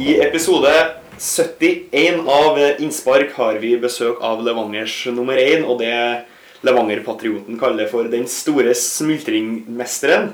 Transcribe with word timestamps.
I 0.00 0.14
episode 0.24 0.70
71 1.18 2.22
av 2.30 2.58
Innspark 2.80 3.34
har 3.36 3.58
vi 3.60 3.74
besøk 3.80 4.20
av 4.24 4.40
Levangers 4.46 4.94
nummer 5.12 5.36
én, 5.40 5.66
og 5.68 5.80
det 5.82 5.92
Levanger-patrioten 6.64 7.58
kaller 7.60 7.88
for 7.90 8.08
den 8.12 8.26
store 8.28 8.72
smultringmesteren. 8.76 10.30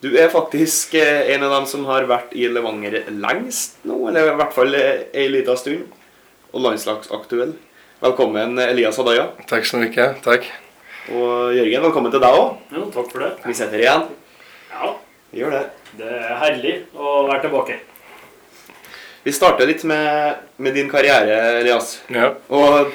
Du 0.00 0.08
er 0.16 0.30
faktisk 0.32 0.94
eh, 0.96 1.28
en 1.34 1.44
av 1.44 1.52
dem 1.58 1.66
som 1.68 1.84
har 1.88 2.06
vært 2.08 2.32
i 2.36 2.46
Levanger 2.48 3.02
lengst 3.12 3.80
nå, 3.88 3.98
eller 4.08 4.30
i 4.32 4.38
hvert 4.40 4.54
fall 4.56 4.76
ei 4.76 5.26
lita 5.32 5.56
stund, 5.60 5.84
og 6.52 6.64
landslagsaktuell. 6.64 7.52
Velkommen, 8.00 8.56
Elias 8.64 8.96
Hadaya. 9.00 9.28
Tack 9.48 9.68
så 9.68 9.80
mycket, 9.80 10.22
tack. 10.24 10.48
Og 11.12 11.52
Jørgen, 11.56 11.84
velkommen 11.84 12.12
til 12.12 12.22
deg 12.24 12.36
òg. 12.36 12.56
Jo, 12.72 12.86
takk 12.94 13.12
for 13.12 13.24
det. 13.26 13.34
Vi 13.44 13.56
sitter 13.56 13.84
igjen. 13.84 14.08
Ja, 14.72 14.94
Vi 15.30 15.44
gjør 15.44 15.52
det. 15.56 15.64
det 16.00 16.08
er 16.16 16.36
herlig 16.40 16.74
å 16.96 17.20
være 17.28 17.44
tilbake. 17.44 17.76
Vi 19.22 19.32
starter 19.32 19.68
litt 19.68 19.82
med, 19.84 20.36
med 20.56 20.74
din 20.74 20.88
karriere, 20.88 21.34
Elias. 21.60 21.98
Ja. 22.08 22.30
Og 22.48 22.94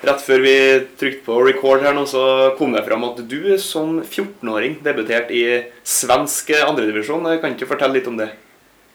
rett 0.00 0.22
før 0.24 0.40
vi 0.40 0.54
trykte 0.96 1.26
på 1.26 1.42
record 1.44 1.82
her 1.84 1.92
nå, 1.92 2.06
så 2.08 2.54
kom 2.56 2.72
det 2.72 2.86
fram 2.86 3.04
at 3.04 3.20
du 3.28 3.52
som 3.60 3.98
14-åring 4.00 4.78
debuterte 4.84 5.36
i 5.36 5.42
svensk 5.84 6.54
andredivisjon. 6.62 7.28
Kan 7.42 7.52
ikke 7.52 7.66
du 7.66 7.72
fortelle 7.74 7.98
litt 7.98 8.08
om 8.08 8.16
det? 8.16 8.30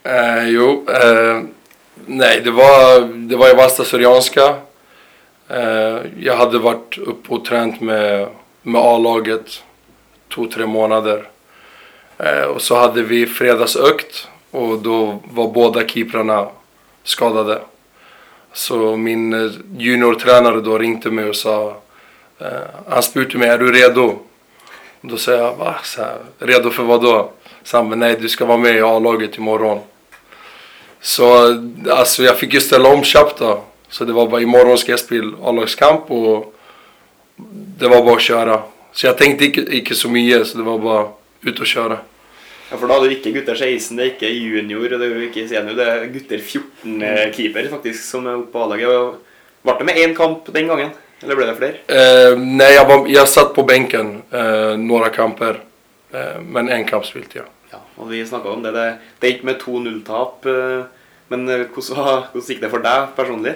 Eh, 0.04 0.50
jo, 0.50 0.81
eh, 0.90 1.44
nej 2.09 2.41
det 2.41 2.55
var, 2.58 3.05
det 3.30 3.38
var 3.38 3.53
i 3.53 3.59
Vallsta 3.62 3.86
Syrianska. 3.86 4.48
Eh, 5.53 6.00
jag 6.20 6.36
hade 6.42 6.59
varit 6.59 6.98
uppe 6.98 7.34
och 7.34 7.45
tränat 7.45 7.81
med, 7.81 8.28
med 8.62 8.81
A-laget 8.81 9.62
två, 10.34 10.45
tre 10.45 10.66
månader. 10.66 11.28
Eh, 12.17 12.44
och 12.44 12.62
så 12.62 12.75
hade 12.75 13.02
vi 13.02 13.25
fredagsökt 13.25 14.28
och 14.52 14.80
då 14.80 15.19
var 15.23 15.47
båda 15.47 15.88
keeprarna 15.88 16.50
skadade. 17.04 17.62
Så 18.54 18.98
min 18.98 19.34
eh, 19.34 19.52
juniortränare 19.78 20.62
då 20.62 20.78
ringde 20.78 21.12
mig 21.12 21.26
och 21.26 21.36
sa, 21.36 21.78
eh, 22.40 22.48
han 22.90 23.04
spurte 23.04 23.38
mig, 23.38 23.50
är 23.50 23.58
du 23.58 23.72
redo? 23.72 24.20
Och 25.02 25.08
då 25.09 25.18
sa 25.18 25.31
jag, 25.31 25.56
va? 25.56 25.76
Så 25.84 26.02
här, 26.02 26.18
redo 26.40 26.70
för 26.70 26.84
vad 26.84 27.02
då? 27.02 27.31
Så 27.64 27.78
han, 27.78 28.00
nej 28.00 28.18
du 28.22 28.30
ska 28.30 28.46
vara 28.46 28.58
med 28.58 28.76
i 28.76 28.81
A-laget 28.81 29.38
imorgon. 29.38 29.80
Så 31.02 31.52
eh, 31.52 31.58
alltså 31.90 32.24
jag 32.24 32.38
fick 32.38 32.54
ju 32.54 32.62
ställa 32.62 32.90
om 32.90 33.04
snabbt 33.04 33.40
då. 33.40 33.64
Så 33.90 34.06
det 34.06 34.14
var 34.14 34.28
bara 34.28 34.42
imorgon 34.42 34.78
ska 34.78 34.92
jag 34.92 35.00
spela 35.00 35.38
A-lagskamp 35.44 36.12
och 36.12 36.56
det 37.78 37.88
var 37.88 38.04
bara 38.04 38.16
att 38.16 38.22
köra. 38.22 38.62
Så 38.92 39.08
jag 39.08 39.18
tänkte 39.18 39.46
inte 39.46 39.96
så 39.96 40.09
mycket, 40.09 40.48
så 40.48 40.58
det 40.58 40.64
var 40.64 40.80
bara 40.80 41.08
ut 41.42 41.59
och 41.59 41.68
köra. 41.68 41.98
Ja, 42.73 42.77
For 42.81 42.89
da 42.89 42.95
er 42.97 43.03
du 43.05 43.13
ikke 43.13 43.31
gutter 43.35 43.53
16, 43.59 43.97
det 43.99 44.03
er 44.05 44.11
ikke 44.16 44.29
junior, 44.33 44.85
og 44.95 44.99
det 45.03 45.05
er 45.05 45.13
jo 45.19 45.25
ikke 45.27 45.43
senior. 45.47 45.75
Det 45.77 45.85
er 45.91 46.07
gutter 46.09 46.41
14-keeper 46.41 47.67
faktisk 47.69 48.02
som 48.07 48.25
er 48.25 48.39
oppe 48.39 48.49
på 48.55 48.63
A-laget. 48.66 49.19
Ble 49.63 49.75
det 49.79 49.85
med 49.88 49.99
én 50.02 50.16
kamp 50.17 50.49
den 50.55 50.71
gangen? 50.71 50.89
Eller 51.21 51.38
ble 51.38 51.45
det 51.51 51.55
flere? 51.59 51.83
Eh, 51.88 52.33
nej, 52.39 52.73
jag, 52.73 52.85
var, 52.89 53.05
jag 53.07 53.29
satt 53.29 53.53
på 53.55 53.63
bänken 53.63 54.21
eh, 54.31 54.73
några 54.77 55.09
kamper. 55.09 55.59
Eh, 56.11 56.41
men 56.41 56.69
en 56.69 56.85
kamp 56.85 57.05
spelade 57.05 57.29
jag. 57.44 57.45
Ja, 57.71 57.79
og 57.95 58.09
vi 58.09 58.25
snakka 58.25 58.49
om 58.49 58.63
det. 58.66 58.71
Det, 58.75 58.88
det 59.19 59.29
gikk 59.31 59.44
med 59.44 59.61
2-0-tap. 59.61 60.45
eh, 60.45 60.83
Men 61.27 61.47
eh, 61.49 61.63
hvordan, 61.69 62.25
hvordan 62.33 62.49
gikk 62.49 62.59
det 62.66 62.69
for 62.73 62.83
deg 62.83 63.13
personlig? 63.16 63.53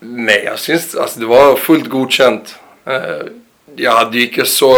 Nej, 0.00 0.42
jag 0.44 0.58
syns 0.58 0.94
alltså, 0.94 1.20
det 1.20 1.26
var 1.26 1.54
fullt 1.56 1.88
godkänt. 1.88 2.54
Eh, 2.84 3.22
jag 3.76 3.92
hade 3.92 4.18
ju 4.18 4.26
inte 4.28 4.44
så 4.44 4.74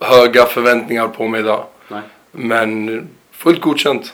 höga 0.00 0.46
förväntningar 0.46 1.08
på 1.08 1.28
mig 1.28 1.42
då. 1.42 1.66
Nei. 1.88 2.00
Men 2.32 3.08
fullt 3.32 3.60
godkänt. 3.60 4.12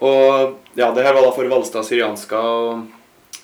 Og 0.00 0.56
ja, 0.74 0.90
det 0.94 1.02
her 1.04 1.12
var 1.14 1.22
da 1.26 1.30
for 1.36 1.48
Valstad 1.50 1.84
Syrianska. 1.84 2.38
og 2.38 2.86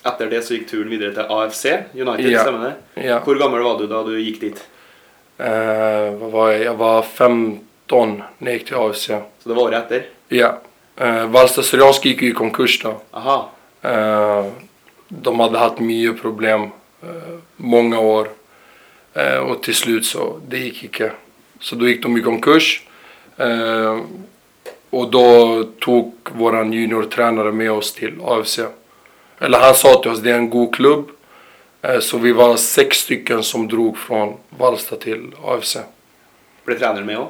Etter 0.07 0.29
det 0.31 0.43
så 0.45 0.55
gikk 0.55 0.67
turen 0.69 0.89
videre 0.89 1.11
til 1.13 1.25
AFC 1.29 1.65
United, 1.93 2.29
Ja. 2.31 2.41
stemmer 2.45 2.63
det? 2.69 3.03
Ja. 3.07 3.19
Hvor 3.25 3.35
gammel 3.39 3.63
var 3.65 3.77
du 3.79 3.87
da 3.87 4.03
du 4.03 4.13
gikk 4.21 4.39
dit? 4.41 4.61
Eh, 5.37 6.13
vad 6.19 6.31
var 6.31 6.51
jag? 6.51 6.63
Jag 6.63 6.73
var 6.75 7.01
15 7.01 8.23
när 8.37 8.51
jag 8.51 8.53
gick 8.53 8.67
till 8.67 8.75
AFC. 8.75 9.05
Så 9.39 9.49
det 9.49 9.53
var 9.53 9.63
året 9.63 9.85
etter? 9.85 10.05
Ja. 10.29 10.57
Eh, 10.95 11.27
Valsta 11.27 11.61
Syrianska 11.63 12.09
gick 12.09 12.21
ju 12.21 12.29
i 12.29 12.33
konkurs 12.33 12.81
då. 12.83 13.01
Aha. 13.11 13.49
Eh, 13.81 14.45
de 15.09 15.39
hade 15.39 15.57
haft 15.59 15.79
mycket 15.79 16.21
problem 16.21 16.61
eh, 17.03 17.37
många 17.55 17.99
år. 17.99 18.27
Och 19.49 19.63
till 19.63 19.75
slut 19.75 20.05
så, 20.05 20.39
det 20.47 20.57
gick 20.57 20.83
inte. 20.83 21.11
Så 21.59 21.75
då 21.75 21.87
gick 21.89 22.03
de 22.03 22.17
i 22.17 22.21
konkurs. 22.21 22.83
Eh, 23.37 23.99
och 24.89 25.11
då 25.11 25.63
tog 25.79 26.13
våran 26.23 26.73
juniortränare 26.73 27.51
med 27.51 27.71
oss 27.71 27.93
till 27.93 28.13
AFC. 28.25 28.59
Eller 29.39 29.59
han 29.59 29.75
sa 29.75 30.01
till 30.01 30.11
oss, 30.11 30.19
det 30.19 30.31
är 30.31 30.35
en 30.35 30.49
god 30.49 30.75
klubb. 30.75 31.09
Eh, 31.81 31.99
så 31.99 32.17
vi 32.17 32.31
var 32.31 32.55
sex 32.55 32.97
stycken 32.97 33.43
som 33.43 33.67
drog 33.67 33.97
från 33.97 34.37
Valsta 34.49 34.95
till 34.95 35.35
AFC. 35.45 35.77
Ble 36.65 36.75
treneren 36.75 37.05
med 37.05 37.17
òg? 37.17 37.27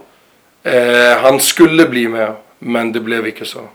Eh, 0.63 1.17
han 1.21 1.39
skulle 1.39 1.85
bli 1.85 2.07
med, 2.07 2.35
men 2.59 2.91
det 2.91 2.99
blev 2.99 3.27
inte 3.27 3.45
så. 3.45 3.67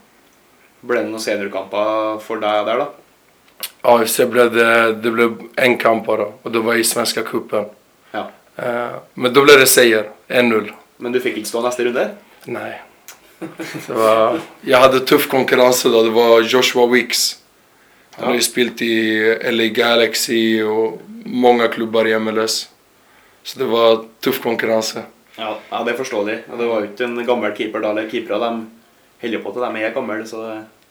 Ble 0.80 0.98
det 0.98 1.10
noen 1.12 1.22
seniorkamper 1.22 2.18
for 2.24 2.42
deg 2.42 2.66
der, 2.66 2.80
da? 2.82 2.88
AFC 3.92 4.24
blev 4.30 4.50
det, 4.54 4.92
det 4.92 5.10
blev 5.10 5.36
en 5.56 5.76
kamp 5.78 6.06
bara 6.06 6.26
och 6.42 6.50
det 6.50 6.58
var 6.58 6.74
i 6.74 6.84
Svenska 6.84 7.22
cupen. 7.22 7.64
Ja. 8.10 8.26
Eh, 8.56 8.96
men 9.14 9.34
då 9.34 9.44
blev 9.44 9.58
det 9.58 9.66
seger, 9.66 10.10
1-0. 10.28 10.72
Men 11.02 11.12
du 11.14 11.18
fikk 11.22 11.40
ikke 11.40 11.50
stå 11.50 11.62
neste 11.64 11.84
runde? 11.88 12.08
Nej. 12.46 12.76
Det 13.86 13.94
var, 13.94 14.40
jag 14.60 14.78
hade 14.78 15.00
tuff 15.00 15.28
konkurrens 15.28 15.82
då, 15.82 16.02
det 16.02 16.10
var 16.10 16.40
Joshua 16.40 16.86
Wicks. 16.86 17.38
Han 18.10 18.28
har 18.28 18.34
ju 18.34 18.40
spelat 18.40 18.82
i 18.82 19.18
LA 19.50 19.64
Galaxy 19.66 20.62
och 20.62 21.00
många 21.24 21.68
klubbar 21.68 22.08
i 22.08 22.18
MLS. 22.18 22.68
Så 23.42 23.58
det 23.58 23.64
var 23.64 24.04
tuff 24.20 24.42
konkurrens. 24.42 24.96
Ja, 25.36 25.58
ja 25.70 25.82
det 25.84 25.92
er 25.92 25.96
forståelig. 25.98 26.36
Og 26.52 26.58
det 26.58 26.68
var 26.68 26.80
jo 26.84 26.90
ikke 26.90 27.08
en 27.08 27.26
gammel 27.26 27.56
keeper 27.56 27.82
da. 27.82 27.90
eller 27.90 28.10
Keepere 28.10 28.38
de 28.38 28.52
holder 29.24 29.42
på 29.42 29.52
til 29.56 29.66
de 29.66 29.82
er 29.82 29.94
gamle, 29.96 30.26
så 30.26 30.44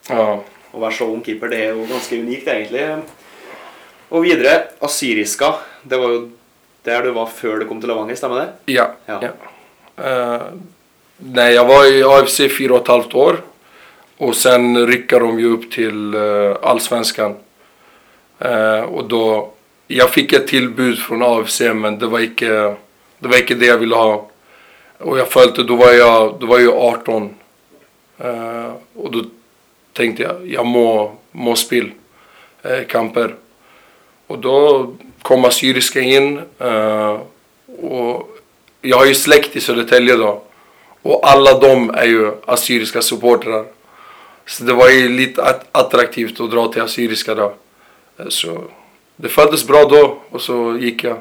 Ja. 0.09 0.39
å 0.73 0.79
være 0.79 0.97
så 0.97 1.07
ung 1.07 1.23
keeper 1.23 1.47
det 1.51 1.61
er 1.61 1.73
jo 1.75 1.85
ganske 1.87 2.19
unikt, 2.19 2.47
egentlig. 2.47 3.03
Og 4.09 4.23
videre, 4.23 4.67
Assyriska. 4.81 5.53
Det 5.83 5.99
var 5.99 6.09
jo 6.17 6.29
der 6.85 7.03
du 7.03 7.11
var 7.13 7.27
før 7.31 7.59
du 7.59 7.67
kom 7.69 7.79
til 7.79 7.89
Levanger, 7.93 8.15
stemmer 8.15 8.41
det? 8.41 8.75
Ja. 8.75 8.89
Ja. 9.07 9.19
ja. 9.21 9.31
Eh, 10.03 10.41
nej, 11.17 11.53
jag 11.53 11.65
var 11.65 11.93
i 11.93 12.03
AFC 12.03 12.41
fyra 12.57 12.73
och 12.73 12.81
ett 12.81 12.87
halvt 12.87 13.15
år. 13.15 13.41
Och 14.17 14.35
sen 14.35 14.87
ryckade 14.87 15.25
de 15.25 15.39
ju 15.39 15.53
upp 15.53 15.71
till 15.71 16.15
uh, 16.15 16.55
Allsvenskan. 16.61 17.35
Eh, 18.39 18.79
och 18.79 19.07
då, 19.07 19.51
jag 19.87 20.09
fick 20.09 20.33
ett 20.33 20.47
tillbud 20.47 20.99
från 20.99 21.23
AFC 21.23 21.61
men 21.61 21.99
det 21.99 22.07
var 22.07 22.19
inte 22.19 22.75
det, 23.19 23.27
var 23.27 23.37
inte 23.37 23.55
det 23.55 23.65
jag 23.65 23.77
ville 23.77 23.95
ha. 23.95 24.29
Och 24.97 25.19
jag 25.19 25.27
följde, 25.27 25.63
då 25.63 25.75
var 25.75 25.91
jag, 25.91 26.35
då 26.39 26.45
var 26.45 26.59
jag 26.59 26.73
18. 26.73 27.35
Eh, 28.17 28.71
och 28.93 29.11
då 29.11 29.23
tänkte 29.93 30.23
jag, 30.23 30.47
jag 30.47 30.65
må, 30.65 31.15
må 31.31 31.55
spela 31.55 31.89
eh, 32.63 32.83
kamper. 32.87 33.35
Och 34.27 34.39
då 34.39 34.87
kom 35.21 35.45
Assyriska 35.45 36.01
in. 36.01 36.41
och 37.81 38.30
jag 38.81 38.97
har 38.97 39.05
ju 39.05 39.15
släkt 39.15 39.55
i 39.55 39.61
Södertälje 39.61 40.15
då. 40.15 40.41
Och 41.01 41.29
alla 41.29 41.59
de 41.59 41.89
är 41.89 42.05
ju 42.05 42.31
assyriska 42.45 43.01
supportrar. 43.01 43.65
Så 44.45 44.63
det 44.63 44.73
var 44.73 44.89
ju 44.89 45.09
lite 45.09 45.43
att- 45.43 45.67
attraktivt 45.71 46.39
att 46.39 46.51
dra 46.51 46.67
till 46.67 46.81
Assyriska 46.81 47.35
då. 47.35 47.53
Eh, 48.17 48.25
Så 48.27 48.63
det 49.15 49.29
föddes 49.29 49.67
bra 49.67 49.85
då 49.85 50.17
och 50.29 50.41
så 50.41 50.77
gick 50.79 51.03
jag. 51.03 51.17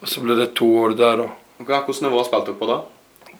Och 0.00 0.08
så 0.08 0.20
blev 0.20 0.36
det 0.36 0.46
två 0.46 0.76
år 0.76 0.90
där 0.90 1.16
då. 1.16 1.30
Ja, 1.68 1.82
Hvilket 1.84 2.02
nivå 2.02 2.24
spilte 2.24 2.46
dere 2.46 2.54
på 2.54 2.66
da? 2.66 2.82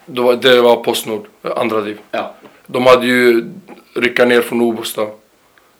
då 0.05 0.21
var, 0.23 0.35
det 0.35 0.61
var 0.61 0.75
Postnord, 0.83 1.27
eh, 1.43 1.51
andra 1.57 1.81
div. 1.81 1.99
Ja. 2.11 2.33
De 2.65 2.85
hade 2.85 3.05
ju 3.05 3.45
ryckat 3.93 4.27
ner 4.27 4.41
från 4.41 4.61
Obos 4.61 4.93
då. 4.93 5.01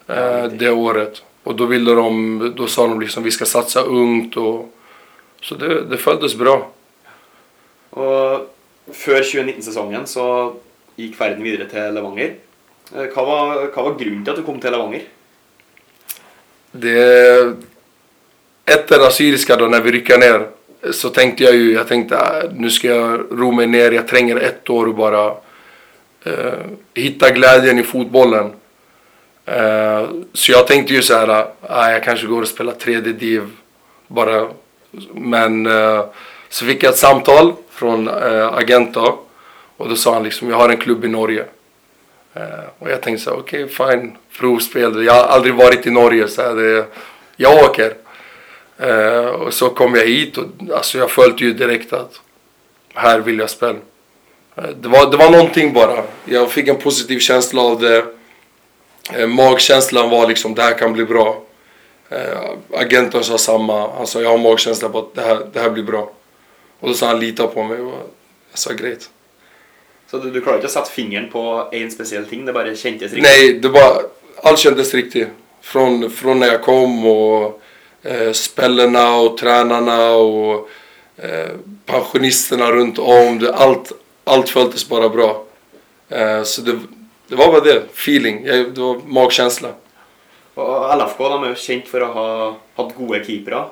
Eh, 0.08 0.44
det 0.46 0.70
året. 0.70 1.24
Och 1.44 1.56
då 1.56 1.66
ville 1.66 1.92
de, 1.94 2.54
då 2.58 2.68
sa 2.68 2.88
de 2.88 3.00
liksom 3.02 3.24
vi 3.24 3.32
ska 3.32 3.46
satsa 3.46 3.82
ungt 3.82 4.38
och 4.38 4.74
så 5.42 5.56
det, 5.56 5.82
det 5.82 5.98
föddes 5.98 6.36
bra. 6.36 6.70
Og 7.92 8.48
før 8.94 9.22
2019-sesongen 9.22 10.08
så 10.10 10.28
gikk 10.98 11.16
ferden 11.18 11.44
videre 11.44 11.70
til 11.70 11.94
Levanger. 11.94 12.36
Vad 12.92 13.14
Hva 13.14 13.24
var, 13.28 13.56
hva 13.74 13.84
var 13.84 13.98
grunnen 14.00 14.24
til 14.26 14.32
at 14.32 14.40
du 14.40 14.46
kom 14.46 14.60
til 14.62 14.72
Levanger? 14.72 15.08
Det... 16.72 17.56
Efter 18.66 19.08
Assyriska 19.08 19.56
då 19.56 19.68
när 19.68 19.82
vi 19.82 19.92
ryckade 19.92 20.20
ner 20.20 20.48
så 20.92 21.10
tänkte 21.10 21.44
jag 21.44 21.56
ju, 21.56 21.74
jag 21.74 21.88
tänkte 21.88 22.52
nu 22.56 22.70
ska 22.70 22.88
jag 22.88 23.20
ro 23.32 23.52
mig 23.52 23.68
ner, 23.68 23.92
jag 23.92 24.08
tränger 24.08 24.36
ett 24.36 24.70
år 24.70 24.88
och 24.88 24.96
bara 24.96 25.36
eh, 26.24 26.54
hitta 26.94 27.30
glädjen 27.30 27.80
i 27.80 27.84
fotbollen. 27.84 28.52
Eh, 29.46 30.10
så 30.34 30.52
jag 30.52 30.68
tänkte 30.68 30.94
ju 30.94 31.02
så 31.02 31.14
här, 31.14 31.40
äh, 31.70 31.92
jag 31.92 32.04
kanske 32.04 32.28
går 32.28 32.42
och 32.42 32.48
spelar 32.48 32.74
tredje 32.74 33.14
div 33.14 33.50
bara. 34.08 34.48
Men 35.14 35.66
eh, 35.66 36.06
så 36.50 36.66
fick 36.66 36.84
jag 36.84 36.90
ett 36.90 36.98
samtal 36.98 37.54
från 37.78 38.08
eh, 38.08 38.54
Agenta 38.54 39.14
och 39.78 39.90
då 39.90 39.96
sa 39.96 40.14
han 40.14 40.24
liksom, 40.24 40.50
jag 40.50 40.58
har 40.58 40.70
en 40.70 40.78
klubb 40.78 41.06
i 41.06 41.08
Norge. 41.08 41.46
Eh, 42.34 42.42
och 42.80 42.90
jag 42.90 43.02
tänkte 43.02 43.24
så 43.24 43.32
okej 43.32 43.64
okej 43.64 43.76
fine, 43.76 44.18
provspel. 44.40 45.06
Jag 45.06 45.14
har 45.14 45.24
aldrig 45.24 45.56
varit 45.56 45.86
i 45.86 45.90
Norge 45.90 46.28
så 46.28 46.42
här, 46.42 46.56
det, 46.56 46.86
jag 47.36 47.64
åker. 47.64 47.94
Eh, 48.78 49.26
och 49.26 49.54
så 49.54 49.70
kom 49.70 49.96
jag 49.96 50.06
hit 50.06 50.38
och 50.38 50.46
alltså, 50.76 50.98
jag 50.98 51.12
följde 51.12 51.46
ju 51.46 51.54
direkt 51.54 51.94
att 51.94 52.22
här 52.94 53.20
vill 53.20 53.40
jag 53.40 53.50
spela. 53.50 53.80
Eh, 54.56 54.70
det, 54.82 54.88
var, 54.88 55.12
det 55.12 55.18
var 55.18 55.30
någonting 55.32 55.74
bara. 55.74 56.04
Jag 56.26 56.52
fick 56.52 56.68
en 56.68 56.78
positiv 56.78 57.20
känsla 57.20 57.62
av 57.62 57.80
det. 57.80 58.06
Eh, 59.14 59.28
magkänslan 59.28 60.10
var 60.10 60.28
liksom, 60.28 60.56
det 60.56 60.62
här 60.62 60.78
kan 60.78 60.94
bli 60.94 61.06
bra. 61.06 61.42
Eh, 62.10 62.50
Agenten 62.74 63.24
sa 63.24 63.38
samma. 63.38 63.92
Han 63.98 64.08
sa, 64.08 64.22
jag 64.22 64.30
har 64.30 64.38
magkänsla 64.38 64.90
på 64.90 65.00
att 65.00 65.16
det 65.16 65.22
här, 65.22 65.48
det 65.54 65.60
här 65.60 65.70
blir 65.70 65.84
bra. 65.84 66.12
Och 66.80 66.88
då 66.88 66.94
sa 66.94 67.08
han, 67.08 67.20
lita 67.20 67.48
på 67.48 67.64
mig. 67.64 67.82
Och 67.82 68.14
jag 68.52 68.60
sa, 68.60 68.74
grejt. 68.74 69.10
Så 70.12 70.18
du, 70.18 70.32
du 70.32 70.42
klarer 70.42 70.62
ikke 70.62 70.70
å 70.70 70.72
sette 70.72 70.92
fingeren 70.94 71.28
på 71.32 71.42
en 71.76 71.90
spesiell 71.92 72.26
ting? 72.26 72.46
Det 72.48 72.54
bare 72.56 72.76
kjentes 72.76 73.12
riktig? 73.12 73.24
Nej, 73.28 73.54
det 73.60 73.70
var, 73.70 74.06
allt 74.44 74.60
kändes 74.60 74.94
riktigt. 74.94 75.28
Från, 75.62 76.12
från 76.12 76.40
när 76.40 76.48
jag 76.48 76.62
kom 76.64 77.06
och 77.06 77.62
eh, 78.04 78.32
spelarna 78.32 79.16
och 79.16 79.38
tränarna 79.38 80.16
och 80.16 80.70
eh, 81.18 81.52
pensionisterna 81.86 82.72
runt 82.72 83.00
om. 83.00 83.40
Det, 83.40 83.54
allt, 83.54 83.92
allt 84.24 84.50
följdes 84.50 84.90
bara 84.90 85.10
bra. 85.10 85.44
Eh, 86.10 86.44
så 86.44 86.62
det, 86.62 86.80
det 87.28 87.36
var 87.36 87.52
bara 87.52 87.62
det, 87.62 87.84
feeling. 87.94 88.46
Jag, 88.46 88.74
det 88.74 88.82
var 88.82 89.02
magkänsla. 89.06 89.74
Og 90.58 90.94
LFK 90.98 91.20
de 91.30 91.44
er 91.44 91.52
jo 91.52 91.60
kjent 91.62 91.90
for 91.92 92.02
å 92.02 92.14
ha 92.16 92.30
hatt 92.80 92.96
gode 92.98 93.20
keepere. 93.28 93.68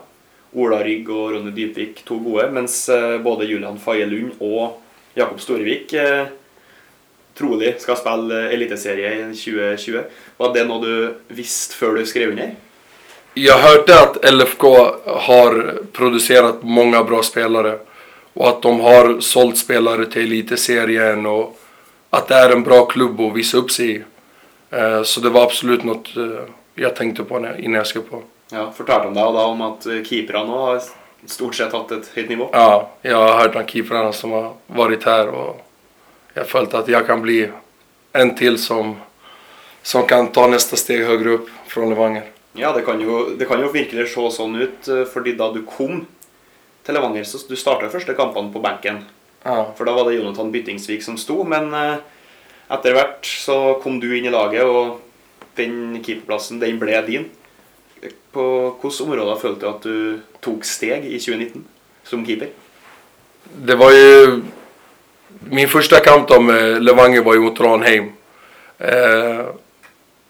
Ola 0.56 0.80
Rygg 0.84 1.10
og 1.12 1.34
Ronny 1.34 1.52
Dybvik, 1.52 2.00
to 2.08 2.18
gode. 2.24 2.48
Mens 2.56 2.78
eh, 2.90 3.18
både 3.22 3.48
Julian 3.50 3.80
Faye 3.80 4.06
Lund 4.08 4.38
og 4.40 4.78
Jakob 5.16 5.42
Storevik 5.44 5.94
eh, 6.00 6.30
trolig 7.36 7.74
skal 7.84 8.00
spille 8.00 8.38
eh, 8.46 8.54
eliteserie 8.56 9.12
i 9.18 9.26
2020. 9.36 10.06
Var 10.40 10.54
det 10.56 10.64
noe 10.70 10.80
du 10.84 11.36
visste 11.36 11.76
før 11.76 12.00
du 12.00 12.06
skrev 12.08 12.32
under? 12.32 12.56
Jag 13.34 13.58
hörde 13.58 14.00
att 14.00 14.34
LFK 14.34 14.64
har 15.06 15.82
producerat 15.92 16.64
många 16.64 17.04
bra 17.04 17.24
spelare 17.24 17.80
och 18.34 18.50
att 18.50 18.62
de 18.62 18.80
har 18.80 19.20
sålt 19.20 19.58
spelare 19.58 20.06
till 20.06 20.22
Eliteserien 20.22 21.26
och 21.26 21.60
att 22.10 22.28
det 22.28 22.36
är 22.36 22.50
en 22.50 22.64
bra 22.64 22.86
klubb 22.86 23.22
att 23.22 23.36
visa 23.36 23.58
upp 23.58 23.72
sig 23.72 23.96
i. 23.96 24.04
Så 25.04 25.22
det 25.22 25.30
var 25.30 25.44
absolut 25.44 25.84
något 25.84 26.10
jag 26.76 26.96
tänkte 26.96 27.24
på 27.24 27.38
innan 27.38 27.74
jag 27.74 27.88
skrev 27.88 28.02
på. 28.02 28.24
Ja, 28.52 28.72
Fortalte 28.72 29.08
de 29.10 29.16
deg 29.18 29.34
da 29.34 29.46
om 29.50 29.62
at 29.66 29.86
eh, 29.90 30.04
keeperne 30.06 30.46
nå 30.50 30.60
har 30.68 30.82
stort 31.26 31.56
sett 31.58 31.74
hatt 31.74 31.92
et 31.96 32.10
høyt 32.16 32.30
nivå? 32.30 32.50
Ja, 32.54 32.90
jag 33.02 33.18
har 33.18 33.40
hört 33.40 33.56
om 33.56 33.68
keeprarna 33.68 34.14
som 34.14 34.32
har 34.32 34.54
varit 34.68 35.04
här 35.04 35.28
och 35.28 35.62
jag 36.34 36.42
har 36.42 36.48
följt 36.48 36.74
att 36.74 36.88
jag 36.88 37.08
kan 37.08 37.22
bli 37.22 37.50
en 38.14 38.36
till 38.36 38.58
som, 38.58 38.96
som 39.82 40.06
kan 40.06 40.28
ta 40.28 40.48
nästa 40.48 40.76
steg 40.76 41.06
högre 41.06 41.30
upp 41.30 41.50
från 41.68 41.90
Levanger. 41.90 42.24
Ja, 42.54 42.72
det 42.72 42.82
kan 42.82 43.02
jo, 43.02 43.30
det 43.38 43.46
kan 43.46 43.62
jo 43.62 43.68
virkelig 43.68 44.08
se 44.14 44.30
sånn 44.32 44.56
ut, 44.56 44.88
eh, 44.88 45.04
fordi 45.12 45.34
da 45.36 45.50
du 45.52 45.64
kom 45.68 46.06
til 46.86 46.96
Levanger, 46.96 47.26
så 47.28 47.42
du 47.50 47.56
starta 47.58 47.90
første 47.92 48.14
kampene 48.16 48.54
på 48.54 48.62
benken. 48.64 49.02
Ja, 49.44 49.74
For 49.78 49.86
da 49.86 49.94
var 49.98 50.08
det 50.08 50.16
Jonathan 50.20 50.52
Byttingsvik 50.54 51.04
som 51.04 51.18
sto, 51.18 51.44
men 51.44 51.74
eh, 51.74 51.98
etter 52.72 52.96
hvert 52.96 53.26
så 53.26 53.80
kom 53.84 54.00
du 54.00 54.08
inn 54.16 54.30
i 54.30 54.34
laget, 54.34 54.64
og 54.64 55.02
den 55.58 56.00
keeperplassen, 56.04 56.62
den 56.62 56.80
ble 56.80 57.02
din. 57.08 57.28
På 58.36 58.46
hvilke 58.82 59.04
områder 59.04 59.42
følte 59.42 59.66
du 59.66 59.72
at 59.72 59.84
du 59.84 60.40
tok 60.42 60.66
steg 60.68 61.06
i 61.08 61.20
2019 61.20 61.66
som 62.06 62.26
keeper? 62.26 62.54
det 63.54 63.76
var 63.76 63.92
ju... 63.92 64.42
Min 65.50 65.68
första 65.68 66.00
kamp 66.00 66.28
då 66.28 66.42
med 66.42 66.84
Levanger 66.84 67.22
var 67.22 67.34
ju 67.34 67.40
mot 67.40 67.60
Ranheim. 67.60 68.12
Eh, 68.78 69.46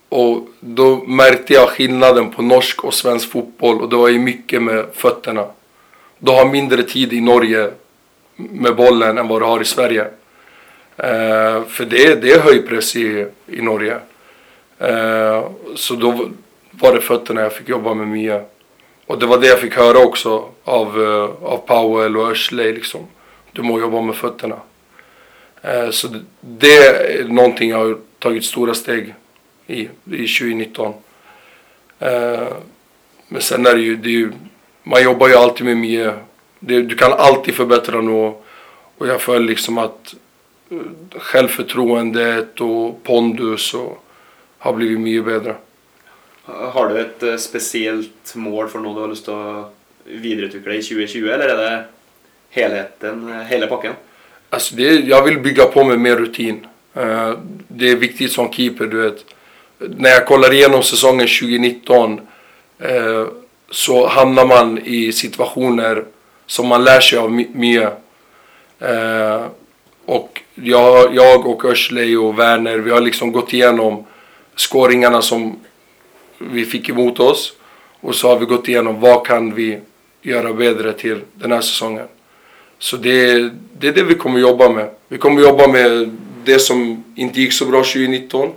och 0.08 0.48
då 0.60 1.04
märkte 1.06 1.52
jag 1.52 1.68
skillnaden 1.68 2.30
på 2.30 2.42
norsk 2.42 2.84
och 2.84 2.94
svensk 2.94 3.30
fotboll 3.30 3.80
och 3.80 3.88
det 3.88 3.96
var 3.96 4.08
ju 4.08 4.18
mycket 4.18 4.62
med 4.62 4.86
fötterna. 4.92 5.46
Du 6.18 6.30
har 6.30 6.44
mindre 6.44 6.82
tid 6.82 7.12
i 7.12 7.20
Norge 7.20 7.70
med 8.36 8.76
bollen 8.76 9.18
än 9.18 9.28
vad 9.28 9.42
du 9.42 9.46
har 9.46 9.60
i 9.60 9.64
Sverige. 9.64 10.02
Eh, 10.96 11.64
för 11.64 11.84
det, 11.84 12.14
det 12.14 12.32
är 12.32 12.40
höjpress 12.40 12.96
i, 12.96 13.26
i 13.46 13.62
Norge. 13.62 13.98
Eh, 14.78 15.48
så 15.74 15.94
då 15.94 16.28
var 16.80 16.92
det 16.94 17.00
fötterna 17.00 17.40
jag 17.40 17.52
fick 17.52 17.68
jobba 17.68 17.94
med 17.94 18.08
Mia. 18.08 18.42
Och 19.06 19.18
det 19.18 19.26
var 19.26 19.38
det 19.38 19.46
jag 19.46 19.60
fick 19.60 19.74
höra 19.74 19.98
också 19.98 20.48
av, 20.64 21.02
eh, 21.02 21.44
av 21.52 21.56
Powell 21.66 22.16
och 22.16 22.30
Ashley 22.30 22.72
liksom. 22.72 23.00
Du 23.52 23.62
må 23.62 23.80
jobba 23.80 24.00
med 24.00 24.14
fötterna. 24.14 24.56
Eh, 25.62 25.90
så 25.90 26.08
det- 26.08 26.24
det 26.40 26.76
är 26.76 27.24
någonting 27.28 27.70
jag 27.70 27.78
har 27.78 27.98
tagit 28.18 28.44
stora 28.44 28.74
steg 28.74 29.14
i, 29.66 29.88
i 30.04 30.26
2019. 30.28 30.94
Eh, 31.98 32.46
men 33.28 33.40
sen 33.42 33.66
är 33.66 33.74
det 33.74 33.80
ju, 33.80 33.96
det 33.96 34.08
är 34.08 34.12
ju 34.12 34.32
man 34.82 35.02
jobbar 35.02 35.28
ju 35.28 35.34
alltid 35.34 35.66
med 35.66 35.76
Mia. 35.76 36.14
Det, 36.60 36.82
du 36.82 36.96
kan 36.96 37.12
alltid 37.12 37.54
förbättra 37.54 38.00
något. 38.00 38.44
Och 38.98 39.06
jag 39.08 39.20
följer 39.20 39.48
liksom 39.48 39.78
att 39.78 40.14
självförtroendet 41.36 42.60
och 42.60 43.02
pondus 43.02 43.74
och 43.74 44.04
har 44.58 44.72
blivit 44.72 45.00
mycket 45.00 45.24
bättre. 45.24 45.54
Har 46.46 46.88
du 46.88 46.98
et 47.00 47.22
eh, 47.22 47.36
speciellt 47.36 48.06
spesielt 48.06 48.36
mål 48.38 48.68
for 48.70 48.82
noe 48.82 48.94
du 48.94 49.02
har 49.02 49.10
lyst 49.10 49.26
til 49.26 49.34
å 49.34 49.64
videreutvikle 50.06 50.76
i 50.78 50.84
2020, 50.84 51.30
eller 51.34 51.50
er 51.50 51.58
det 51.58 51.70
helheten, 52.54 53.24
eh, 53.26 53.32
hela 53.32 53.48
hele 53.50 53.70
pakken? 53.70 53.96
Alltså 54.50 54.76
det, 54.76 54.92
jag 55.10 55.24
vill 55.24 55.40
bygga 55.40 55.64
på 55.64 55.84
med 55.84 56.00
mer 56.00 56.16
rutin. 56.16 56.66
Eh, 56.94 57.32
det 57.68 57.90
är 57.90 57.96
viktigt 57.96 58.32
som 58.32 58.52
keeper, 58.52 58.86
du 58.86 59.02
vet. 59.02 59.24
När 59.78 60.10
jag 60.10 60.26
kollar 60.26 60.52
igenom 60.52 60.82
säsongen 60.82 61.26
2019 61.26 62.20
så 63.70 64.06
hamnar 64.06 64.46
man 64.46 64.78
i 64.78 65.12
situationer 65.12 66.04
som 66.46 66.66
man 66.66 66.84
lär 66.84 67.00
sig 67.00 67.18
av 67.18 67.32
mycket. 67.32 67.92
Och 70.04 70.42
jag, 70.54 71.14
jag 71.14 71.46
och 71.46 71.64
Örsley 71.64 72.16
och 72.16 72.38
Werner, 72.38 72.78
vi 72.78 72.90
har 72.90 73.00
liksom 73.00 73.32
gått 73.32 73.52
igenom 73.52 74.06
scoringarna 74.54 75.22
som 75.22 75.60
vi 76.38 76.64
fick 76.64 76.88
emot 76.88 77.20
oss. 77.20 77.52
Och 78.00 78.14
så 78.14 78.28
har 78.28 78.38
vi 78.38 78.46
gått 78.46 78.68
igenom 78.68 79.00
vad 79.00 79.26
kan 79.26 79.54
vi 79.54 79.80
göra 80.22 80.52
bättre 80.52 80.92
till 80.92 81.20
den 81.34 81.52
här 81.52 81.60
säsongen. 81.60 82.06
Så 82.78 82.96
det, 82.96 83.50
det 83.78 83.88
är 83.88 83.92
det 83.92 84.02
vi 84.02 84.14
kommer 84.14 84.40
jobba 84.40 84.68
med. 84.68 84.90
Vi 85.08 85.18
kommer 85.18 85.42
jobba 85.42 85.66
med 85.66 86.16
det 86.44 86.58
som 86.58 87.04
inte 87.14 87.40
gick 87.40 87.52
så 87.52 87.64
bra 87.66 87.78
2019 87.78 88.52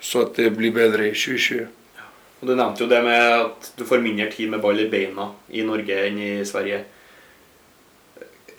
så 0.00 0.22
att 0.22 0.34
det 0.34 0.50
blir 0.50 0.70
bättre 0.70 1.06
i 1.06 1.10
2020. 1.10 1.66
Og 2.40 2.48
Du 2.48 2.54
nevnte 2.54 2.84
jo 2.84 2.88
det 2.90 3.00
med 3.02 3.22
at 3.40 3.70
du 3.78 3.84
får 3.88 4.02
mindre 4.04 4.28
tid 4.30 4.50
med 4.52 4.60
ball 4.60 4.80
i 4.80 4.88
beina 4.92 5.30
i 5.48 5.64
Norge 5.64 6.02
enn 6.06 6.18
i 6.20 6.44
Sverige. 6.44 6.82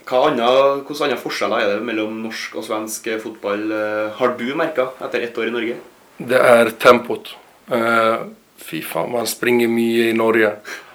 Hvilke 0.08 0.22
andre 0.24 1.18
forskjeller 1.22 1.62
er 1.62 1.76
det 1.76 1.86
mellom 1.86 2.22
norsk 2.24 2.56
og 2.58 2.66
svensk 2.66 3.10
fotball 3.22 3.72
eh, 3.76 4.18
har 4.18 4.34
du 4.40 4.48
merka 4.58 4.88
etter 5.04 5.28
ett 5.28 5.38
år 5.38 5.52
i 5.52 5.54
Norge? 5.54 5.76
Det 6.18 6.40
är 6.40 6.70
tempot. 6.70 7.36
Fy 8.58 8.82
fan, 8.82 9.12
man 9.12 9.28
springer 9.28 9.68
mycket 9.68 10.06
i 10.06 10.14
Norge. 10.14 10.52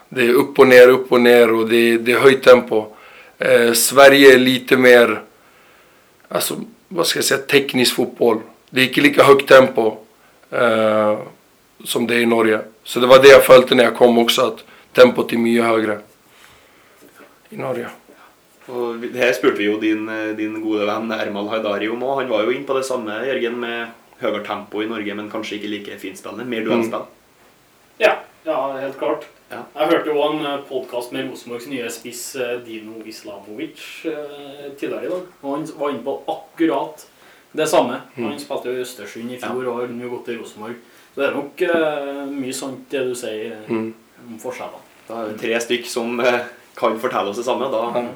Det 0.09 0.23
är 0.23 0.33
upp 0.35 0.59
och 0.59 0.66
ner, 0.69 0.88
upp 0.88 1.12
och 1.12 1.21
ner 1.21 1.52
och 1.52 1.69
det, 1.69 1.99
det 1.99 2.12
är 2.12 2.19
höjt 2.19 2.42
tempo. 2.42 2.87
Eh, 3.38 3.73
Sverige 3.73 4.35
är 4.35 4.38
lite 4.38 4.76
mer, 4.76 5.21
alltså 6.28 6.54
vad 6.88 7.07
ska 7.07 7.19
jag 7.19 7.25
säga, 7.25 7.40
teknisk 7.40 7.95
fotboll. 7.95 8.40
Det 8.71 8.81
är 8.81 8.88
inte 8.88 9.00
lika 9.00 9.23
högt 9.23 9.49
tempo 9.49 9.97
eh, 10.50 11.19
som 11.85 12.07
det 12.07 12.14
är 12.14 12.19
i 12.21 12.26
Norge. 12.26 12.61
Så 12.85 13.00
det 13.00 13.07
var 13.07 13.23
det 13.23 13.28
jag 13.28 13.45
följde 13.45 13.75
när 13.75 13.85
jag 13.85 13.97
kom 13.97 14.19
också, 14.19 14.42
att 14.42 14.64
tempot 14.92 15.33
är 15.33 15.37
mycket 15.37 15.64
högre 15.64 15.99
i 17.50 17.57
Norge. 17.57 17.87
Vi- 19.00 19.09
det 19.09 19.19
her 19.19 19.33
spurte 19.33 19.59
vi 19.59 19.64
jo 19.64 19.78
din, 19.81 20.09
eh, 20.09 20.37
din 20.37 20.61
gode 20.61 20.87
venn 20.87 21.11
Ermal 21.12 21.49
Haidari 21.49 21.88
om. 21.88 22.02
Han 22.02 22.28
var 22.28 22.45
jo 22.45 22.52
inne 22.52 22.64
på 22.64 22.75
det 22.75 22.85
samme, 22.85 23.26
Jørgen, 23.26 23.61
med 23.61 23.88
høyere 24.21 24.45
tempo 24.47 24.83
i 24.83 24.87
Norge, 24.87 25.14
men 25.14 25.31
kanskje 25.31 25.57
ikke 25.59 25.69
like 25.69 25.99
finspillende. 25.99 26.45
Mer 26.45 26.64
duellspill. 26.64 27.04
Ja, 28.02 28.16
ja, 28.47 28.59
helt 28.82 28.99
klart. 28.99 29.26
Ja. 29.52 29.61
Jeg 29.76 29.90
hørte 29.92 30.11
jo 30.14 30.23
en 30.25 30.62
podkast 30.68 31.12
med 31.14 31.28
Rosenborgs 31.30 31.66
nye 31.71 31.90
spiss 31.92 32.23
eh, 32.40 32.54
Dino 32.64 33.02
Islamovic 33.06 33.82
eh, 34.09 34.71
tidligere 34.80 35.04
i 35.06 35.11
dag. 35.12 35.26
Og 35.42 35.50
han 35.56 35.66
var 35.78 35.92
inne 35.92 36.04
på 36.06 36.14
akkurat 36.32 37.04
det 37.52 37.66
samme. 37.68 38.00
Han 38.16 38.38
spilte 38.40 38.73
jo 38.73 38.80
i 38.80 38.85
Østersund 38.87 39.35
i 39.35 39.38
fjor 39.42 39.68
og 39.68 39.82
har 39.82 39.92
nå 39.92 40.09
gått 40.14 40.25
til 40.30 40.40
Rosenborg. 40.40 40.78
Så 41.12 41.21
det 41.21 41.26
er 41.28 41.37
nok 41.37 41.62
eh, 41.68 42.23
mye 42.32 42.56
sant 42.56 42.87
det 42.92 43.04
du 43.11 43.14
sier 43.18 43.52
eh, 43.59 43.68
Mm. 43.73 43.90
om 44.32 44.38
forskjellene. 44.40 44.80
Da 45.09 45.18
er 45.21 45.32
det 45.32 45.40
tre 45.42 45.59
stykk 45.61 45.87
som 45.90 46.21
eh, 46.25 46.40
kan 46.78 46.97
fortelle 47.02 47.30
oss 47.32 47.38
det 47.42 47.44
samme. 47.47 47.68
Da, 47.73 47.82
Ja. 47.92 48.06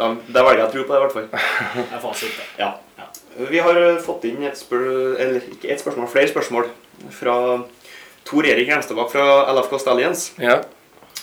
da, 0.00 0.08
da 0.34 0.42
velger 0.48 0.64
jeg 0.64 0.68
å 0.68 0.72
tro 0.74 0.82
på 0.88 0.92
det, 0.92 0.98
i 0.98 1.04
hvert 1.06 1.14
fall. 1.16 1.28
Det 1.76 1.86
er 1.92 2.02
fasit, 2.02 2.34
det. 2.40 2.46
Ja. 2.58 2.72
Ja. 2.98 3.08
Vi 3.52 3.62
har 3.62 3.78
eh, 3.86 4.00
fått 4.02 4.26
inn 4.28 4.42
et, 4.48 4.58
spør 4.58 5.14
eller, 5.14 5.46
ikke 5.54 5.70
et 5.70 5.80
spørsmål, 5.84 6.10
flere 6.10 6.32
spørsmål 6.34 6.68
fra 7.14 7.36
Tor 8.24 8.46
Erik 8.46 8.68
Renstebakk 8.68 9.10
fra 9.12 9.52
LFK 9.52 9.78
Stallions. 9.78 10.32
Ja. 10.36 10.58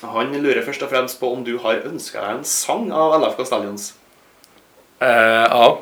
Han 0.02 0.34
lurer 0.44 0.62
først 0.66 0.84
og 0.86 0.90
fremst 0.92 1.20
på 1.20 1.32
om 1.34 1.44
du 1.44 1.58
har 1.64 1.82
ønska 1.90 2.22
deg 2.22 2.38
en 2.38 2.44
sang 2.48 2.92
av 2.92 3.16
LFK 3.22 3.46
Stallions. 3.46 3.94
Eh, 5.00 5.10
ja, 5.50 5.80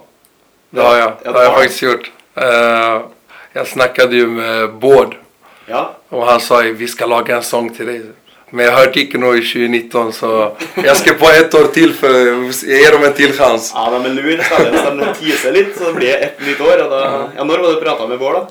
det 0.70 0.82
har 0.82 0.96
jag. 0.98 1.12
Ja, 1.24 1.32
Det 1.32 1.38
har 1.38 1.44
jag 1.44 1.52
det 1.54 1.58
faktiskt 1.60 1.82
gjort. 1.82 2.12
Eh, 2.36 3.02
jag 3.54 3.68
snackade 3.68 4.16
ju 4.16 4.28
med 4.28 4.74
Bård 4.74 5.16
Ja. 5.66 5.92
och 6.10 6.26
han 6.26 6.40
sa 6.40 6.64
ju 6.64 6.74
vi 6.74 6.88
ska 6.88 7.06
laga 7.06 7.36
en 7.36 7.44
sång 7.44 7.70
till 7.76 7.86
dig. 7.86 8.02
Men 8.50 8.66
jag 8.66 8.72
hörde 8.72 9.02
inte 9.02 9.18
något 9.18 9.36
i 9.36 9.42
2019 9.42 10.14
så 10.14 10.52
jag 10.84 10.98
ska 10.98 11.14
på 11.14 11.26
ett 11.26 11.54
år 11.54 11.64
till 11.68 11.94
för 11.94 12.10
jag 12.14 12.80
ger 12.80 12.92
dem 12.92 13.04
en 13.04 13.14
till 13.14 13.34
chans. 13.34 13.72
Ja, 13.76 13.90
de 13.92 14.06
är 14.06 14.10
lur 14.10 14.40
istället. 14.40 14.86
De 14.86 15.14
teaser 15.26 15.52
lite 15.52 15.80
så 15.80 15.84
det 15.86 15.94
blir 15.94 16.16
ett 16.16 16.46
nytt 16.48 16.62
år. 16.62 16.84
Och 16.84 16.90
då, 16.90 17.30
ja, 17.38 17.44
när 17.44 17.58
var 17.58 17.74
du 17.74 17.82
pratade 17.82 18.08
med 18.10 18.20
Bård 18.20 18.34
då? 18.34 18.48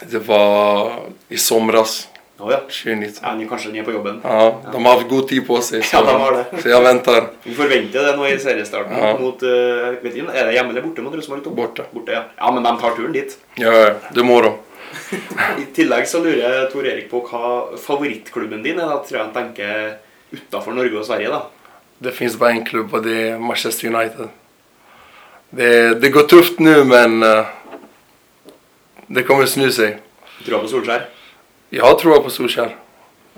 Det 0.00 0.18
var 0.18 0.92
i 1.28 1.36
somras, 1.36 2.08
Ja, 2.38 2.50
ja. 2.52 2.58
2019. 2.58 3.18
Ja, 3.22 3.34
ni 3.34 3.46
kanske 3.48 3.78
är 3.78 3.82
på 3.82 3.92
jobben. 3.92 4.20
Ja, 4.24 4.60
de 4.72 4.84
har 4.84 4.92
haft 4.94 5.08
god 5.08 5.28
tid 5.28 5.46
på 5.46 5.60
sig. 5.60 5.82
Så, 5.82 5.96
Ja, 5.96 6.02
de 6.02 6.20
har 6.20 6.32
det. 6.32 6.62
så 6.62 6.68
jag 6.68 6.80
väntar 6.82 7.24
Vi 7.42 7.54
förväntar 7.54 8.00
det 8.02 8.16
nu 8.16 8.28
i 8.28 8.38
seriestarten 8.38 8.92
Ja. 8.98 9.18
mot, 9.18 9.42
uh, 9.42 9.50
vet 10.02 10.16
inte, 10.16 10.32
är 10.32 10.46
det 10.46 10.52
hemma 10.58 10.70
eller 10.70 10.82
borta 10.82 11.02
mot 11.02 11.14
Rosenborg? 11.14 11.40
då? 11.44 11.50
borta. 11.50 11.82
Borta, 11.90 12.12
ja. 12.12 12.22
Ja, 12.36 12.52
men 12.52 12.62
de 12.62 12.78
tar 12.80 12.90
turen 12.90 13.12
dit. 13.12 13.38
Ja, 13.54 13.72
ja, 13.72 13.94
det 14.14 14.22
må 14.22 14.40
de. 14.40 14.52
I 15.62 15.64
tillegg 15.74 16.08
så 16.08 16.18
lurer 16.18 16.40
jeg 16.60 16.72
Tor 16.72 16.86
Erik 16.86 17.10
på 17.10 17.20
hva 17.30 17.76
favorittklubben 17.78 18.62
din 18.62 18.80
er. 18.80 18.88
Da 18.88 18.98
tror 19.08 19.18
han 19.18 19.32
tenker 19.34 19.94
utenfor 20.32 20.72
Norge 20.72 20.98
og 20.98 21.06
Sverige, 21.06 21.28
da. 21.28 21.42
Det 21.98 22.12
finns 22.12 22.38
bara 22.38 22.50
en 22.50 22.64
klubb 22.64 22.94
och 22.94 23.02
det 23.02 23.28
är 23.28 23.38
Manchester 23.38 23.86
United. 23.94 24.28
Det, 25.50 25.94
det 26.00 26.08
går 26.08 26.22
tufft 26.22 26.58
nu 26.58 26.84
men 26.84 27.22
eh, 27.22 27.44
det 29.10 29.22
kommer 29.26 29.46
snu 29.46 29.70
sig. 29.74 29.96
Tror 30.44 30.54
jeg 30.56 30.62
på 30.62 30.68
Solskjær. 30.70 31.06
Jag 31.74 31.98
tror 31.98 32.22
på 32.22 32.30
Solskjaer. 32.30 32.76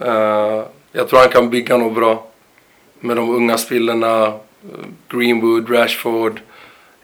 Eh, 0.00 0.62
jag 0.92 1.08
tror 1.08 1.18
han 1.20 1.28
kan 1.32 1.50
bygga 1.50 1.76
något 1.76 1.94
bra 1.94 2.26
med 3.00 3.16
de 3.16 3.30
unga 3.30 3.58
spelarna. 3.58 4.26
eh, 4.26 4.86
Greenwood, 5.08 5.70
Rashford. 5.70 6.40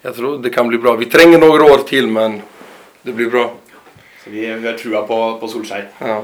Jag 0.02 0.16
tror 0.16 0.38
det 0.38 0.50
kan 0.50 0.68
bli 0.68 0.78
bra. 0.78 0.96
Vi 0.96 1.06
tränger 1.06 1.38
några 1.38 1.64
år 1.64 1.78
till 1.78 2.06
men 2.06 2.42
det 3.02 3.12
blir 3.12 3.30
bra. 3.30 3.54
Så 4.25 4.30
vi, 4.30 4.46
vi 4.46 4.66
har 4.66 4.78
trua 4.78 5.02
på, 5.02 5.38
på 5.40 5.48
Solskjær. 5.48 5.88
Ja. 5.98 6.22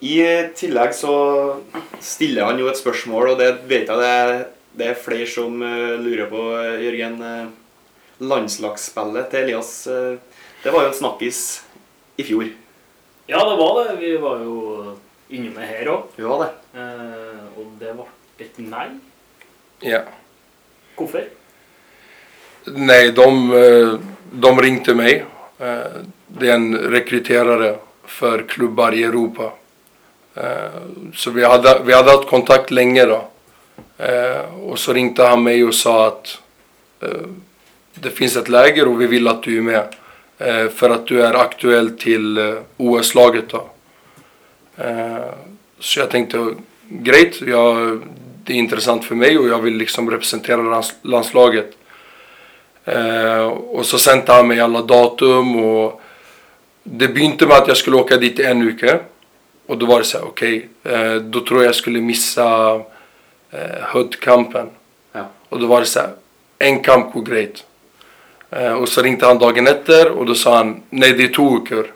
I 0.00 0.18
tillegg 0.56 0.94
så 0.96 1.14
stiller 2.00 2.44
han 2.48 2.58
jo 2.58 2.68
et 2.70 2.78
spørsmål, 2.78 3.34
og 3.34 3.38
det 3.38 3.50
vet 3.68 3.88
jeg 3.88 3.98
det 4.00 4.12
er, 4.20 4.30
det 4.72 4.86
er 4.90 5.02
flere 5.04 5.26
som 5.28 5.62
eh, 5.62 5.96
lurer 6.00 6.26
på, 6.30 6.44
eh, 6.56 6.84
Jørgen. 6.86 7.18
eh, 7.22 7.48
landslagsspillet 8.20 9.30
til 9.32 9.40
Elias, 9.44 9.72
eh, 9.86 10.16
det 10.62 10.70
var 10.70 10.82
jo 10.82 10.88
en 10.88 10.94
snakkis 10.94 11.62
i 12.16 12.24
fjor. 12.24 12.48
Ja, 13.26 13.38
det 13.50 13.56
var 13.56 13.84
det. 13.84 13.96
Vi 14.00 14.16
var 14.16 14.38
jo 14.44 14.96
inne 15.30 15.50
med 15.54 15.68
her 15.68 15.88
òg. 15.92 16.08
Hun 16.16 16.28
var 16.28 16.44
det. 16.44 16.80
Eh, 16.80 17.44
og 17.58 17.66
det 17.80 17.92
ble 17.96 18.06
et 18.46 18.58
nei. 18.58 18.88
ja. 19.82 20.02
Hvorfor? 20.96 21.22
Nej, 22.66 23.12
de, 23.16 23.28
eh, 23.56 23.94
de 24.32 24.50
ringde 24.62 24.94
mig. 24.94 25.24
Eh, 25.58 26.00
Det 26.38 26.48
är 26.50 26.54
en 26.54 26.78
rekryterare 26.78 27.76
för 28.04 28.42
klubbar 28.42 28.94
i 28.94 29.04
Europa. 29.04 29.52
Eh, 30.34 30.80
Så 31.14 31.30
vi 31.30 31.44
hade, 31.44 31.82
vi 31.84 31.92
hade 31.92 32.10
haft 32.10 32.28
kontakt 32.28 32.70
länge 32.70 33.04
då. 33.04 33.24
Och 34.62 34.78
så 34.78 34.92
ringde 34.92 35.26
han 35.26 35.42
mig 35.42 35.64
och 35.64 35.74
sa 35.74 36.06
att 36.06 36.38
det 37.94 38.10
finns 38.10 38.36
ett 38.36 38.48
läger 38.48 38.88
och 38.88 39.00
vi 39.00 39.06
vill 39.06 39.28
att 39.28 39.42
du 39.42 39.58
är 39.58 39.62
med. 39.62 39.94
Eh, 40.40 40.68
För 40.68 40.90
att 40.90 41.06
du 41.06 41.22
är 41.22 41.34
aktuell 41.34 41.90
till 41.90 42.38
eh, 42.38 42.54
OS-laget 42.76 43.44
då. 43.48 43.70
Eh, 44.76 45.16
Så 45.78 46.00
jag 46.00 46.10
tänkte, 46.10 46.54
great, 46.88 47.40
jag, 47.40 48.00
det 48.44 48.52
är 48.52 48.56
intressant 48.56 49.04
för 49.04 49.14
mig 49.14 49.38
och 49.38 49.48
jag 49.48 49.58
vill 49.58 49.74
liksom 49.74 50.10
representera 50.10 50.62
lands, 50.62 50.94
landslaget. 51.02 51.76
Och 53.68 53.86
så 53.86 53.98
sände 53.98 54.32
han 54.32 54.48
mig 54.48 54.60
alla 54.60 54.82
datum 54.82 55.64
och 55.64 56.00
det 56.82 57.08
började 57.08 57.46
med 57.46 57.56
att 57.56 57.68
jag 57.68 57.76
skulle 57.76 57.96
åka 57.96 58.16
dit 58.16 58.38
i 58.40 58.44
en 58.44 58.66
vecka. 58.66 58.98
Och 59.66 59.78
då 59.78 59.86
var 59.86 59.98
det 59.98 60.04
så 60.04 60.18
här, 60.18 60.26
okej, 60.26 60.68
eh, 60.84 61.14
då 61.14 61.40
tror 61.40 61.60
jag 61.60 61.68
jag 61.68 61.74
skulle 61.74 62.00
missa 62.00 62.80
Hud-kampen. 63.92 64.66
Ja. 65.12 65.24
Och 65.48 65.60
då 65.60 65.66
var 65.66 65.80
det 65.80 65.86
så 65.86 66.00
här, 66.00 66.10
en 66.58 66.80
kamp 66.82 67.12
går 67.12 67.22
great. 67.22 67.64
Eh, 68.50 68.72
och 68.72 68.88
så 68.88 69.02
ringde 69.02 69.26
han 69.26 69.38
dagen 69.38 69.66
efter 69.66 70.10
och 70.10 70.26
då 70.26 70.34
sa 70.34 70.56
han, 70.56 70.82
nej 70.90 71.12
det 71.12 71.24
är 71.24 71.28
två 71.28 71.58
veckor. 71.58 71.86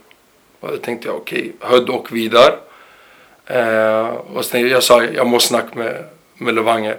Och 0.61 0.71
då 0.71 0.77
tänkte 0.77 1.09
jag, 1.09 1.17
okej, 1.17 1.53
Hud 1.61 1.89
och 1.89 2.17
Vidar. 2.17 2.57
Eh, 3.47 4.07
och 4.09 4.45
tänkte 4.45 4.73
jag, 4.73 4.83
sa, 4.83 5.05
jag 5.05 5.27
måste 5.27 5.49
snacka 5.49 5.79
med, 5.79 6.05
med 6.35 6.55
Levanger. 6.55 6.97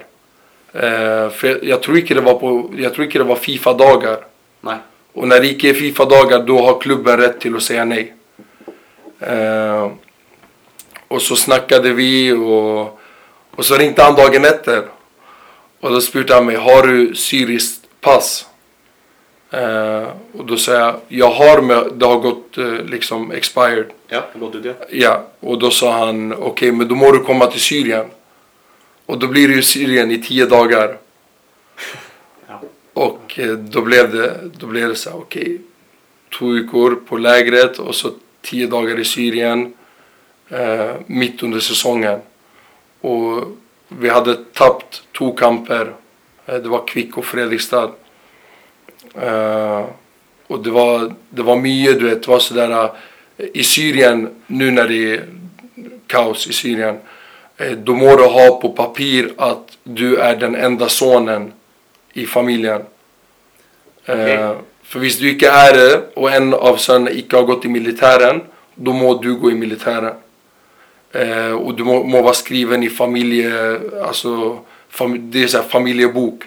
Eh, 0.73 1.29
för 1.29 1.47
jag, 1.47 1.63
jag 1.63 1.81
tror 1.81 1.97
inte 1.97 2.13
det 2.13 2.21
var 2.21 2.33
på, 2.33 2.71
jag 2.77 2.93
tror 2.93 3.05
inte 3.05 3.17
det 3.17 3.23
var 3.23 3.35
Fifa-dagar. 3.35 4.17
Nei. 4.61 4.77
Och 5.13 5.27
när 5.27 5.39
det 5.39 5.47
icke 5.47 5.69
är 5.69 5.73
Fifa-dagar 5.73 6.43
då 6.43 6.61
har 6.61 6.79
klubben 6.79 7.17
rätt 7.17 7.39
till 7.39 7.55
att 7.55 7.63
säga 7.63 7.85
nej. 7.85 8.13
Eh, 9.19 9.91
och 11.07 11.21
så 11.21 11.35
snackade 11.35 11.93
vi 11.93 12.31
och, 12.31 12.99
och 13.55 13.65
så 13.65 13.75
ringde 13.75 14.03
han 14.03 14.15
dagen 14.15 14.45
efter. 14.45 14.83
Och 15.79 15.91
då 15.91 16.01
spurte 16.01 16.33
han 16.33 16.45
mig, 16.45 16.55
har 16.55 16.87
du 16.87 17.15
syriskt 17.15 17.87
pass? 18.01 18.45
Eh, 19.55 20.07
och 20.37 20.45
då 20.45 20.57
sa 20.57 20.73
jag, 20.73 20.95
jag 21.07 21.29
har 21.29 21.61
men 21.61 21.99
det 21.99 22.05
har 22.05 22.19
gått 22.19 22.57
eh, 22.57 22.73
liksom 22.73 23.31
expired. 23.31 23.85
Ja, 24.07 24.23
gått 24.33 24.55
ut, 24.55 24.75
ja. 24.89 25.27
Och 25.39 25.59
då 25.59 25.69
sa 25.69 26.05
han, 26.05 26.33
okej 26.33 26.71
men 26.71 26.87
då 26.87 26.95
må 26.95 27.11
du 27.11 27.19
komma 27.19 27.47
till 27.47 27.61
Syrien. 27.61 28.05
Och 29.05 29.19
då 29.19 29.27
blir 29.27 29.47
det 29.47 29.53
ju 29.53 29.61
Syrien 29.61 30.11
i 30.11 30.21
tio 30.21 30.45
dagar. 30.45 30.97
Ja. 32.47 32.61
Och 32.93 33.39
eh, 33.39 33.53
då 33.53 33.81
blev 33.81 34.11
det, 34.11 34.39
då 34.57 34.67
blev 34.67 34.89
det 34.89 34.95
så 34.95 35.09
här, 35.09 35.17
okej. 35.17 35.61
Två 36.39 36.45
veckor 36.45 36.95
på 36.95 37.17
lägret 37.17 37.79
och 37.79 37.95
så 37.95 38.11
tio 38.41 38.67
dagar 38.67 38.99
i 38.99 39.05
Syrien. 39.05 39.73
Eh, 40.49 40.91
mitt 41.05 41.43
under 41.43 41.59
säsongen. 41.59 42.19
Och 43.01 43.43
vi 43.87 44.09
hade 44.09 44.35
tappat 44.35 45.01
två 45.17 45.31
kamper. 45.31 45.93
Eh, 46.45 46.55
det 46.55 46.69
var 46.69 46.87
Kvick 46.87 47.17
och 47.17 47.25
Fredrikstad. 47.25 47.91
Eh, 49.21 49.85
och 50.47 50.63
det 50.63 50.71
var, 50.71 51.13
det 51.29 51.41
var 51.41 51.55
mycket, 51.55 51.99
du 51.99 52.09
vet, 52.09 52.23
det 52.23 52.31
var 52.31 52.39
sådär 52.39 52.89
eh, 53.37 53.45
i 53.53 53.63
Syrien, 53.63 54.29
nu 54.47 54.71
när 54.71 54.87
det 54.87 55.13
är 55.13 55.23
kaos 56.07 56.47
i 56.47 56.53
Syrien, 56.53 56.97
eh, 57.57 57.71
då 57.71 57.95
må 57.95 58.15
du 58.15 58.23
ha 58.23 58.59
på 58.61 58.69
papper 58.69 59.31
att 59.37 59.77
du 59.83 60.17
är 60.17 60.35
den 60.35 60.55
enda 60.55 60.89
sonen 60.89 61.53
i 62.13 62.25
familjen. 62.25 62.81
Eh, 64.05 64.21
Okej. 64.21 64.55
För 64.83 64.99
hvis 64.99 65.17
du 65.17 65.31
inte 65.31 65.49
är 65.49 65.73
det 65.73 66.01
och 66.13 66.31
en 66.31 66.53
av 66.53 66.77
sönerna 66.77 67.11
inte 67.11 67.35
har 67.35 67.43
gått 67.43 67.65
i 67.65 67.67
militären, 67.67 68.41
då 68.75 68.93
må 68.93 69.21
du 69.21 69.35
gå 69.35 69.51
i 69.51 69.55
militären. 69.55 70.13
Eh, 71.11 71.51
och 71.51 71.75
du 71.75 71.83
må, 71.83 72.03
må 72.03 72.21
vara 72.21 72.33
skriven 72.33 72.83
i 72.83 72.89
familje, 72.89 73.79
alltså, 74.03 74.59
fam, 74.89 75.31
det 75.31 75.43
är 75.43 75.47
så 75.47 75.57
här 75.57 75.65
familjebok. 75.65 76.43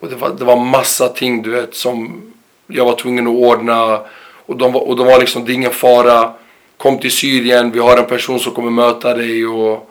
Och 0.00 0.08
det 0.08 0.16
var, 0.16 0.30
det 0.30 0.44
var 0.44 0.56
massa 0.56 1.08
ting 1.08 1.42
du 1.42 1.50
vet 1.50 1.74
som 1.74 2.22
jag 2.66 2.84
var 2.84 2.96
tvungen 2.96 3.26
att 3.26 3.34
ordna. 3.34 4.00
Och 4.46 4.56
de 4.56 4.72
var, 4.72 4.88
och 4.88 4.96
de 4.96 5.06
var 5.06 5.18
liksom, 5.18 5.44
det 5.44 5.52
är 5.52 5.54
ingen 5.54 5.72
fara. 5.72 6.32
Kom 6.76 6.98
till 6.98 7.10
Syrien, 7.10 7.70
vi 7.70 7.78
har 7.78 7.96
en 7.96 8.06
person 8.06 8.40
som 8.40 8.52
kommer 8.52 8.70
möta 8.70 9.14
dig. 9.14 9.46
Och, 9.46 9.90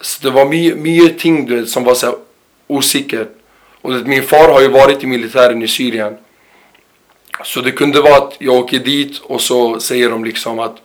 så 0.00 0.22
det 0.22 0.30
var 0.30 0.46
mycket, 0.46 0.78
mycket 0.78 1.18
ting 1.18 1.46
du 1.46 1.60
vet, 1.60 1.68
som 1.68 1.84
var 1.84 1.94
så 1.94 2.06
här 2.06 2.14
osäkert. 2.66 3.28
Och 3.80 3.92
det, 3.92 4.04
min 4.04 4.22
far 4.22 4.52
har 4.52 4.60
ju 4.60 4.68
varit 4.68 5.04
i 5.04 5.06
militären 5.06 5.62
i 5.62 5.68
Syrien. 5.68 6.16
Så 7.44 7.60
det 7.60 7.72
kunde 7.72 8.00
vara 8.00 8.16
att 8.16 8.36
jag 8.38 8.54
åker 8.54 8.78
dit 8.78 9.18
och 9.18 9.40
så 9.40 9.80
säger 9.80 10.10
de 10.10 10.24
liksom 10.24 10.58
att 10.58 10.76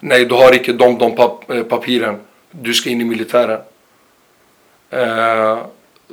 nej, 0.00 0.24
du 0.24 0.34
har 0.34 0.52
inte 0.52 0.72
de, 0.72 0.98
de 0.98 1.16
pap, 1.16 1.50
eh, 1.50 1.62
papiren. 1.62 2.20
Du 2.50 2.74
ska 2.74 2.90
in 2.90 3.00
i 3.00 3.04
militären. 3.04 3.60
Uh, 4.92 5.58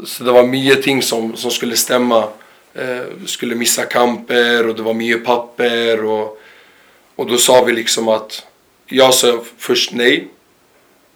så 0.04 0.24
det 0.24 0.32
var 0.32 0.44
mycket 0.44 0.84
ting 0.84 1.02
som, 1.02 1.36
som 1.36 1.52
skulle 1.52 1.78
stämma. 1.78 2.28
Eh, 2.74 3.26
skulle 3.26 3.56
missa 3.56 3.86
kamper 3.86 4.68
och 4.68 4.76
det 4.76 4.82
var 4.82 4.94
mycket 4.94 5.26
papper. 5.26 6.06
Och, 6.06 6.40
och 7.16 7.28
då 7.28 7.38
sa 7.38 7.64
vi 7.64 7.74
liksom 7.74 8.08
att 8.08 8.46
jag 8.86 9.14
sa 9.14 9.44
först 9.58 9.94
nej. 9.94 10.28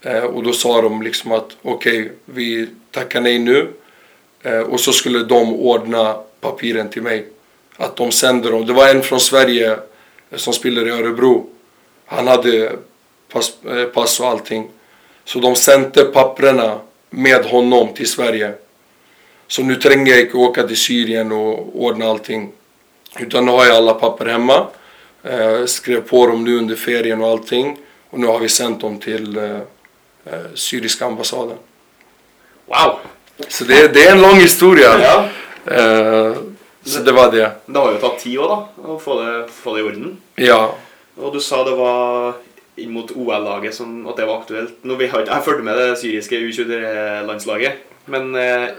Eh, 0.02 0.24
och 0.24 0.44
då 0.44 0.54
sa 0.54 0.82
de 0.82 1.02
liksom 1.02 1.32
att 1.32 1.58
okej, 1.62 2.12
vi 2.26 2.68
tackar 2.92 3.22
nej 3.22 3.40
nu. 3.40 3.68
Eh, 4.44 4.60
och 4.60 4.80
så 4.80 4.94
skulle 4.94 5.24
de 5.24 5.54
ordna 5.54 6.18
papiren 6.42 6.90
till 6.90 7.02
mig. 7.02 7.28
Att 7.78 7.96
de 7.96 8.12
sände 8.12 8.52
dem. 8.52 8.66
Det 8.66 8.74
var 8.74 8.90
en 8.90 9.02
från 9.02 9.20
Sverige 9.20 9.72
eh, 10.30 10.38
som 10.38 10.54
spelade 10.54 10.90
i 10.90 10.92
Örebro. 10.92 11.50
Han 12.06 12.28
hade 12.28 12.72
pass, 13.32 13.54
eh, 13.66 13.86
pass 13.86 14.20
och 14.20 14.28
allting. 14.28 14.70
Så 15.26 15.40
de 15.40 15.56
sände 15.56 16.04
papperna 16.04 16.80
med 17.10 17.46
honom 17.46 17.94
till 17.94 18.08
Sverige. 18.08 18.54
Så 19.50 19.64
nu 19.64 19.76
tränger 19.76 20.12
jag 20.12 20.22
inte 20.22 20.38
åka 20.38 20.68
till 20.68 20.78
Syrien 20.78 21.32
och 21.32 21.82
ordna 21.84 22.06
allting. 22.06 22.52
Utan 23.20 23.46
nu 23.46 23.52
har 23.52 23.66
jag 23.66 23.76
alla 23.76 23.94
papper 23.94 24.26
hemma. 24.26 24.68
Eh, 25.24 25.66
skrev 25.66 26.02
på 26.02 26.28
dem 26.28 26.44
nu 26.44 26.58
under 26.58 26.76
ferien 26.76 27.22
och 27.22 27.30
allting. 27.30 27.78
Och 28.10 28.20
nu 28.20 28.28
har 28.28 28.40
vi 28.40 28.50
sänt 28.50 28.82
dem 28.82 29.00
till 29.00 29.38
eh, 29.38 29.56
eh, 30.26 30.46
syriska 30.54 31.06
ambassaden. 31.06 31.58
Wow! 32.66 33.00
Så 33.48 33.64
det, 33.64 33.94
det 33.94 34.08
är 34.08 34.12
en 34.12 34.22
lång 34.22 34.36
historia. 34.36 35.00
Ja. 35.02 35.26
Eh, 35.74 36.34
så 36.84 37.00
det 37.00 37.12
var 37.12 37.32
det. 37.32 37.52
Det 37.66 37.80
har 37.80 37.92
jo 37.92 37.98
tatt 37.98 38.22
tid 38.22 38.38
òg, 38.40 38.50
da, 38.50 38.88
å 38.94 39.00
få 39.02 39.18
det, 39.22 39.34
få 39.54 39.74
det 39.76 39.82
i 39.82 39.88
orden. 39.90 40.14
Ja, 40.36 40.62
Og 41.20 41.34
du 41.34 41.42
sa 41.44 41.64
det 41.68 41.76
var 41.76 42.38
inn 42.80 42.94
mot 42.96 43.10
OL-laget 43.12 43.76
som 43.76 44.06
at 44.08 44.20
det 44.20 44.28
var 44.30 44.40
aktuelt. 44.40 44.78
Nå, 44.88 44.96
vi 45.00 45.10
har, 45.12 45.26
jeg 45.28 45.46
fulgte 45.46 45.66
med 45.68 45.80
det 45.82 45.88
syriske 46.00 46.40
U23-landslaget, 46.48 47.82
men 48.14 48.30
eh, 48.40 48.70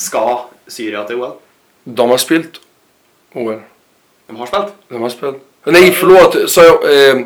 skal 0.00 0.38
Syria 0.70 1.04
til 1.08 1.20
OL? 1.20 1.32
De 1.84 2.08
har 2.10 2.18
spelat 2.22 2.60
OL. 3.34 3.60
De 4.30 4.36
har 4.36 4.46
spilt? 4.46 4.72
De 4.88 5.02
har 5.02 5.08
spelat. 5.08 5.36
Nej, 5.64 5.90
förlåt. 5.92 6.56
Jag, 6.56 6.84
eh, 7.10 7.24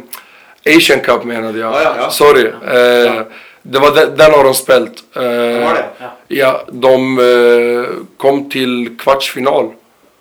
Asian 0.76 1.00
Cup 1.00 1.25
menade 1.25 1.59
jag. 1.59 1.73
Ja, 1.75 1.83
ja, 1.83 1.95
ja. 1.99 2.11
Sorry. 2.11 2.47
Eh, 2.47 3.23
det 3.62 3.78
var 3.78 3.90
den, 3.95 4.16
den 4.16 4.33
har 4.33 4.45
de 4.45 4.54
spelat. 4.54 5.04
Eh, 5.16 5.23
De 5.23 5.62
har 5.62 5.75
det? 5.75 5.88
Ja. 5.99 6.11
Ja, 6.28 6.62
de 6.73 7.19
eh, 7.19 7.85
kom 8.16 8.50
till 8.50 8.97
kvartsfinal 8.99 9.71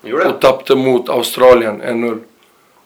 De 0.02 0.10
gjorde 0.10 0.26
och 0.26 0.42
tappade 0.42 0.76
mot 0.80 1.10
Australien 1.10 1.82
1-0. 1.82 2.20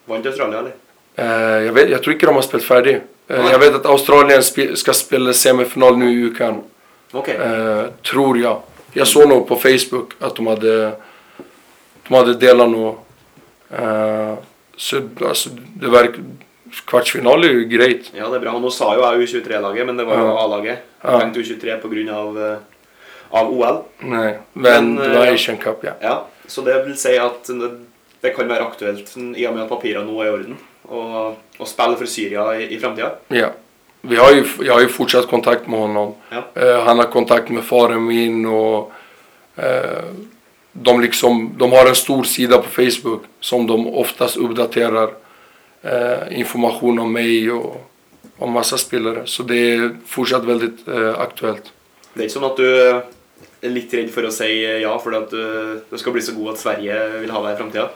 Vant 0.04 0.26
Australia, 0.26 0.58
eller? 0.58 0.74
Eh, 1.16 1.64
jag, 1.66 1.72
vet, 1.72 1.90
jag 1.90 2.02
tror 2.02 2.12
inte 2.14 2.26
de 2.26 2.34
har 2.34 2.42
spelat 2.42 2.64
färdigt. 2.66 3.02
Eh, 3.28 3.42
Nej. 3.42 3.52
jag 3.52 3.58
vet 3.58 3.74
att 3.74 3.86
Australien 3.86 4.42
spe, 4.42 4.76
ska 4.76 4.92
spela 4.92 5.32
semifinal 5.32 5.96
nu 5.98 6.10
i 6.12 6.22
UCAN. 6.24 6.62
Ok. 7.12 7.28
Eh, 7.28 7.84
tror 8.10 8.38
jag. 8.38 8.60
Jag 8.92 9.06
såg 9.08 9.28
nog 9.28 9.48
på 9.48 9.56
Facebook 9.56 10.12
att 10.20 10.36
de 10.36 10.46
hade, 10.46 10.92
de 12.08 12.14
hade 12.14 12.34
delat 12.34 12.70
något. 12.70 12.98
Eh, 13.70 14.34
så 14.76 15.00
alltså, 15.20 15.50
det 15.74 15.88
verkar, 15.88 16.20
kvartsfinal 16.86 17.44
är 17.44 17.48
ju 17.48 17.64
grejt. 17.64 18.10
Ja, 18.14 18.28
det 18.28 18.36
er 18.36 18.40
bra. 18.40 18.58
Nå 18.58 18.70
sa 18.70 18.94
jo 18.94 19.02
jeg 19.04 19.28
U23-laget, 19.28 19.86
men 19.86 19.96
det 19.96 20.04
var 20.04 20.18
jo 20.18 20.26
Ja. 20.26 20.44
A-laget. 20.44 20.78
Ja. 21.02 21.20
Tenkte 21.20 21.40
U23 21.40 21.76
på 21.82 21.88
grunn 21.88 22.08
av, 22.08 22.38
eh, 22.38 22.58
av 23.30 23.52
OL. 23.52 23.82
Nej, 23.98 24.38
men, 24.52 24.94
Men, 24.94 24.96
det 24.96 25.18
var 25.18 25.26
eh, 25.26 25.34
Asian 25.34 25.56
Cup 25.56 25.84
ja. 25.84 25.92
Ja, 26.00 26.26
så 26.46 26.62
det 26.62 26.84
vil 26.86 26.96
si 26.96 27.16
at 27.18 27.44
det, 27.46 27.70
det 28.20 28.34
kan 28.36 28.48
være 28.48 28.66
aktuelt 28.66 29.16
i 29.36 29.46
og 29.46 29.54
med 29.54 29.62
at 29.64 29.68
papirene 29.70 30.06
nå 30.06 30.20
er 30.22 30.26
i 30.26 30.30
orden. 30.30 30.58
Og 31.58 31.66
spille 31.68 31.96
for 31.96 32.06
Syria 32.06 32.50
i, 32.56 32.68
i 32.74 32.80
framtida. 32.80 33.16
ja. 33.28 33.50
Vi 34.08 34.16
har 34.16 34.32
ju, 34.32 34.44
jag 34.62 34.74
har 34.74 34.80
ju 34.80 34.88
fortsatt 34.88 35.26
kontakt 35.28 35.66
med 35.66 35.78
honom. 35.80 36.14
Ja. 36.30 36.62
Eh, 36.62 36.84
han 36.84 36.98
har 36.98 37.04
kontakt 37.04 37.48
med 37.50 37.64
faren 37.64 38.04
min 38.06 38.46
och 38.46 38.92
eh, 39.56 40.04
de, 40.72 41.00
liksom, 41.00 41.54
de 41.58 41.72
har 41.72 41.86
en 41.86 41.94
stor 41.94 42.24
sida 42.24 42.58
på 42.58 42.68
Facebook 42.68 43.22
som 43.40 43.66
de 43.66 43.86
oftast 43.86 44.36
uppdaterar 44.36 45.10
eh, 45.82 46.38
information 46.40 46.98
om 46.98 47.12
mig 47.12 47.50
och 47.50 47.90
om 48.38 48.52
massa 48.52 48.76
spelare. 48.78 49.22
Så 49.24 49.42
det 49.42 49.74
är 49.74 49.96
fortsatt 50.06 50.44
väldigt 50.44 50.88
eh, 50.88 51.18
aktuellt. 51.20 51.72
Det 52.14 52.22
er 52.24 52.26
ikke 52.28 52.34
sånn 52.38 52.46
at 52.48 52.56
du 52.58 52.68
er 53.62 53.70
litt 53.74 53.92
redd 53.94 54.08
for 54.14 54.26
å 54.26 54.30
si 54.34 54.48
ja 54.82 54.92
fordi 55.02 55.18
at 55.18 55.30
du, 55.34 55.42
du 55.90 55.98
skal 55.98 56.14
bli 56.14 56.22
så 56.22 56.32
god 56.34 56.54
at 56.54 56.62
Sverige 56.62 56.96
vil 57.20 57.30
ha 57.34 57.42
deg 57.44 57.54
i 57.54 57.58
framtida? 57.60 57.88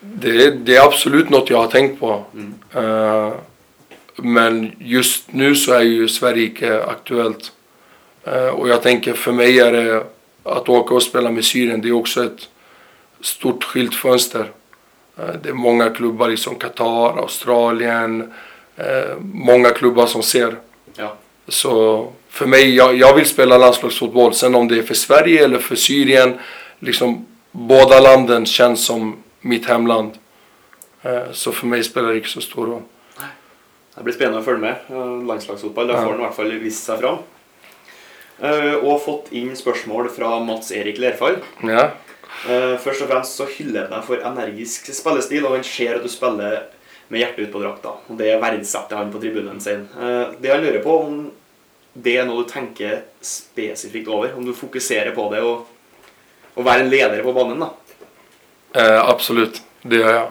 Det, 0.00 0.30
är- 0.46 0.50
det 0.66 0.76
är 0.76 0.86
absolut 0.86 1.30
något 1.30 1.50
jag 1.50 1.58
har 1.58 1.66
tänkt 1.72 2.00
på. 2.00 2.24
Mm. 2.34 2.54
Men 4.22 4.72
just 4.78 5.32
nu 5.32 5.54
så 5.54 5.72
är 5.72 5.82
ju 5.82 6.08
Sverige 6.08 6.44
inte 6.44 6.84
aktuellt. 6.84 7.52
Eh, 8.24 8.46
och 8.48 8.68
jag 8.68 8.82
tänker 8.82 9.12
för 9.12 9.32
mig 9.32 9.60
är 9.60 9.72
det 9.72 10.04
att 10.42 10.68
åka 10.68 10.94
och 10.94 11.02
spela 11.02 11.30
med 11.30 11.44
Syrien, 11.44 11.80
det 11.80 11.88
är 11.88 11.92
också 11.92 12.24
ett 12.24 12.48
stort 13.20 13.64
skyltfönster. 13.64 14.50
Eh, 15.18 15.34
det 15.42 15.48
är 15.48 15.52
många 15.52 15.90
klubbar 15.90 16.28
liksom 16.28 16.54
Qatar, 16.54 17.18
Australien, 17.18 18.32
eh, 18.76 19.16
många 19.20 19.70
klubbar 19.70 20.06
som 20.06 20.22
ser. 20.22 20.56
Ja. 20.96 21.16
Så 21.48 22.08
för 22.28 22.46
mig, 22.46 22.74
jag, 22.74 22.96
jag 22.96 23.14
vill 23.14 23.26
spela 23.26 23.58
landslagsfotboll. 23.58 24.34
Sen 24.34 24.54
om 24.54 24.68
det 24.68 24.78
är 24.78 24.82
för 24.82 24.94
Sverige 24.94 25.44
eller 25.44 25.58
för 25.58 25.76
Syrien, 25.76 26.38
liksom 26.78 27.26
båda 27.50 28.00
landen 28.00 28.46
känns 28.46 28.84
som 28.84 29.22
mitt 29.40 29.66
hemland. 29.66 30.10
Så 31.32 31.52
för 31.52 31.66
mig 31.66 31.84
spelar 31.84 32.08
det 32.08 32.16
inte 32.16 32.28
så 32.28 32.40
stor 32.40 32.66
roll. 32.66 32.82
Det 33.96 34.04
blir 34.06 34.14
spennende 34.14 34.40
å 34.40 34.44
følge 34.46 34.60
med. 34.60 34.76
Eh, 34.88 35.26
Landslagsfotball, 35.28 35.86
da 35.90 35.94
Ja. 35.94 36.04
får 36.04 36.10
han 36.12 36.20
i 36.20 36.24
hvert 36.24 36.34
fall 36.36 36.50
vist 36.62 36.84
seg 36.86 37.00
fram. 37.00 37.18
Eh, 38.42 38.74
Og 38.84 39.00
fått 39.04 39.32
inn 39.32 39.50
spørsmål 39.56 40.08
fra 40.10 40.38
Mats 40.40 40.70
Erik 40.72 40.98
Lerfall. 40.98 41.40
Ja, 41.64 41.90
Eh, 42.48 42.76
Først 42.78 43.02
og 43.02 43.08
fremst 43.10 43.36
så 43.36 43.44
hyller 43.44 43.82
han 43.82 43.90
deg 43.90 44.04
for 44.04 44.16
energisk 44.16 44.86
spillestil, 44.94 45.44
og 45.44 45.50
han 45.56 45.64
ser 45.64 45.96
at 45.96 46.02
du 46.02 46.08
spiller 46.08 46.62
med 47.10 47.20
hjertet 47.20 47.48
ut 47.48 47.52
på 47.52 47.60
drakta. 47.60 47.88
Og 48.08 48.16
det 48.16 48.40
verdsetter 48.40 48.96
han 48.96 49.12
på 49.12 49.20
tribunen 49.20 49.60
sin. 49.60 49.88
Eh, 50.00 50.26
Det 50.40 50.48
han 50.50 50.62
lurer 50.64 50.82
på, 50.82 51.04
om 51.04 51.30
det 52.00 52.16
er 52.16 52.24
noe 52.24 52.44
du 52.44 52.48
tenker 52.48 53.02
spesifikt 53.20 54.08
over? 54.08 54.32
Om 54.36 54.44
du 54.46 54.52
fokuserer 54.54 55.12
på 55.14 55.30
det 55.34 55.42
og, 55.42 55.66
og 56.56 56.64
være 56.64 56.80
en 56.80 56.90
leder 56.90 57.22
på 57.22 57.34
banen, 57.34 57.58
da? 57.60 57.70
eh, 58.74 59.08
absolut. 59.10 59.60
Det 59.82 59.96
gör 59.96 60.14
jag. 60.14 60.28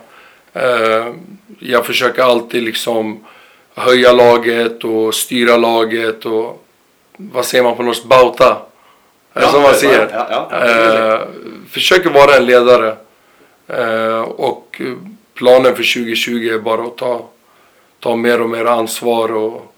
Eh, 0.64 1.14
Jag 1.60 1.86
försöker 1.86 2.24
alltid 2.24 2.64
liksom 2.64 3.26
höja 3.80 4.12
laget 4.14 4.84
och 4.84 5.16
styra 5.16 5.58
laget 5.58 6.26
och 6.26 6.66
vad 7.18 7.46
säger 7.46 7.64
man 7.64 7.76
på 7.76 7.84
norskt? 7.84 8.06
Bauta. 8.06 8.58
Är 9.34 9.42
det 9.42 9.48
som 9.48 9.62
man 9.62 9.74
säger? 9.74 10.10
Ja, 10.14 10.28
ja, 10.32 10.48
ja. 10.52 11.14
Eh, 11.14 11.20
försöker 11.70 12.10
vara 12.10 12.36
en 12.36 12.46
ledare. 12.46 12.96
Eh, 13.68 14.22
och 14.22 14.82
planen 15.34 15.76
för 15.76 15.94
2020 15.94 16.50
är 16.54 16.60
bara 16.60 16.82
att 16.84 16.98
ta, 16.98 17.26
ta 18.00 18.16
mer 18.16 18.42
och 18.42 18.50
mer 18.50 18.66
ansvar 18.66 19.32
och, 19.32 19.74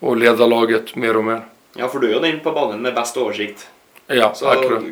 och 0.00 0.16
leda 0.16 0.46
laget 0.46 0.96
mer 0.96 1.16
och 1.16 1.24
mer. 1.24 1.40
ja, 1.76 1.88
for 1.88 2.00
du 2.00 2.08
er 2.08 2.14
jo 2.14 2.20
den 2.20 2.40
på 2.40 2.50
banen 2.52 2.82
med 2.82 2.94
best 2.94 3.16
oversikt. 3.16 3.68
Ja, 4.06 4.34
Så 4.34 4.46
akkurat. 4.46 4.82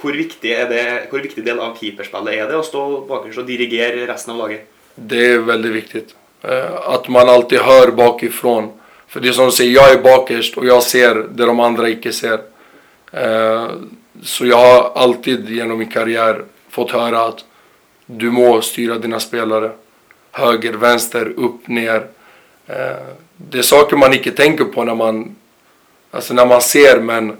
hvor 0.00 0.12
viktig, 0.12 0.50
er 0.50 0.68
det, 0.70 1.08
hvor 1.10 1.18
viktig 1.18 1.44
del 1.44 1.58
av 1.60 1.74
keeperspillet 1.80 2.34
er 2.34 2.46
det 2.46 2.56
å 2.56 2.62
stå 2.62 2.82
bakerst 3.08 3.38
og 3.42 3.46
dirigere 3.48 4.06
resten 4.06 4.32
av 4.32 4.38
laget? 4.38 4.68
Det 4.94 5.26
är 5.32 5.38
väldigt 5.38 5.72
viktigt. 5.72 6.14
Eh, 6.42 6.74
att 6.88 7.08
man 7.08 7.28
alltid 7.28 7.60
hör 7.60 7.90
bakifrån. 7.90 8.72
För 9.06 9.20
det 9.20 9.28
är 9.28 9.32
som 9.32 9.44
du 9.44 9.52
säger, 9.52 9.70
jag 9.70 9.92
är 9.92 10.02
bakerst 10.02 10.56
och 10.56 10.66
jag 10.66 10.82
ser 10.82 11.14
det 11.14 11.46
de 11.46 11.60
andra 11.60 11.88
icke 11.88 12.12
ser. 12.12 12.40
Eh, 13.12 13.66
så 14.22 14.46
jag 14.46 14.56
har 14.56 14.92
alltid 14.94 15.48
genom 15.50 15.78
min 15.78 15.90
karriär 15.90 16.44
fått 16.70 16.90
höra 16.90 17.20
att 17.20 17.44
du 18.06 18.30
må 18.30 18.60
styra 18.60 18.98
dina 18.98 19.20
spelare. 19.20 19.70
Höger, 20.32 20.72
vänster, 20.72 21.32
upp, 21.36 21.68
ner. 21.68 22.06
Eh, 22.66 22.76
det 23.36 23.58
är 23.58 23.62
saker 23.62 23.96
man 23.96 24.14
icke 24.14 24.30
tänker 24.30 24.64
på 24.64 24.84
när 24.84 24.94
man, 24.94 25.36
alltså 26.10 26.34
när 26.34 26.46
man 26.46 26.60
ser 26.60 27.00
men 27.00 27.36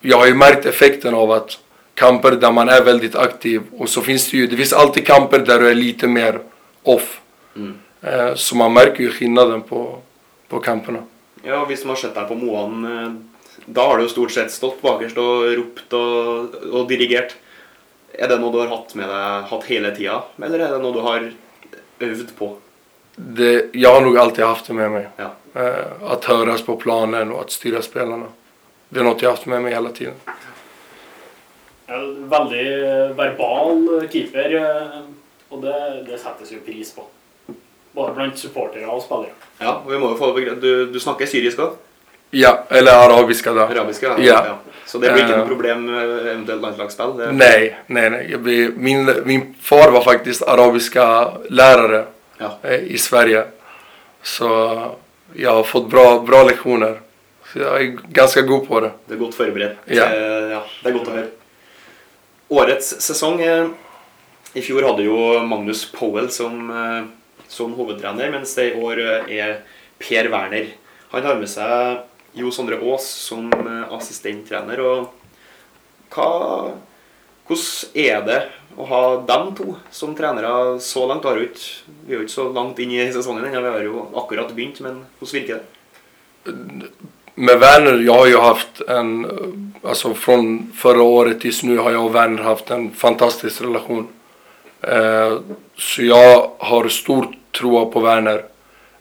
jag 0.00 0.18
har 0.18 0.26
ju 0.26 0.34
märkt 0.34 0.66
effekten 0.66 1.14
av 1.14 1.30
att 1.30 1.58
kamper 1.94 2.30
där 2.30 2.52
man 2.52 2.68
är 2.68 2.84
väldigt 2.84 3.16
aktiv 3.16 3.62
och 3.78 3.88
så 3.88 4.00
finns 4.00 4.30
det 4.30 4.36
ju, 4.36 4.46
det 4.46 4.56
finns 4.56 4.72
alltid 4.72 5.06
kamper 5.06 5.38
där 5.38 5.60
du 5.60 5.70
är 5.70 5.74
lite 5.74 6.06
mer 6.06 6.40
off. 6.82 7.20
Mm. 7.56 7.74
Eh, 8.02 8.34
Så 8.34 8.56
man 8.56 8.72
märker 8.72 9.02
ju 9.04 9.10
skillnaden 9.10 9.62
på, 9.62 9.98
på 10.48 10.60
kamperna. 10.60 11.02
Ja, 11.42 11.64
Hvis 11.64 11.82
de 11.82 11.88
har 11.88 11.96
sett 11.96 12.14
deg 12.14 12.28
på 12.28 12.34
Moan, 12.34 12.84
eh, 12.84 13.12
da 13.66 13.86
har 13.86 13.98
du 13.98 14.04
jo 14.06 14.08
stort 14.12 14.30
sett 14.32 14.50
stått 14.52 14.80
bakerst 14.82 15.18
og 15.18 15.44
ropt 15.58 15.92
og, 15.92 16.54
og 16.72 16.88
dirigert. 16.88 17.34
Er 18.18 18.28
det 18.28 18.38
noe 18.40 18.50
du 18.54 18.58
har 18.62 18.70
hatt 18.72 18.94
med 18.98 19.06
deg 19.10 19.50
hatt 19.50 19.64
hele 19.68 19.90
tida, 19.94 20.22
eller 20.42 20.58
er 20.64 20.72
det 20.74 20.80
noe 20.82 20.94
du 20.96 21.00
har 21.04 21.26
øvd 22.00 22.32
på? 22.38 22.48
Det, 23.16 23.70
jag 23.72 23.94
har 23.94 24.00
nog 24.00 24.18
alltid 24.18 24.44
haft 24.44 24.66
det 24.66 24.74
med 24.74 24.90
mig. 24.90 25.08
Ja. 25.16 25.30
Eh, 25.54 25.86
Att 26.02 26.24
höras 26.24 26.62
på 26.62 26.76
planen 26.76 27.32
och 27.32 27.40
att 27.40 27.50
styra 27.50 27.82
spelarna. 27.82 28.26
Det 28.88 29.00
är 29.00 29.04
något 29.04 29.22
jag 29.22 29.30
haft 29.30 29.46
med 29.46 29.62
mig 29.62 29.72
hela 29.74 29.90
tiden. 29.90 30.14
Ja, 31.86 31.96
Veldig 32.30 32.64
verbal 33.16 34.08
keeper, 34.12 34.54
eh, 34.54 34.98
og 35.48 35.62
det, 35.62 36.04
det 36.08 36.18
settes 36.20 36.52
jo 36.52 36.58
pris 36.66 36.90
på. 36.94 37.04
Både 37.92 38.14
blant 38.14 38.38
supportere 38.38 38.86
og 38.86 39.02
spillere. 39.02 39.32
ja 39.60 39.72
og 39.84 39.90
vi 39.92 39.98
må 39.98 40.10
jo 40.12 40.16
få 40.16 40.34
Du, 40.60 40.86
du 40.92 41.00
snakker 41.00 41.26
syrisk 41.26 41.58
òg? 41.58 41.72
Ja, 42.30 42.64
eller 42.70 42.92
arabiska 42.92 43.52
då. 43.52 43.60
Arabisk? 43.60 44.02
Ja. 44.02 44.14
Ja. 44.18 44.58
Så 44.86 44.98
det 44.98 45.12
blir 45.12 45.22
ikke 45.24 45.32
Eh. 45.34 45.38
noe 45.38 45.46
problem 45.48 45.84
med 45.86 46.26
eventuelt 46.26 46.62
landslagsspill? 46.62 47.16
Det- 47.16 47.32
Nej, 47.32 47.76
nej, 47.86 48.10
nej. 48.10 48.36
Blir, 48.36 48.72
min, 48.76 49.10
min 49.24 49.54
far 49.62 49.90
var 49.90 50.00
faktiskt 50.02 50.42
arabiska 50.42 51.32
lärare 51.50 52.04
Ja. 52.38 52.58
eh, 52.62 52.74
i 52.80 52.98
Sverige. 52.98 53.44
Så 54.22 54.48
jag 55.34 55.50
har 55.54 55.62
fått 55.62 55.90
bra, 55.90 56.18
bra 56.20 56.42
lektioner. 56.44 57.00
Så 57.52 57.58
jag 57.58 57.80
är 57.80 57.96
ganska 58.12 58.40
god 58.42 58.68
på 58.68 58.80
det. 58.80 58.90
Du 59.06 59.14
er 59.14 59.18
godt 59.18 59.34
forberedt. 59.34 59.76
Ja. 59.84 60.04
Eh, 60.04 60.50
ja. 60.52 60.62
Det 60.82 60.88
er 60.88 60.92
godt 60.92 61.08
å 61.08 61.10
høre. 61.10 61.26
Årets 62.48 63.00
sesong 63.00 63.40
eh, 63.40 63.66
I 64.54 64.60
fjor 64.64 64.82
hadde 64.82 65.02
jo 65.04 65.40
Magnus 65.44 65.84
Powell 65.92 66.30
som, 66.30 66.70
eh, 66.70 67.04
som 67.48 67.72
hovedtrener, 67.74 68.30
mens 68.30 68.54
det 68.54 68.74
i 68.74 68.80
år 68.80 68.98
är 68.98 69.28
er 69.28 69.62
Per 69.98 70.28
Werner. 70.28 70.66
Han 71.10 71.22
har 71.22 71.34
med 71.34 71.48
seg 71.48 72.04
Jo 72.34 72.50
Sondre 72.50 72.76
Aas 72.76 73.06
som 73.06 73.50
assistenttränare. 73.50 73.96
assistenttrener. 73.96 74.80
og 74.80 75.08
hva, 76.10 76.72
Hvordan 77.48 77.94
er 77.94 78.24
det 78.26 78.40
å 78.76 78.84
ha 78.84 79.02
dem 79.24 79.54
to 79.56 79.76
som 79.90 80.14
trenere 80.14 80.78
så 80.84 81.06
langt? 81.08 81.24
Har 81.24 81.38
jo 81.38 81.46
ikke, 81.48 81.94
vi 82.04 82.12
er 82.12 82.18
jo 82.18 82.26
ikke 82.26 82.34
så 82.34 82.48
langt 82.52 82.78
inn 82.78 82.92
i 82.92 83.06
sesongen 83.12 83.46
ennå, 83.48 83.62
vi 83.64 83.72
har 83.72 83.86
jo 83.86 84.02
akkurat 84.20 84.52
begynt, 84.52 84.82
men 84.84 85.06
hvordan 85.18 85.32
virker 85.32 85.54
det? 85.56 86.90
Med 87.34 87.58
Werner, 87.58 88.02
jag 88.04 88.14
har 88.14 88.26
ju 88.26 88.36
haft 88.36 88.80
en, 88.80 89.72
alltså 89.82 90.14
från 90.14 90.72
förra 90.76 91.02
året 91.02 91.40
tills 91.40 91.62
nu 91.62 91.78
har 91.78 91.90
jag 91.90 92.04
och 92.04 92.14
Werner 92.14 92.42
haft 92.42 92.70
en 92.70 92.90
fantastisk 92.90 93.62
relation. 93.62 94.08
Eh, 94.82 95.38
så 95.76 96.02
jag 96.02 96.50
har 96.58 96.88
stor 96.88 97.36
tro 97.58 97.90
på 97.92 98.00
Werner. 98.00 98.44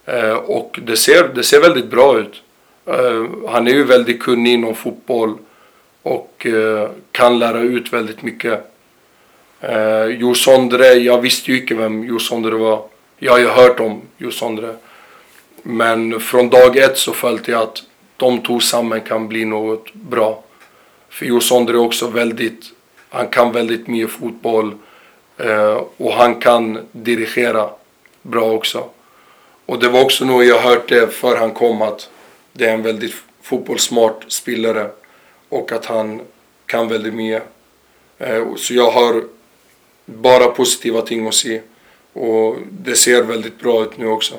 Eh, 0.05 0.33
och 0.33 0.79
det 0.83 0.97
ser, 0.97 1.27
det 1.35 1.43
ser 1.43 1.61
väldigt 1.61 1.89
bra 1.89 2.19
ut. 2.19 2.41
Eh, 2.85 3.25
han 3.49 3.67
är 3.67 3.71
ju 3.71 3.83
väldigt 3.83 4.23
kunnig 4.23 4.53
inom 4.53 4.75
fotboll 4.75 5.37
och 6.03 6.45
eh, 6.45 6.89
kan 7.11 7.39
lära 7.39 7.59
ut 7.59 7.93
väldigt 7.93 8.21
mycket. 8.21 8.71
Eh, 9.61 10.05
Jo 10.05 10.35
Sondre, 10.35 10.85
jag 10.85 11.21
visste 11.21 11.51
ju 11.51 11.61
inte 11.61 11.75
vem 11.75 12.03
Jo 12.03 12.19
Sondre 12.19 12.55
var. 12.55 12.83
Jag 13.19 13.31
har 13.31 13.39
ju 13.39 13.47
hört 13.47 13.79
om 13.79 14.01
Jo 14.17 14.31
Sondre. 14.31 14.75
Men 15.63 16.19
från 16.19 16.49
dag 16.49 16.77
ett 16.77 16.97
så 16.97 17.13
följde 17.13 17.51
jag 17.51 17.61
att 17.61 17.83
de 18.17 18.39
två 18.39 18.59
samman 18.59 19.01
kan 19.01 19.27
bli 19.27 19.45
något 19.45 19.93
bra. 19.93 20.43
För 21.09 21.25
Jo 21.25 21.39
Sondre 21.39 21.75
är 21.75 21.81
också 21.81 22.07
väldigt, 22.07 22.65
han 23.09 23.27
kan 23.27 23.51
väldigt 23.51 23.87
mycket 23.87 24.11
fotboll 24.11 24.75
eh, 25.37 25.83
och 25.97 26.13
han 26.13 26.35
kan 26.35 26.87
dirigera 26.91 27.69
bra 28.21 28.51
också. 28.51 28.89
Och 29.65 29.79
det 29.79 29.89
var 29.89 30.01
också 30.03 30.25
nog 30.25 30.43
jag 30.43 30.59
hört 30.59 30.89
det 30.89 31.13
för 31.13 31.37
han 31.37 31.51
kom 31.51 31.81
att 31.81 32.09
det 32.53 32.65
är 32.65 32.73
en 32.73 32.81
väldigt 32.81 33.15
fotbollssmart 33.41 34.25
spelare 34.27 34.89
och 35.49 35.71
att 35.71 35.85
han 35.85 36.21
kan 36.65 36.87
väldigt 36.87 37.13
mycket. 37.13 37.43
Eh, 38.17 38.55
så 38.55 38.73
jag 38.73 38.91
har 38.91 39.23
bara 40.05 40.47
positiva 40.47 41.01
ting 41.01 41.27
att 41.27 41.33
se 41.33 41.61
och 42.13 42.55
det 42.71 42.95
ser 42.95 43.23
väldigt 43.23 43.59
bra 43.59 43.83
ut 43.83 43.97
nu 43.97 44.07
också. 44.07 44.35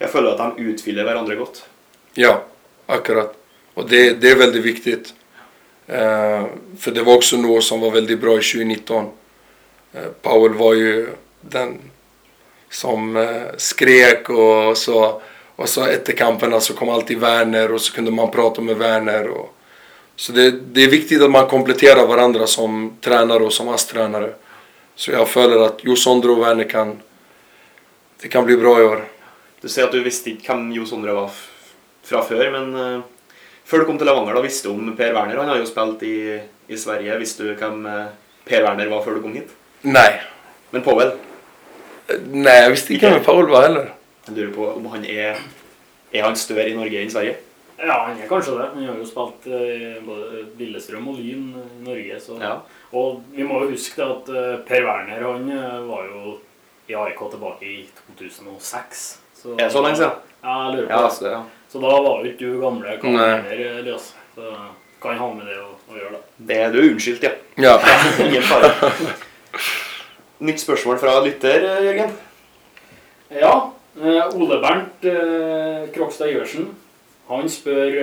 Jeg 0.00 0.10
føler 0.10 0.34
at 0.34 0.38
de 0.38 0.58
utfyller 0.58 1.04
hverandre 1.04 1.36
godt. 1.36 1.64
Ja, 2.14 2.44
akkurat. 2.86 3.34
Och 3.74 3.88
det, 3.88 4.20
det 4.20 4.30
är 4.30 4.36
väldigt 4.36 4.64
viktigt. 4.64 5.14
Eh, 5.86 6.44
för 6.78 6.90
det 6.90 7.02
var 7.02 7.14
också 7.14 7.36
något 7.36 7.64
som 7.64 7.80
var 7.80 7.90
väldigt 7.90 8.20
bra 8.20 8.32
i 8.32 8.42
2019. 8.42 9.10
Eh, 9.94 10.08
Powell 10.22 10.54
var 10.54 10.74
ju 10.74 11.08
den 11.40 11.78
som 12.70 13.16
eh, 13.16 13.42
skrek 13.56 14.30
och 14.30 14.78
så, 14.78 15.22
och 15.56 15.68
så 15.68 15.84
efter 15.84 16.12
kamperna 16.12 16.60
så 16.60 16.74
kom 16.74 16.88
alltid 16.88 17.18
Werner 17.18 17.72
och 17.72 17.80
så 17.80 17.94
kunde 17.94 18.10
man 18.10 18.30
prata 18.30 18.60
med 18.60 18.76
Werner. 18.76 19.28
Och, 19.28 19.54
så 20.16 20.32
det, 20.32 20.50
det 20.50 20.84
är 20.84 20.90
viktigt 20.90 21.22
att 21.22 21.30
man 21.30 21.46
kompletterar 21.46 22.06
varandra 22.06 22.46
som 22.46 22.96
tränare 23.00 23.44
och 23.44 23.52
som 23.52 23.68
ASS-tränare. 23.68 24.34
Så 24.94 25.10
jag 25.10 25.28
följer 25.28 25.58
att 25.58 25.84
Josondre 25.84 26.30
och 26.30 26.42
Werner 26.42 26.64
kan, 26.64 27.00
det 28.22 28.28
kan 28.28 28.46
bli 28.46 28.56
bra 28.56 28.80
i 28.80 28.84
år. 28.84 29.04
Du 29.60 29.68
säger 29.68 29.86
att 29.86 29.92
du 29.92 30.02
visste 30.02 30.30
inte 30.30 30.52
vem 30.52 30.72
Josondre 30.72 31.12
var 31.12 31.30
från 32.02 32.24
förr, 32.24 32.50
men 32.50 32.94
eh, 32.94 33.00
før 33.64 33.78
du 33.78 33.84
kom 33.84 33.98
till 33.98 34.06
Levanger, 34.06 34.34
da 34.34 34.40
visste 34.40 34.68
du 34.68 34.74
om 34.74 34.96
Per 34.96 35.12
Werner. 35.12 35.36
Han 35.36 35.48
har 35.48 35.56
ju 35.56 35.66
spelat 35.66 36.02
i, 36.02 36.40
i 36.66 36.76
Sverige. 36.76 37.18
Visste 37.18 37.42
du 37.42 37.54
vem 37.54 37.86
eh, 37.86 38.04
Per 38.44 38.62
Werner 38.62 38.86
var 38.86 39.04
før 39.04 39.14
du 39.14 39.22
kom 39.22 39.32
hit? 39.32 39.54
Nej, 39.84 40.20
Men 40.70 40.82
Powell, 40.82 41.10
nej 42.30 42.62
jag 42.62 42.70
visste 42.70 42.94
inte 42.94 43.10
vem 43.10 43.24
Paul 43.24 43.48
var 43.50 43.62
heller. 43.62 43.90
jeg 44.26 44.36
lurer 44.36 44.52
på 44.54 44.66
om 44.76 44.86
han 44.86 45.04
er 45.04 45.36
Er 46.12 46.22
han 46.22 46.36
større 46.36 46.68
i 46.70 46.74
Norge 46.76 47.00
enn 47.00 47.10
i 47.10 47.12
Sverige? 47.12 47.34
Ja, 47.78 47.96
han 48.06 48.16
er 48.22 48.28
kanskje 48.30 48.52
det. 48.54 48.68
Han 48.74 48.84
har 48.86 48.98
jo 49.00 49.06
spilt 49.08 49.46
eh, 49.50 49.96
både 50.06 50.44
Lillestrøm 50.58 51.08
og 51.10 51.16
Lyn 51.18 51.48
i 51.58 51.82
Norge. 51.84 52.20
Så. 52.22 52.36
Ja. 52.40 52.52
Og 52.94 53.24
vi 53.34 53.42
må 53.42 53.58
jo 53.64 53.72
huske 53.72 53.98
at 54.04 54.30
eh, 54.30 54.52
Per 54.68 54.86
Werner 54.86 55.24
han 55.26 55.50
eh, 55.50 55.80
var 55.88 56.06
jo 56.06 56.36
i 56.88 56.94
AIK 56.94 57.18
tilbake 57.34 57.66
i 57.66 57.80
2006. 58.20 59.02
Så, 59.42 59.56
Er 59.58 59.64
det 59.66 59.72
så 59.74 59.82
lenge 59.82 59.96
siden? 59.96 60.22
Ja, 60.44 60.54
jeg 60.68 60.76
lurer 60.76 60.86
på 60.86 60.92
Ja, 60.94 61.02
altså, 61.10 61.28
ja. 61.34 61.42
Så 61.72 61.82
da 61.82 61.92
var 62.06 62.22
jo 62.22 62.30
ikke 62.30 62.46
du 62.54 62.60
gamle 62.62 62.88
Nei. 62.88 62.96
kamerer, 63.02 63.78
Elias. 63.82 64.12
Så 64.38 64.54
kan 65.02 65.18
ha 65.18 65.28
med 65.34 65.50
det 65.50 65.58
å, 65.60 65.68
å 65.90 65.98
gjøre, 65.98 66.14
da. 66.14 66.22
Det, 66.38 66.60
du 66.72 66.78
er 66.80 66.90
unnskyldt, 66.92 67.26
ja. 67.26 67.34
Ja. 67.58 67.74
Ingen 68.28 68.42
fare. 68.48 68.70
Nytt 70.38 70.60
spørsmål 70.60 70.98
fra 70.98 71.20
lytter, 71.24 71.64
eh, 71.64 71.84
Jørgen. 71.84 72.16
Ja, 73.30 73.70
eh, 74.00 74.34
Ole 74.34 74.60
Bernt 74.60 75.04
eh, 75.04 75.90
Krokstad 75.94 76.32
Iversen, 76.32 76.68
han 77.28 77.48
spør 77.48 78.00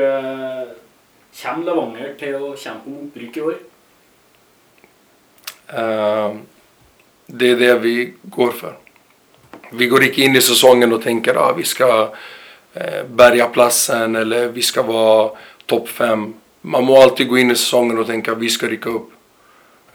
Kommer 1.31 1.65
Levanger 1.65 2.15
til 2.19 2.35
å 2.35 2.55
kjempe 2.59 2.89
om 2.91 3.05
opprykk 3.05 3.37
i 3.37 3.41
år? 3.41 3.59
Eh, 5.73 6.35
det 7.25 7.49
är 7.49 7.55
det 7.55 7.75
vi 7.75 8.13
går 8.23 8.51
för. 8.51 8.73
Vi 9.71 9.87
går 9.87 10.03
inte 10.03 10.21
in 10.21 10.35
i 10.35 10.41
säsongen 10.41 10.93
och 10.93 11.03
tänker 11.03 11.31
att 11.31 11.37
ah, 11.37 11.53
vi 11.53 11.63
ska 11.63 12.13
eh, 12.73 13.03
bärga 13.05 13.47
platsen 13.47 14.15
eller 14.15 14.47
vi 14.47 14.61
ska 14.61 14.83
vara 14.83 15.31
topp 15.65 15.89
fem. 15.89 16.33
Man 16.61 16.83
må 16.83 17.01
alltid 17.01 17.27
gå 17.29 17.37
in 17.37 17.51
i 17.51 17.55
säsongen 17.55 17.99
och 17.99 18.07
tänka 18.07 18.31
att 18.31 18.37
vi 18.37 18.49
ska 18.49 18.67
rycka 18.67 18.89
upp. 18.89 19.11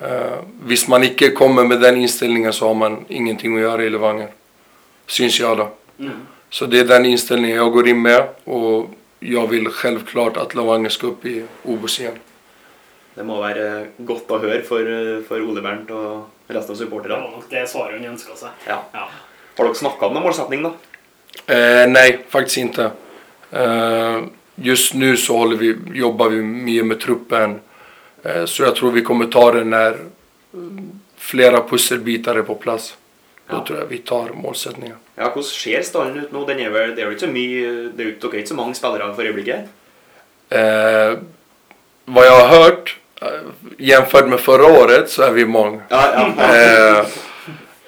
Eh, 0.01 0.39
visst 0.65 0.89
man 0.89 1.05
inte 1.05 1.31
kommer 1.31 1.65
med 1.65 1.81
den 1.81 1.97
inställningen 1.97 2.53
så 2.53 2.67
har 2.67 2.75
man 2.75 3.05
ingenting 3.09 3.57
att 3.57 3.63
göra 3.63 3.85
i 3.85 3.91
Levanger. 3.91 4.29
Syns 5.07 5.41
jag 5.41 5.59
då. 5.59 5.69
Mm. 5.99 6.13
Så 6.51 6.67
det 6.67 6.81
är 6.81 6.85
den 6.85 7.07
inställningen 7.07 7.57
jag 7.57 7.73
går 7.73 7.89
in 7.89 8.03
med 8.03 8.29
och 8.45 8.91
jag 9.21 9.47
vill 9.47 9.69
självklart 9.69 10.37
att 10.37 10.55
Levanger 10.55 10.89
ska 10.89 11.07
upp 11.07 11.27
i 11.27 11.45
OBOS 11.63 12.01
igen. 12.01 12.19
Det 13.15 13.25
må 13.25 13.39
godt 13.97 14.31
å 14.31 14.39
høre 14.39 14.63
for, 14.63 14.81
eh, 14.81 15.23
for 15.25 15.41
Ole 15.41 15.63
Bernt 15.63 15.91
og 15.91 16.27
resten 16.49 16.75
av 16.75 17.03
Det 17.03 17.09
var 17.09 17.31
nok 17.31 17.51
det 17.51 17.69
svaret 17.69 18.01
han 18.01 18.11
ønska 18.13 18.37
seg. 18.37 18.49
Ja. 18.67 18.83
Ja. 18.93 19.09
Har 19.57 19.65
dere 19.65 19.75
snakka 19.75 20.07
om 20.07 20.15
noen 20.15 20.23
målsetning, 20.23 20.63
da? 20.63 20.73
Eh, 21.47 21.87
nej, 21.89 22.19
faktiskt 22.29 22.59
inte. 22.59 22.91
Eh, 23.51 24.21
just 24.55 24.95
nu 24.95 25.17
så 25.17 25.37
håller 25.37 25.57
vi, 25.57 25.77
jobbar 25.95 26.29
vi 26.29 26.43
mycket 26.43 26.87
med 26.87 27.01
truppen. 27.01 27.61
Eh, 28.29 28.45
så 28.45 28.63
jag 28.63 28.77
tror 28.77 28.91
vi 28.91 29.03
kommer 29.03 29.27
ta 29.27 29.53
det 29.53 29.65
när 29.65 29.97
mm, 30.55 30.91
flera 31.17 31.63
pusselbitar 31.63 32.35
är 32.37 32.43
på 32.43 32.55
plats. 32.55 32.97
Då 33.51 33.57
Ja. 33.57 33.65
tror 33.67 33.79
jag 33.79 33.87
vi 33.87 33.99
tar 33.99 34.29
målsättningen. 34.35 34.97
Ja, 35.15 35.23
Hvordan 35.25 35.43
ser 35.45 35.83
stallen 35.83 36.17
ut 36.19 36.33
nå? 36.33 36.45
Den 36.47 36.59
er 36.61 36.71
vel, 36.71 36.95
det 36.97 37.03
er 37.03 37.07
jo 37.07 37.13
ikke 37.15 37.27
så 37.27 37.33
mye, 37.33 37.91
det 37.97 38.05
er 38.07 38.35
ikke 38.39 38.49
så 38.49 38.55
mange 38.55 38.75
spillere 38.75 39.15
for 39.15 39.23
øyeblikket? 39.23 39.69
Eh, 40.51 41.19
vad 42.05 42.27
jag 42.27 42.47
har 42.47 42.49
hört, 42.63 42.97
eh, 43.23 43.29
jämfört 43.79 44.29
med 44.29 44.41
förra 44.41 44.67
året 44.67 45.11
så 45.11 45.23
är 45.23 45.31
vi 45.31 45.45
många. 45.47 45.81
Ja, 45.89 46.33
ja. 46.37 46.55
Eh, 46.55 47.07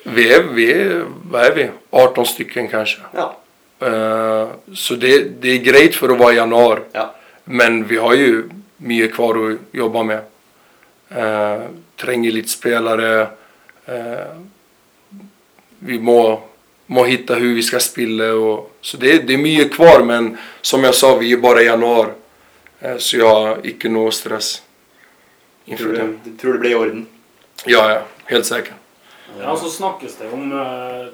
vi, 0.04 0.32
är, 0.34 0.42
vi 0.42 0.72
är, 0.72 1.04
vad 1.30 1.44
är 1.44 1.54
vi? 1.54 1.70
18 1.90 2.26
stycken 2.26 2.68
kanske. 2.68 3.00
ja. 3.14 3.36
Eh, 3.80 4.48
så 4.74 4.94
det, 4.94 5.42
det 5.42 5.48
är 5.48 5.58
grejt 5.58 5.94
för 5.94 6.08
att 6.08 6.18
vara 6.18 6.32
januari. 6.32 6.80
ja. 6.92 7.14
Men 7.44 7.84
vi 7.86 7.96
har 7.96 8.14
ju 8.14 8.42
mycket 8.78 9.14
kvar 9.14 9.50
att 9.50 9.58
jobba 9.72 10.02
med. 10.02 10.20
Eh, 11.08 11.62
tränger 11.96 12.32
lite 12.32 12.48
spelare. 12.48 13.28
Eh, 13.86 14.26
vi 15.78 15.98
må, 15.98 16.42
må 16.86 17.04
hitta 17.04 17.34
hur 17.34 17.54
vi 17.54 17.62
ska 17.62 17.80
spela. 17.80 18.32
Och, 18.32 18.76
så 18.80 18.96
det, 18.96 19.18
det 19.18 19.34
är 19.34 19.38
mycket 19.38 19.72
kvar 19.72 20.02
men 20.02 20.38
som 20.60 20.84
jag 20.84 20.94
sa, 20.94 21.16
vi 21.16 21.32
är 21.32 21.36
bara 21.36 21.62
i 21.62 21.66
januari. 21.66 22.10
Eh, 22.80 22.96
så 22.96 23.16
jag 23.16 23.34
har 23.34 23.66
inte 23.66 23.88
någon 23.88 24.12
stress 24.12 24.62
inför 25.64 25.84
Tror 25.84 25.94
det. 25.94 26.02
du, 26.02 26.18
du 26.24 26.36
tror 26.36 26.52
det 26.52 26.58
blir 26.58 26.70
i 26.70 26.74
orden? 26.74 27.06
Ja, 27.66 27.92
ja, 27.92 28.02
helt 28.24 28.46
säker. 28.46 28.74
Ja, 29.40 29.56
så 29.56 29.70
snakkes 29.70 30.16
det 30.16 30.32
om 30.32 30.52
uh, 30.52 31.06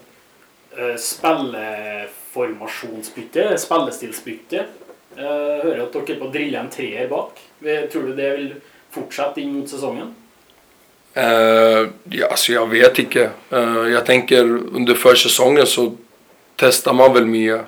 spilleformasjonsbytte, 0.96 3.58
spillestilsbytte. 3.58 4.64
Uh, 5.18 5.62
hører 5.62 5.82
at 5.84 5.92
dere 5.94 6.12
er 6.14 6.18
på 6.20 6.26
å 6.28 6.32
drille 6.34 6.58
en 6.60 6.70
treer 6.70 7.08
bak. 7.10 7.40
Vi- 7.64 7.86
Tror 7.92 8.02
du 8.02 8.12
det 8.14 8.30
vil 8.36 8.54
fortsette 8.94 9.40
inn 9.40 9.52
mot 9.58 9.68
sesongen? 9.68 10.14
Eh, 11.14 11.88
ja, 12.10 12.26
alltså 12.30 12.52
jag 12.52 12.66
vet 12.66 12.98
inte. 12.98 13.30
Eh, 13.50 13.88
jag 13.96 14.06
tänker 14.06 14.42
under 14.76 14.94
försäsongen 14.94 15.66
så 15.66 15.92
testar 16.56 16.92
man 16.92 17.12
väl 17.14 17.26
mycket. 17.26 17.60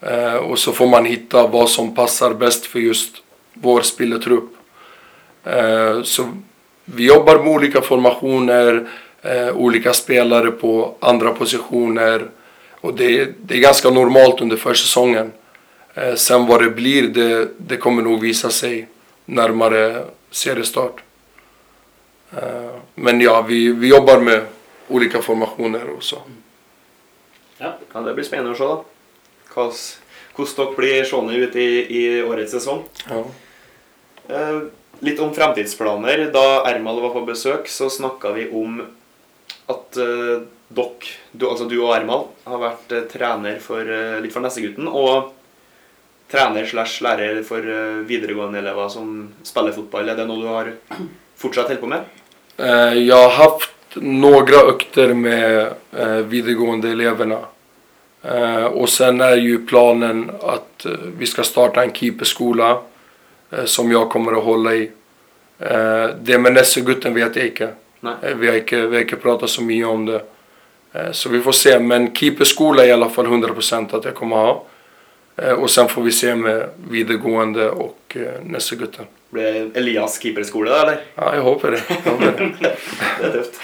Eh, 0.00 0.34
och 0.34 0.58
så 0.58 0.72
får 0.72 0.86
man 0.86 1.04
hitta 1.04 1.46
vad 1.46 1.70
som 1.70 1.94
passar 1.94 2.34
bäst 2.34 2.66
för 2.66 2.78
just 2.78 3.16
vår 3.54 3.80
speletrupp. 3.82 4.50
Eh, 5.44 6.02
så 6.02 6.28
vi 6.84 7.06
jobbar 7.06 7.38
med 7.38 7.52
olika 7.54 7.80
formationer, 7.80 8.88
eh, 9.22 9.56
olika 9.56 9.92
spelare 9.92 10.50
på 10.50 10.94
andra 11.00 11.30
positioner. 11.34 12.26
Och 12.80 12.94
det, 12.94 13.28
det 13.38 13.54
är 13.54 13.58
ganska 13.60 13.90
normalt 13.90 14.40
under 14.40 14.56
försäsongen. 14.56 15.32
Eh, 15.94 16.14
sen 16.14 16.46
vad 16.46 16.62
det 16.62 16.70
blir, 16.70 17.02
det, 17.08 17.48
det 17.58 17.76
kommer 17.76 18.02
nog 18.02 18.20
visa 18.20 18.50
sig 18.50 18.88
närmare 19.28 20.04
seriestart. 20.30 21.02
Eh, 22.32 22.74
Men 22.94 23.20
ja, 23.20 23.42
vi, 23.42 23.72
vi 23.72 23.88
jobbar 23.88 24.20
med 24.20 24.46
olika 24.88 25.22
formationer 25.22 25.88
och 25.90 26.02
så. 26.02 26.18
Ja. 27.58 27.72
Ja, 27.92 28.00
Det 28.00 28.14
blir 28.14 28.24
spennende 28.24 28.52
å 28.52 28.56
se. 28.56 28.68
Hva- 29.54 29.72
Hvordan 30.38 30.56
dere 30.56 30.76
blir 30.76 31.04
seende 31.04 31.34
ut 31.34 31.56
i, 31.56 31.68
i 31.98 32.22
årets 32.22 32.52
sesong. 32.54 32.84
Ja. 33.10 33.24
Eh, 34.28 34.60
litt 35.02 35.18
om 35.20 35.32
fremtidsplaner. 35.34 36.28
Da 36.32 36.62
Ermal 36.70 37.00
var 37.02 37.10
på 37.16 37.24
besøk, 37.26 37.66
så 37.68 37.88
snakka 37.90 38.32
vi 38.36 38.44
om 38.54 38.78
at 39.68 39.96
eh, 39.98 40.44
dere, 40.68 41.10
du, 41.32 41.48
altså 41.48 41.66
du 41.68 41.74
og 41.82 41.94
Ermal, 41.96 42.28
har 42.46 42.62
vært 42.62 42.92
eh, 42.94 43.08
trener 43.10 43.58
for, 43.64 43.82
eh, 43.82 44.20
litt 44.22 44.32
for 44.36 44.44
Nessegutten. 44.46 44.86
Og 44.88 45.32
trener 46.30 46.66
slash 46.66 47.02
lærer 47.02 47.42
for 47.46 47.64
eh, 47.64 48.02
videregående 48.08 48.58
elever 48.60 48.88
som 48.92 49.28
spiller 49.42 49.72
fotball. 49.72 50.08
Er 50.08 50.16
det 50.18 50.26
noe 50.28 50.42
du 50.42 50.48
har 50.50 50.72
fortsatt 51.40 51.70
holdt 51.72 51.80
på 51.80 51.90
med? 51.92 52.04
Eh, 52.58 52.94
Jag 53.08 53.22
har 53.28 53.30
haft 53.44 53.70
några 53.94 54.56
ökter 54.68 55.14
med 55.14 55.72
eh, 55.96 56.06
videregående 56.28 56.90
eleverna. 56.90 57.38
Och 58.70 58.88
sen 58.88 59.20
är 59.20 59.36
ju 59.36 59.66
planen 59.66 60.30
att 60.42 60.86
vi 61.18 61.26
ska 61.26 61.42
starta 61.42 61.82
en 61.84 61.92
keeperskola 61.92 62.78
som 63.64 63.92
jag 63.92 64.10
kommer 64.10 64.32
att 64.38 64.44
hålla 64.44 64.74
i. 64.74 64.90
Det 66.20 66.38
med 66.38 66.52
Nessegutten 66.52 67.14
vet 67.14 67.36
jag 67.36 67.46
inte. 67.46 67.68
Vi, 68.36 68.48
har 68.48 68.56
inte 68.56 68.86
vi 68.86 68.96
har 68.96 69.02
inte 69.02 69.16
pratat 69.16 69.50
så 69.50 69.62
mycket 69.62 69.86
om 69.88 70.06
det. 70.06 70.22
Så 71.12 71.28
vi 71.28 71.40
får 71.40 71.52
se. 71.52 71.78
Men 71.78 72.14
keeperskola 72.14 72.84
är 72.84 72.88
i 72.88 72.92
alla 72.92 73.08
fall 73.08 73.26
100% 73.26 73.96
att 73.96 74.04
jag 74.04 74.14
kommer 74.14 74.36
ha. 74.36 74.64
Eh, 75.42 75.52
och 75.52 75.70
sen 75.70 75.88
får 75.88 76.02
vi 76.02 76.12
se 76.12 76.34
med 76.34 76.68
videregående 76.90 77.70
och 77.70 78.16
eh, 78.16 78.42
Nessegutten. 78.42 79.04
Blir 79.30 79.52
det 79.52 79.78
Elias 79.78 80.22
keeperskole, 80.22 80.70
da, 80.70 80.82
eller? 80.82 81.00
Ja, 81.14 81.34
jag 81.34 81.42
hoppas 81.42 81.70
det. 81.70 81.82
Det. 82.04 82.50
Det 83.20 83.26
er 83.26 83.32
tøft. 83.32 83.60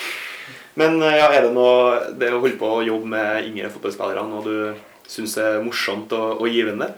Men 0.74 1.02
eh, 1.02 1.16
ja, 1.16 1.30
er 1.32 1.46
det 1.46 1.52
noe 1.54 2.00
Det 2.18 2.32
å 2.34 2.40
holde 2.42 2.58
på 2.58 2.70
å 2.78 2.82
jobbe 2.84 3.10
med 3.14 3.48
yngre 3.48 3.70
fotballspillere 3.72 4.24
noe 4.28 4.44
du 4.44 5.08
syns 5.08 5.36
er 5.38 5.60
morsomt 5.62 6.12
og, 6.14 6.42
og 6.42 6.50
givende? 6.50 6.90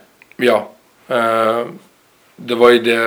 Ja. 0.43 0.63
Eh, 1.09 1.63
det 2.37 2.59
var 2.59 2.71
ju 2.71 2.79
det 2.79 3.01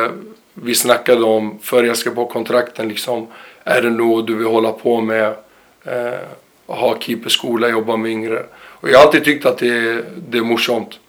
vi 0.54 0.76
snackade 0.76 1.24
om 1.24 1.60
före 1.62 1.88
jag 1.88 1.98
skrev 1.98 2.16
på 2.16 2.26
kontrakten. 2.26 2.90
Liksom, 2.90 3.28
är 3.64 3.82
det 3.82 3.90
något 3.90 4.28
du 4.28 4.36
vill 4.36 4.48
hålla 4.48 4.72
på 4.72 5.02
med? 5.02 5.36
Eh, 5.84 6.20
ha 6.66 7.00
keeperskola, 7.00 7.70
jobba 7.70 7.98
med 7.98 8.12
yngre. 8.12 8.46
Och 8.54 8.90
jag 8.90 8.98
har 8.98 9.06
alltid 9.06 9.24
tyckt 9.24 9.46
att 9.46 9.58
det, 9.58 10.06
det 10.30 10.38
är 10.38 10.42
morsomt. 10.42 11.00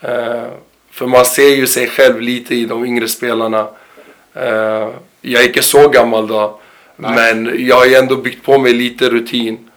Eh, 0.00 0.48
för 0.90 1.06
man 1.06 1.24
ser 1.24 1.48
ju 1.48 1.66
sig 1.66 1.86
själv 1.86 2.20
lite 2.20 2.54
i 2.54 2.64
de 2.64 2.84
yngre 2.84 3.08
spelarna. 3.08 3.68
Eh, 4.34 4.88
jag 5.20 5.42
är 5.42 5.46
inte 5.46 5.62
så 5.62 5.88
gammal 5.88 6.26
då. 6.26 6.60
Nej. 6.96 7.12
Men 7.14 7.66
jag 7.66 7.76
har 7.76 7.86
ju 7.86 7.94
ändå 7.94 8.16
byggt 8.16 8.44
på 8.44 8.58
mig 8.58 8.72
lite 8.72 9.10
rutin. 9.10 9.70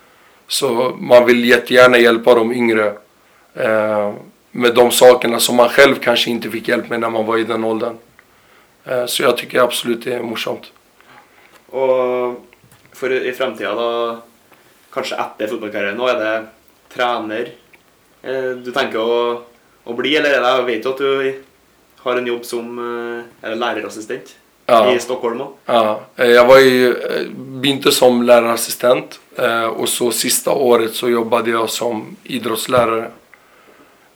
Så 0.47 0.95
man 0.99 1.25
vill 1.25 1.45
jättegärna 1.45 1.97
hjälpa 1.97 2.35
de 2.35 2.53
yngre. 2.53 2.93
Eh, 3.53 4.13
med 4.51 4.75
de 4.75 4.91
sakerna 4.91 5.39
som 5.39 5.55
man 5.55 5.69
själv 5.69 5.95
kanske 5.95 6.29
inte 6.29 6.49
fick 6.49 6.67
hjälp 6.67 6.89
med 6.89 6.99
när 6.99 7.09
man 7.09 7.25
var 7.25 7.37
i 7.37 7.43
den 7.43 7.63
åldern. 7.63 7.97
Så 9.07 9.23
jag 9.23 9.37
tycker 9.37 9.59
absolut 9.59 10.03
det 10.03 10.13
är 10.13 10.19
morsomt. 10.19 10.71
Og 11.73 12.35
for 12.93 13.11
i 13.11 13.33
fremtida, 13.33 13.73
da 13.73 14.21
Kanskje 14.93 15.17
etter 15.17 15.49
fotballkarrieren 15.49 15.97
nå, 15.97 16.05
er 16.05 16.19
det 16.21 16.33
trener 16.93 17.47
eh, 18.21 18.51
du 18.61 18.69
tenker 18.75 19.01
å, 19.01 19.15
å 19.85 19.93
bli, 19.93 20.15
eller 20.17 20.29
er 20.29 20.41
Jeg 20.57 20.65
vet 20.65 20.85
jo 20.85 20.91
at 20.91 20.97
du 20.97 21.33
har 22.03 22.17
en 22.17 22.27
jobb 22.27 22.45
som 22.45 22.79
eh, 22.79 23.23
er 23.47 23.49
det 23.53 23.59
lærerassistent 23.59 24.35
Ja. 24.67 24.93
i 24.93 24.99
Stockholm. 24.99 25.41
Ja, 25.65 25.99
eh, 26.17 26.27
jag 26.31 26.45
var 26.47 26.59
ju, 26.59 26.95
eh, 26.95 27.27
begynte 27.35 27.91
som 27.91 28.23
lärarassistent 28.23 29.19
eh, 29.37 29.65
och 29.65 29.89
så 29.89 30.11
sista 30.11 30.51
året 30.51 30.93
så 30.95 31.09
jobbade 31.09 31.49
jag 31.51 31.69
som 31.69 32.15
idrottslärare. 32.23 33.11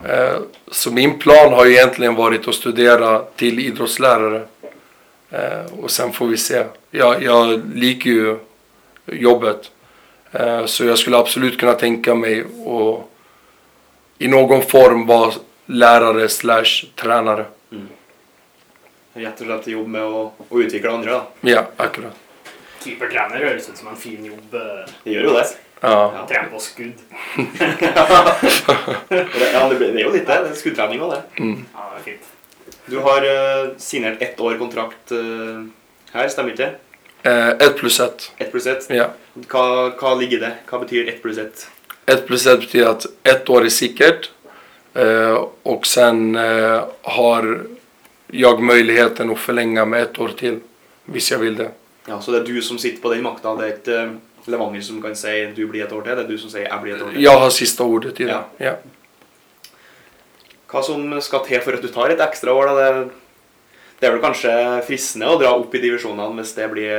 Eh, 0.05 0.37
Så 0.71 0.91
min 0.91 1.19
plan 1.19 1.53
har 1.53 1.65
ju 1.65 1.73
egentligen 1.73 2.15
varit 2.15 2.47
att 2.47 2.55
studera 2.55 3.19
till 3.35 3.59
idrottslärare. 3.59 4.41
Eh, 5.31 5.65
Och 5.81 5.91
sen 5.91 6.11
får 6.13 6.27
vi 6.27 6.37
se. 6.37 6.63
Jag, 6.91 7.23
jag 7.23 7.61
liker 7.75 8.09
ju 8.09 8.37
jobbet. 9.05 9.71
Eh, 10.31 10.65
Så 10.65 10.85
jag 10.85 10.97
skulle 10.97 11.17
absolut 11.17 11.59
kunna 11.59 11.73
tänka 11.73 12.15
mig 12.15 12.41
att 12.41 13.03
i 14.19 14.27
någon 14.27 14.61
form 14.61 15.05
vara 15.05 15.31
lärare 15.67 16.29
slash 16.29 16.85
tränare. 16.95 17.45
Rett 19.17 19.41
og 19.41 19.47
slett 19.47 19.67
jobbe 19.71 19.89
med 19.89 20.03
å, 20.05 20.19
å 20.49 20.59
utvikle 20.61 20.91
andre. 20.93 21.11
da. 21.11 21.49
Ja, 21.49 21.63
akkurat. 21.81 22.13
Keepertrener 22.83 23.41
høres 23.41 23.65
ut 23.69 23.77
som 23.79 23.87
en 23.89 23.97
fin 23.97 24.25
jobb. 24.25 24.53
eh, 24.53 24.85
Det 25.03 25.11
gjør 25.15 25.23
jo 25.29 25.33
det. 25.39 25.45
Ja. 25.81 26.25
Trene 26.29 26.49
på 26.53 26.59
skudd. 26.61 26.99
Ja, 29.53 29.69
det, 29.69 29.75
blir- 29.75 29.91
det 29.93 30.01
er 30.01 30.05
jo 30.05 30.11
litt 30.13 30.27
det. 30.27 30.37
det 30.49 30.55
Skuddtrening 30.59 31.01
òg, 31.01 31.15
det. 31.15 31.21
Ja, 31.73 31.87
det 31.93 31.99
er 31.99 32.03
fint. 32.05 32.33
Du 32.87 32.99
har 33.03 33.25
eh, 33.25 33.71
signert 33.81 34.21
ett 34.21 34.39
år 34.39 34.57
kontrakt 34.59 35.11
eh, 35.11 35.65
her, 36.13 36.29
stemmer 36.31 36.53
ikke 36.53 36.63
det? 36.67 36.73
Eh, 37.27 37.49
Ett 37.67 37.77
plus 37.77 37.99
ett. 37.99 38.31
Ett 38.37 38.51
pluss 38.53 38.67
ett. 38.67 38.85
Ja. 38.93 39.09
Hva, 39.49 39.63
hva 39.99 40.13
ligger 40.19 40.39
det? 40.45 40.51
Hva 40.69 40.79
betyr 40.85 41.09
ett 41.11 41.21
pluss 41.23 41.37
ett? 41.41 41.65
Ett 42.05 42.27
plus 42.27 42.45
ett 42.47 42.59
betyder 42.59 42.87
att 42.93 43.05
ett 43.23 43.49
år 43.49 43.65
är 43.65 43.69
säkert. 43.69 44.31
Eh, 44.97 45.47
och 45.63 45.87
sen 45.87 46.35
eh, 46.35 46.83
har 47.01 47.61
jag 48.27 48.61
möjligheten 48.61 49.29
att 49.29 49.39
förlänga 49.39 49.85
med 49.85 50.01
ett 50.01 50.19
år 50.19 50.29
till. 50.29 50.59
Hvis 51.05 51.31
jag 51.31 51.39
vill 51.39 51.55
det. 51.55 51.71
Ja, 52.05 52.21
Så 52.21 52.31
det 52.31 52.39
er 52.39 52.43
du 52.43 52.61
som 52.61 52.77
sitter 52.77 53.01
på 53.01 53.09
den 53.13 53.23
makta? 53.23 53.55
Det 53.55 53.65
er 53.67 53.75
ikke 53.75 53.97
eh, 54.01 54.15
Levanger 54.47 54.81
som 54.81 55.01
kan 55.03 55.15
si 55.15 55.33
du 55.55 55.65
blir 55.67 55.83
et 55.83 55.91
år 55.91 56.01
til? 56.01 56.15
Det 56.15 56.23
er 56.23 56.29
du 56.29 56.37
som 56.39 56.49
sier 56.49 56.65
jeg 56.69 56.81
blir 56.81 56.95
et 56.95 57.01
år 57.03 57.11
til? 57.11 57.21
Jag 57.21 57.39
har 57.39 57.49
sista 57.51 57.83
ordet 57.83 58.19
i 58.19 58.23
det. 58.23 58.31
Ja. 58.31 58.41
Ja. 58.63 58.73
Hva 60.71 60.83
som 60.83 61.03
skal 61.21 61.45
til 61.45 61.61
for 61.61 61.77
at 61.77 61.83
du 61.83 61.91
tar 61.91 62.15
et 62.15 62.23
ekstra 62.23 62.55
år? 62.55 62.71
Det, 62.79 62.87
det 63.99 64.07
er 64.07 64.15
vel 64.15 64.23
kanskje 64.23 64.55
fristende 64.87 65.29
å 65.29 65.37
dra 65.39 65.53
opp 65.59 65.75
i 65.75 65.83
divisjonene 65.83 66.39
hvis 66.39 66.55
det 66.57 66.71
blir 66.71 66.95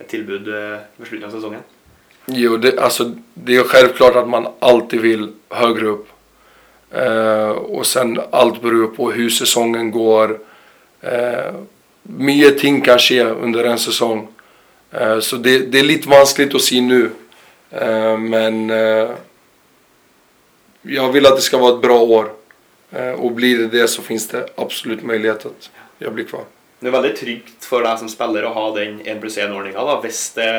et 0.00 0.08
tilbud 0.10 0.48
eh, 0.48 0.82
ved 0.96 1.12
slutten 1.12 1.28
av 1.28 1.38
sesongen? 1.38 1.62
Jo, 2.26 2.56
det, 2.56 2.78
alltså, 2.78 3.12
det 3.34 3.56
är 3.56 3.62
självklart 3.62 4.16
att 4.16 4.28
man 4.28 4.48
alltid 4.58 5.00
vill 5.00 5.32
högre 5.48 5.86
upp. 5.86 6.08
Eh, 6.90 7.48
och 7.48 7.86
sen 7.86 8.20
allt 8.30 8.62
beror 8.62 8.86
på 8.86 9.10
hur 9.10 9.30
säsongen 9.30 9.90
går. 9.90 10.38
Eh, 11.00 11.54
mycket 12.02 12.58
ting 12.58 12.80
kan 12.80 12.98
ske 12.98 13.24
under 13.24 13.64
en 13.64 13.78
säsong. 13.78 14.28
Eh, 14.90 15.20
så 15.20 15.36
det, 15.36 15.58
det 15.58 15.78
är 15.78 15.84
lite 15.84 16.08
vanskligt 16.08 16.54
att 16.54 16.62
se 16.62 16.80
nu. 16.80 17.10
Eh, 17.70 18.18
men 18.18 18.70
eh, 18.70 19.10
jag 20.82 21.12
vill 21.12 21.26
att 21.26 21.36
det 21.36 21.42
ska 21.42 21.58
vara 21.58 21.74
ett 21.74 21.82
bra 21.82 22.00
år. 22.00 22.32
Eh, 22.92 23.10
och 23.10 23.32
blir 23.32 23.58
det 23.58 23.66
det 23.66 23.88
så 23.88 24.02
finns 24.02 24.28
det 24.28 24.48
absolut 24.56 25.02
möjlighet 25.02 25.46
att 25.46 25.70
jag 25.98 26.12
blir 26.12 26.24
kvar. 26.24 26.44
Det 26.80 26.90
er 26.90 26.92
veldig 26.92 27.14
trygt 27.16 27.64
for 27.64 27.80
deg 27.86 27.96
som 27.96 28.08
spiller 28.12 28.44
å 28.44 28.50
ha 28.52 28.66
den 28.76 28.98
1 29.00 29.20
pluss 29.22 29.38
1-ordninga. 29.40 29.80
Hvis 30.02 30.20
det 30.36 30.50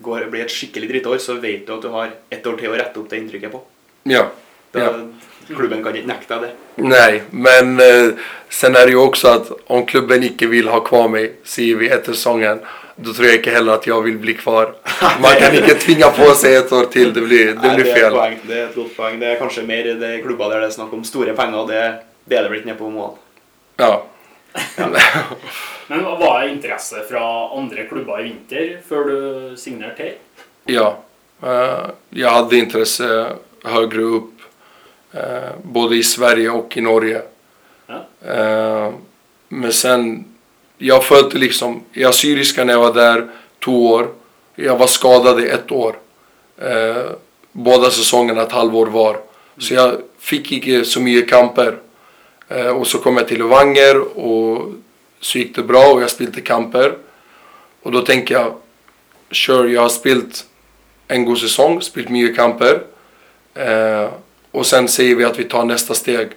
går, 0.00 0.24
blir 0.32 0.46
et 0.46 0.52
skikkelig 0.52 0.88
drittår, 0.88 1.18
så 1.20 1.36
vet 1.42 1.66
du 1.66 1.74
at 1.74 1.84
du 1.84 1.90
har 1.92 2.14
ett 2.32 2.46
år 2.48 2.56
til 2.56 2.72
å 2.72 2.78
rette 2.80 2.96
opp 2.96 3.10
det 3.10 3.20
inntrykket 3.20 3.52
på. 3.52 3.60
Ja. 4.08 4.30
Det, 4.72 4.80
Ja. 4.80 4.92
Klubben 5.56 5.82
kan 5.82 5.94
ikke 5.96 6.08
nekte 6.08 6.34
deg 6.34 6.42
det. 6.42 6.82
Nej, 6.84 7.22
men 7.30 7.80
eh, 7.80 8.10
sen 8.48 8.76
är 8.76 8.86
det 8.86 8.92
ju 8.92 8.98
också 8.98 9.28
att 9.28 9.50
om 9.66 9.86
klubben 9.86 10.22
inte 10.22 10.46
vill 10.46 10.68
ha 10.68 10.80
kvar 10.80 11.08
mig, 11.08 11.32
säger 11.44 11.76
vi 11.76 11.88
efter 11.88 12.12
säsongen, 12.12 12.60
då 12.96 13.12
tror 13.12 13.26
jag 13.26 13.36
inte 13.36 13.50
heller 13.50 13.72
att 13.72 13.86
jag 13.86 14.02
vill 14.02 14.18
bli 14.18 14.34
kvar. 14.34 14.74
Man 15.22 15.34
kan 15.34 15.54
inte 15.54 15.74
tvinga 15.74 16.10
på 16.10 16.34
sig 16.34 16.56
ett 16.56 16.72
år 16.72 16.84
till, 16.84 17.14
det 17.14 17.20
blir, 17.20 17.46
det 17.46 17.54
blir 17.54 17.84
det, 17.84 17.90
er 17.90 17.94
et 17.94 17.94
fel. 17.94 18.12
poeng. 18.12 18.38
det 18.42 18.58
er 18.58 18.68
et 18.68 18.74
godt 18.74 18.96
poeng. 18.96 19.18
Det 19.20 19.26
er 19.30 19.40
kanskje 19.40 19.62
mer 19.62 19.88
i 19.88 19.94
de 19.94 20.12
klubber 20.22 20.50
der 20.52 20.60
det 20.60 20.68
er 20.68 20.76
snakk 20.76 20.92
om 20.92 21.04
store 21.04 21.34
penger. 21.34 21.66
Det, 21.66 21.82
det 22.28 22.42
det 22.42 22.50
blitt 22.50 22.66
nede 22.66 22.78
på 22.78 22.90
Moan. 22.90 23.16
Ja. 23.78 24.02
Men 25.88 26.00
hva 26.04 26.16
var 26.20 26.40
det 26.42 26.52
interesse 26.52 27.04
fra 27.08 27.24
andre 27.56 27.86
klubber 27.88 28.20
i 28.20 28.28
vinter 28.28 28.80
før 28.88 29.04
du 29.08 29.56
signerte 29.56 30.02
her? 30.02 30.16
ja. 30.66 30.96
Eh, 31.42 31.90
jag 32.10 32.30
hade 32.30 32.56
intresse 32.56 33.32
högre 33.64 34.02
upp, 34.02 34.32
eh, 35.12 35.50
både 35.62 35.96
i 35.96 36.02
Sverige 36.02 36.50
och 36.50 36.76
i 36.76 36.80
Norge. 36.80 37.22
Ja. 37.86 38.06
Eh, 38.34 38.92
men 39.48 39.72
sen, 39.72 40.24
jag 40.78 41.04
följde 41.04 41.38
liksom, 41.38 41.82
i 41.92 42.04
Assyriska 42.04 42.64
när 42.64 42.72
jag 42.72 42.80
var 42.80 42.94
där 42.94 43.28
två 43.64 43.90
år. 43.90 44.08
Jag 44.54 44.76
var 44.76 44.86
skadad 44.86 45.40
i 45.40 45.48
ett 45.48 45.72
år. 45.72 45.98
Eh, 46.58 47.10
båda 47.52 47.90
säsongerna 47.90 48.42
ett 48.42 48.52
halvår 48.52 48.86
var. 48.86 49.20
Så 49.58 49.74
jag 49.74 49.96
fick 50.18 50.52
inte 50.52 50.84
så 50.84 51.00
mycket 51.00 51.30
kamper. 51.30 51.76
Eh, 52.48 52.66
och 52.66 52.86
så 52.86 52.98
kom 52.98 53.16
jag 53.16 53.28
till 53.28 53.38
Levanger 53.38 54.18
och 54.18 54.72
så 55.20 55.38
gick 55.38 55.56
det 55.56 55.62
bra 55.62 55.92
och 55.92 56.02
jag 56.02 56.10
spelade 56.10 56.40
kamper. 56.40 56.94
Och 57.82 57.92
då 57.92 58.02
tänker 58.02 58.34
jag, 58.34 58.54
sure, 59.30 59.72
jag 59.72 59.82
har 59.82 59.88
spelat 59.88 60.46
en 61.08 61.24
god 61.24 61.38
säsong, 61.38 61.82
spelat 61.82 62.10
mycket 62.10 62.36
kamper. 62.36 62.82
Och 64.50 64.66
sen 64.66 64.88
säger 64.88 65.14
vi 65.14 65.24
att 65.24 65.38
vi 65.38 65.44
tar 65.44 65.64
nästa 65.64 65.94
steg. 65.94 66.28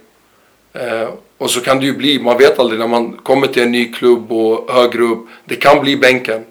Eh, 0.74 1.10
och 1.38 1.50
så 1.50 1.62
kan 1.62 1.80
det 1.80 1.86
ju 1.86 1.94
bli, 1.94 2.20
man 2.20 2.38
vet 2.38 2.60
aldrig 2.60 2.80
när 2.80 2.88
man 2.88 3.14
kommer 3.14 3.48
till 3.48 3.64
en 3.64 3.72
ny 3.72 3.94
klubb 3.94 4.32
och 4.32 4.72
högre 4.74 5.04
upp, 5.04 5.28
det 5.46 5.56
kan 5.56 5.82
bli 5.82 5.98
bänken. 5.98 6.46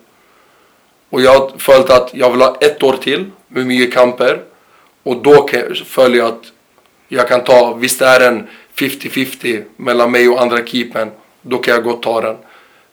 Och 1.11 1.20
jag 1.20 1.40
har 1.40 1.59
följt 1.59 1.90
att 1.90 2.11
jag 2.14 2.31
vill 2.31 2.40
ha 2.40 2.57
ett 2.61 2.83
år 2.83 2.96
till 2.96 3.31
med 3.49 3.66
mycket 3.66 3.94
kamper. 3.94 4.42
Och 5.03 5.16
då 5.16 5.49
följer 5.85 6.18
jag 6.18 6.29
att 6.29 6.44
jag 7.09 7.29
kan 7.29 7.44
ta, 7.44 7.75
visst 7.75 7.99
det 7.99 8.07
är 8.07 8.29
en 8.29 8.49
50-50 8.75 9.64
mellan 9.77 10.11
mig 10.11 10.29
och 10.29 10.42
andra 10.42 10.66
keepern, 10.66 11.11
då 11.42 11.59
kan 11.59 11.75
jag 11.75 11.85
gott 11.85 12.03
ta 12.03 12.20
den. 12.20 12.37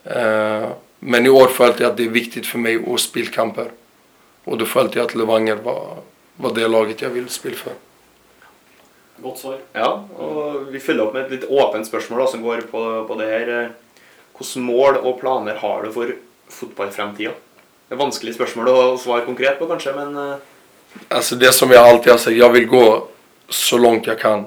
Eh, 0.03 0.69
men 0.99 1.25
i 1.25 1.29
år 1.29 1.47
följde 1.47 1.83
jag 1.83 1.91
att 1.91 1.97
det 1.97 2.03
är 2.03 2.09
viktigt 2.09 2.45
för 2.45 2.59
mig 2.59 2.79
att 2.93 2.99
spela 2.99 3.31
kamper. 3.31 3.71
Och 4.43 4.57
då 4.57 4.65
följde 4.65 4.99
jag 4.99 5.05
att 5.05 5.15
Levanger 5.15 5.55
var, 5.55 5.97
var 6.35 6.53
det 6.53 6.67
laget 6.67 7.01
jag 7.01 7.09
ville 7.09 7.29
spela 7.29 7.55
för. 7.55 7.73
Godt 9.21 9.39
svar. 9.41 9.57
Ja, 9.73 9.89
og 10.19 10.67
vi 10.71 10.79
følger 10.79 11.07
opp 11.07 11.15
med 11.15 11.25
et 11.25 11.37
litt 11.37 11.49
åpent 11.49 11.87
spørsmål 11.87 12.21
da, 12.21 12.27
som 12.31 12.43
går 12.45 12.67
på, 12.71 12.83
på 13.09 13.17
det 13.19 13.29
her. 13.31 13.51
Hvilke 14.37 14.61
mål 14.61 14.99
og 15.01 15.17
planer 15.21 15.57
har 15.63 15.85
du 15.85 15.91
for 15.95 16.13
fotballfremtida? 16.53 17.33
Det 17.87 17.95
er 17.95 18.01
vanskelig 18.03 18.35
spørsmål 18.35 18.69
å 18.69 18.77
svare 19.01 19.25
konkret 19.25 19.57
på, 19.59 19.69
kanskje, 19.69 19.95
men 19.95 20.21
eh, 20.21 20.53
Alltså 21.07 21.35
det 21.35 21.51
som 21.53 21.71
jag 21.71 21.87
alltid 21.87 22.11
har 22.11 22.19
sagt, 22.19 22.37
jag 22.37 22.49
vill 22.49 22.65
gå 22.65 23.07
så 23.49 23.77
långt 23.77 24.07
jag 24.07 24.19
kan. 24.19 24.45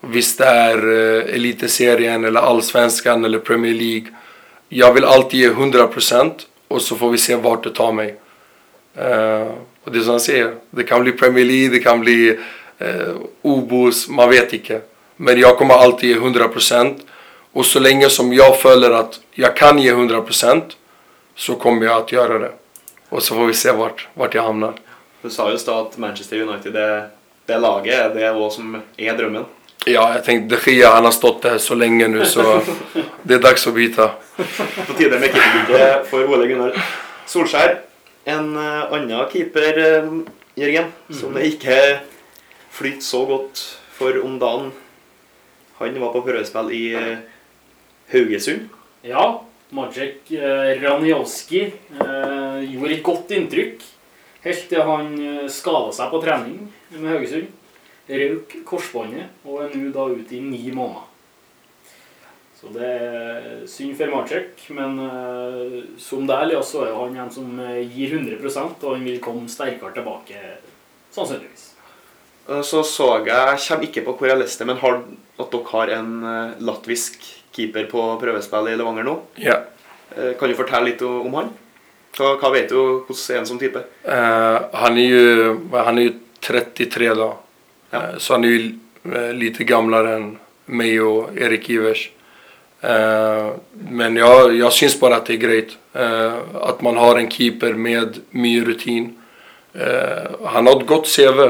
Visst 0.00 0.38
det 0.38 0.44
är 0.44 0.78
eh, 0.78 1.34
elitserien 1.34 2.24
eller 2.24 2.40
allsvenskan 2.40 3.24
eller 3.24 3.38
Premier 3.38 3.74
League. 3.74 4.06
Jag 4.68 4.94
vill 4.94 5.04
alltid 5.04 5.40
ge 5.40 5.50
100% 5.50 6.32
och 6.68 6.82
så 6.82 6.96
får 6.96 7.10
vi 7.10 7.18
se 7.18 7.36
vart 7.36 7.64
det 7.64 7.74
tar 7.74 7.92
mig. 7.92 8.16
Eh, 8.94 9.48
och 9.84 9.92
det 9.92 9.98
är 9.98 10.02
som 10.02 10.12
jag 10.12 10.20
säger, 10.22 10.54
det 10.70 10.82
kan 10.82 11.02
bli 11.02 11.12
Premier 11.12 11.44
League, 11.44 11.68
det 11.68 11.78
kan 11.78 12.00
bli 12.00 12.38
eh, 12.78 13.14
Obos, 13.42 14.08
man 14.08 14.30
vet 14.30 14.52
inte. 14.52 14.80
Men 15.16 15.40
jag 15.40 15.58
kommer 15.58 15.74
alltid 15.74 16.10
ge 16.10 16.16
100% 16.16 17.00
och 17.52 17.66
så 17.66 17.80
länge 17.80 18.08
som 18.08 18.32
jag 18.32 18.60
följer 18.60 18.90
att 18.90 19.20
jag 19.30 19.56
kan 19.56 19.78
ge 19.78 19.92
100% 19.92 20.62
så 21.34 21.54
kommer 21.54 21.86
jag 21.86 21.96
att 21.96 22.12
göra 22.12 22.38
det. 22.38 22.52
Och 23.08 23.22
så 23.22 23.34
får 23.34 23.46
vi 23.46 23.54
se 23.54 23.72
vart, 23.72 24.08
vart 24.14 24.34
jag 24.34 24.42
hamnar. 24.42 24.72
Du 25.22 25.30
sa 25.30 25.50
just 25.50 25.66
då 25.66 25.72
att 25.72 25.98
Manchester 25.98 26.40
United, 26.40 26.72
det, 26.72 27.10
det 27.46 27.58
laget, 27.58 28.14
det 28.14 28.26
är 28.26 28.32
vad 28.32 28.52
som 28.52 28.82
är 28.96 29.16
drömmen. 29.16 29.44
Ja, 29.84 30.14
jag 30.14 30.24
tänkte 30.24 30.56
de 30.64 30.72
Gea, 30.72 30.90
han 30.90 31.04
har 31.04 31.12
stått 31.12 31.42
där 31.42 31.58
så 31.58 31.74
länge 31.74 32.08
nu 32.08 32.24
så 32.24 32.60
det 33.22 33.34
är 33.34 33.38
dags 33.38 33.66
att 33.66 33.74
byta. 33.74 34.10
På 34.86 34.92
tide 34.96 35.18
med 35.18 35.30
keeperbytte 35.34 36.04
for 36.10 36.34
Ole 36.34 36.46
Gunnar 36.46 36.84
Solskjær. 37.26 37.80
En 38.24 38.56
uh, 38.56 38.92
annen 38.92 39.26
keeper, 39.32 39.78
uh, 39.78 40.20
Jørgen, 40.54 40.84
som 41.10 41.34
det 41.34 41.46
ikke 41.46 42.00
flyter 42.76 43.04
så 43.04 43.24
godt 43.28 43.62
for 43.96 44.20
om 44.24 44.38
dagen. 44.40 44.70
Han 45.80 46.00
var 46.00 46.12
på 46.12 46.24
prøvespill 46.28 46.72
i 46.76 46.84
eh, 46.96 47.18
Haugesund. 48.12 48.68
Ja, 49.06 49.26
Majek 49.74 50.30
eh, 50.30 50.80
Ranjowski 50.82 51.60
eh, 51.66 52.60
gjorde 52.70 52.92
et 52.94 53.02
godt 53.04 53.32
inntrykk 53.34 53.82
helt 54.44 54.68
til 54.70 54.86
han 54.86 55.12
eh, 55.18 55.48
skadade 55.50 55.90
skada 55.90 55.96
seg 55.96 56.12
på 56.12 56.22
trening 56.22 56.58
med 56.94 57.10
Haugesund. 57.10 57.52
Røk 58.06 58.56
korsbåndet 58.68 59.46
og 59.46 59.64
er 59.64 59.74
nå 59.74 59.90
da 59.94 60.06
ute 60.12 60.36
i 60.38 60.42
ni 60.44 60.62
måneder. 60.70 61.08
Så 62.56 62.70
det 62.72 62.86
er 62.86 63.48
synd 63.68 63.96
for 63.98 64.14
Marcek, 64.14 64.62
men 64.72 64.94
som 66.00 66.24
det 66.26 66.38
er, 66.38 66.54
så 66.64 66.86
er 66.86 66.94
han 66.96 67.18
en 67.20 67.34
som 67.34 67.50
ger 67.58 67.82
gir 67.92 68.16
100 68.16 68.38
og 68.56 68.86
han 68.94 69.04
vil 69.04 69.20
komme 69.20 69.50
sterkere 69.50 69.92
tilbake, 69.98 70.40
sannsynligvis. 71.12 71.65
Uh, 72.48 72.62
Så 72.62 72.82
så 72.86 73.08
jeg, 73.26 73.34
jeg 73.34 73.58
kommer 73.68 73.84
ikke 73.88 74.04
på 74.06 74.16
hvor 74.18 74.28
jeg 74.30 74.38
leste, 74.38 74.64
men 74.68 74.76
har, 74.82 75.00
at 75.40 75.50
dere 75.52 75.70
har 75.72 75.92
en 75.98 76.10
uh, 76.24 76.50
latvisk 76.62 77.18
keeper 77.56 77.86
på 77.90 78.02
prøvespill 78.20 78.68
i 78.72 78.76
Levanger 78.78 79.04
nå. 79.08 79.16
Ja. 79.42 79.60
Uh, 80.16 80.32
Kan 80.38 80.48
du 80.52 80.54
fortelle 80.58 80.90
litt 80.92 81.02
o- 81.02 81.22
om 81.26 81.34
han? 81.40 81.50
Hva, 82.16 82.30
hva 82.40 82.48
vet 82.54 82.70
du 82.72 82.76
hvordan 82.78 83.34
er 83.34 83.36
han 83.42 83.46
som 83.46 83.58
type? 83.60 83.80
Eh, 84.08 84.58
han, 84.72 84.96
är 84.96 85.04
ju, 85.04 85.56
han 85.72 85.98
är 85.98 86.02
ju 86.02 86.12
33 86.40 87.14
då. 87.14 87.36
Ja. 87.90 87.98
Eh, 88.02 88.16
så 88.18 88.32
han 88.34 88.44
är 88.44 88.48
ju 88.48 88.72
eh, 89.12 89.32
lite 89.34 89.64
gamlare 89.64 90.14
än 90.16 90.38
mig 90.64 91.00
och 91.00 91.36
Erik 91.36 91.70
Ivers. 91.70 92.10
Eh, 92.80 93.50
men 93.72 94.16
jag, 94.16 94.54
jag 94.56 94.72
syns 94.72 95.00
bara 95.00 95.16
att 95.16 95.26
det 95.26 95.32
är 95.32 95.36
grejt. 95.36 95.76
Eh, 95.92 96.34
att 96.54 96.82
man 96.82 96.96
har 96.96 97.16
en 97.18 97.30
keeper 97.30 97.72
med 97.74 98.16
mycket 98.30 98.68
rutin. 98.68 99.22
Eh, 99.74 100.30
han 100.44 100.66
har 100.66 100.80
ett 100.80 100.86
gott 100.86 101.08
CV. 101.16 101.40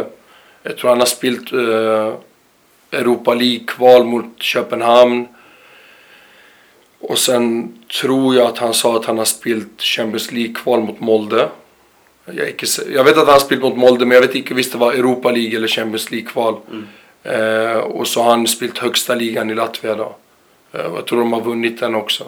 Jag 0.68 0.76
tror 0.76 0.90
han 0.90 0.98
har 0.98 1.06
spelat 1.06 1.52
eh, 1.52 2.14
Europa 3.00 3.34
League-kval 3.34 4.04
mot 4.04 4.42
Köpenhamn. 4.42 5.28
Och 7.00 7.18
sen 7.18 7.78
tror 8.00 8.34
jag 8.34 8.46
att 8.46 8.58
han 8.58 8.74
sa 8.74 8.96
att 8.96 9.04
han 9.04 9.18
har 9.18 9.24
spelat 9.24 9.82
Champions 9.82 10.32
League-kval 10.32 10.80
mot 10.80 11.00
Molde. 11.00 11.48
Jag, 12.24 12.48
inte, 12.48 12.66
jag 12.94 13.04
vet 13.04 13.18
att 13.18 13.24
han 13.24 13.32
har 13.32 13.38
spelat 13.38 13.62
mot 13.62 13.76
Molde 13.76 14.06
men 14.06 14.14
jag 14.14 14.22
vet 14.22 14.34
inte 14.34 14.54
visst 14.54 14.72
det 14.72 14.78
var 14.78 14.92
Europa 14.92 15.30
League 15.30 15.56
eller 15.56 15.68
Champions 15.68 16.10
League-kval. 16.10 16.56
Eh, 17.22 17.76
och 17.76 18.06
så 18.06 18.22
har 18.22 18.30
han 18.30 18.46
spelat 18.46 18.78
högsta 18.78 19.14
ligan 19.14 19.50
i 19.50 19.54
Latvia 19.54 19.94
då. 19.94 20.16
Eh, 20.72 20.80
jag 20.80 21.06
tror 21.06 21.18
de 21.18 21.32
har 21.32 21.40
vunnit 21.40 21.80
den 21.80 21.94
också. 21.94 22.24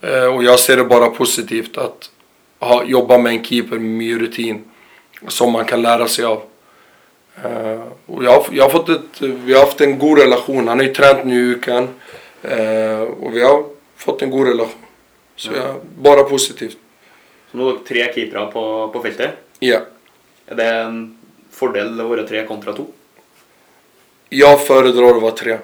Eh, 0.00 0.24
och 0.24 0.44
jag 0.44 0.60
ser 0.60 0.76
det 0.76 0.84
bara 0.84 1.10
positivt 1.10 1.78
att 1.78 2.10
ha, 2.58 2.84
jobba 2.84 3.18
med 3.18 3.32
en 3.32 3.44
keeper 3.44 3.78
med 3.78 4.20
rutin. 4.20 4.64
Som 5.28 5.52
man 5.52 5.64
kan 5.64 5.82
lära 5.82 6.08
sig 6.08 6.24
av. 6.24 6.42
Eh, 7.44 7.82
och 8.06 8.24
jag, 8.24 8.30
har- 8.32 8.46
jag 8.52 8.64
har 8.64 8.70
fått 8.70 8.88
ett, 8.88 9.20
vi 9.22 9.52
har 9.54 9.60
haft 9.60 9.80
en 9.80 9.98
god 9.98 10.18
relation. 10.18 10.68
Han 10.68 10.78
har 10.78 10.84
ju 10.86 10.94
tränat 10.94 11.26
nu 11.26 11.50
i 11.50 11.54
veckan. 11.54 11.88
Eh, 12.42 13.00
och 13.00 13.36
vi 13.36 13.42
har 13.42 13.64
fått 13.96 14.22
en 14.22 14.30
god 14.30 14.46
relation. 14.46 14.78
Så 15.36 15.52
jag, 15.52 15.76
bara 15.98 16.24
positivt. 16.24 16.78
Så 17.52 17.58
er 17.58 17.64
dere 17.64 17.78
tre 17.88 18.04
keepere 18.14 18.46
på, 18.52 18.62
på 18.92 19.02
feltet. 19.02 19.30
Ja. 19.60 19.80
Er 20.48 20.54
det 20.58 20.66
en 20.82 20.98
fordel 21.52 22.00
å 22.00 22.08
være 22.08 22.24
tre 22.28 22.44
kontra 22.48 22.72
to? 22.76 22.86
Jag 24.28 24.66
föredrar 24.66 25.16
att 25.16 25.22
vara 25.22 25.34
tre 25.36 25.58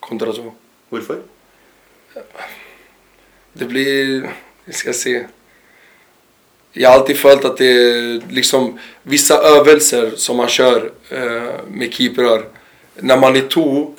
kontra 0.00 0.32
två. 0.32 0.52
Hvorfor? 0.88 1.22
Det 3.52 3.64
blir, 3.64 4.30
vi 4.64 4.72
ska 4.72 4.92
se. 4.92 5.26
Jag 6.76 6.90
har 6.90 6.98
alltid 6.98 7.16
följt 7.16 7.44
att 7.44 7.56
det 7.56 7.66
är 7.66 8.20
liksom 8.30 8.78
vissa 9.02 9.34
övelser 9.38 10.10
som 10.16 10.36
man 10.36 10.48
kör 10.48 10.90
eh, 11.10 11.52
med 11.68 11.94
keeprar. 11.94 12.44
När 12.94 13.16
man 13.16 13.36
är 13.36 13.48
två, 13.48 13.94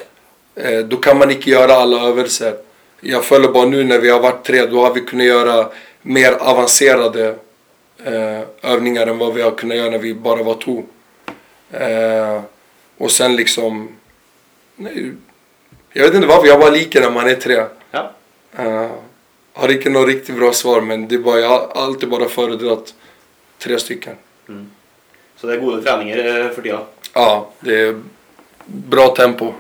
eh, 0.56 0.80
då 0.80 0.98
kan 0.98 1.18
man 1.18 1.32
inte 1.32 1.50
göra 1.50 1.74
alla 1.74 2.08
övelser. 2.08 2.56
Jag 3.02 3.26
följer 3.26 3.52
bara 3.52 3.66
nu 3.66 3.84
när 3.84 4.00
vi 4.00 4.10
har 4.10 4.20
varit 4.20 4.46
tre, 4.46 4.66
då 4.66 4.82
har 4.82 4.94
vi 4.94 5.02
kunnat 5.02 5.26
göra 5.26 5.70
mer 6.02 6.32
avancerade 6.32 7.36
eh, 8.04 8.42
övningar 8.62 9.08
än 9.08 9.18
vad 9.18 9.34
vi 9.34 9.42
har 9.42 9.52
kunnat 9.52 9.78
göra 9.78 9.90
när 9.90 10.00
vi 10.00 10.14
bara 10.14 10.44
var 10.44 10.56
två. 10.56 10.84
Eh, 11.72 12.42
och 12.98 13.12
sen 13.12 13.36
liksom, 13.36 13.90
nej, 14.76 15.12
jag 15.94 16.04
vet 16.04 16.14
inte 16.14 16.28
varför, 16.28 16.48
jag 16.48 16.60
bara 16.60 16.70
liker 16.70 17.02
när 17.02 17.12
man 17.12 17.28
är 17.28 17.36
tre. 17.36 17.64
Ja. 17.92 18.12
Uh, 19.56 19.62
har 19.62 19.72
inte 19.72 19.90
något 19.90 20.08
riktigt 20.08 20.36
bra 20.36 20.54
svar 20.54 20.82
men 20.82 21.08
det 21.08 21.16
är 21.16 21.20
bara, 21.20 21.40
jag 21.40 21.50
har 21.50 21.72
alltid 21.76 22.10
bara 22.10 22.26
föredragit 22.26 22.94
tre 23.58 23.80
stycken. 23.80 24.16
Så 25.36 25.48
det 25.48 25.54
er 25.54 25.62
gode 25.62 25.82
treninger 25.84 26.20
eh, 26.26 26.50
for 26.50 26.62
tida. 26.62 26.80
Ja, 27.14 27.50
det 27.60 27.80
är 27.80 28.02
bra 28.66 29.08
tempo. 29.16 29.54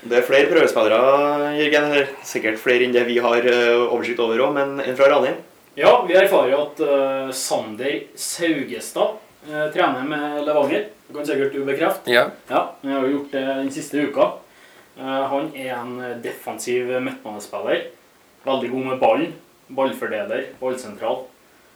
Det 0.00 0.20
er 0.20 0.26
flere 0.26 0.46
prøvespillere, 0.46 1.54
Jørgen. 1.58 1.88
Eller 1.90 2.10
sikkert 2.24 2.60
flere 2.62 2.86
enn 2.86 2.94
det 2.94 3.04
vi 3.08 3.18
har 3.22 3.48
eh, 3.50 3.82
oversikt 3.88 4.22
over 4.22 4.40
òg, 4.46 4.54
men 4.54 4.78
en 4.80 4.96
fra 4.98 5.10
Ranheim. 5.10 5.40
Ja, 5.78 5.92
vi 6.08 6.14
erfarer 6.18 6.54
at 6.58 6.80
eh, 6.82 7.32
Sander 7.34 7.98
Saugestad 8.14 9.18
eh, 9.50 9.66
trener 9.74 10.06
med 10.06 10.44
Levanger. 10.46 10.88
Det 11.08 11.16
kan 11.16 11.26
sikkert 11.26 11.54
du 11.54 11.64
bekrefte. 11.66 12.14
Ja. 12.14 12.28
Ja, 12.48 12.64
jeg 12.82 12.94
har 12.94 13.06
jo 13.06 13.14
gjort 13.16 13.34
det 13.34 13.44
den 13.50 13.70
siste 13.74 14.06
uka. 14.06 14.30
Eh, 14.98 15.22
han 15.34 15.50
er 15.54 15.74
en 15.76 15.94
defensiv 16.22 16.90
midtbanespiller. 17.02 17.88
Veldig 18.44 18.70
god 18.70 18.86
med 18.86 18.98
ballen. 19.02 19.34
Ballfordeler, 19.68 20.46
ballsentral. 20.60 21.26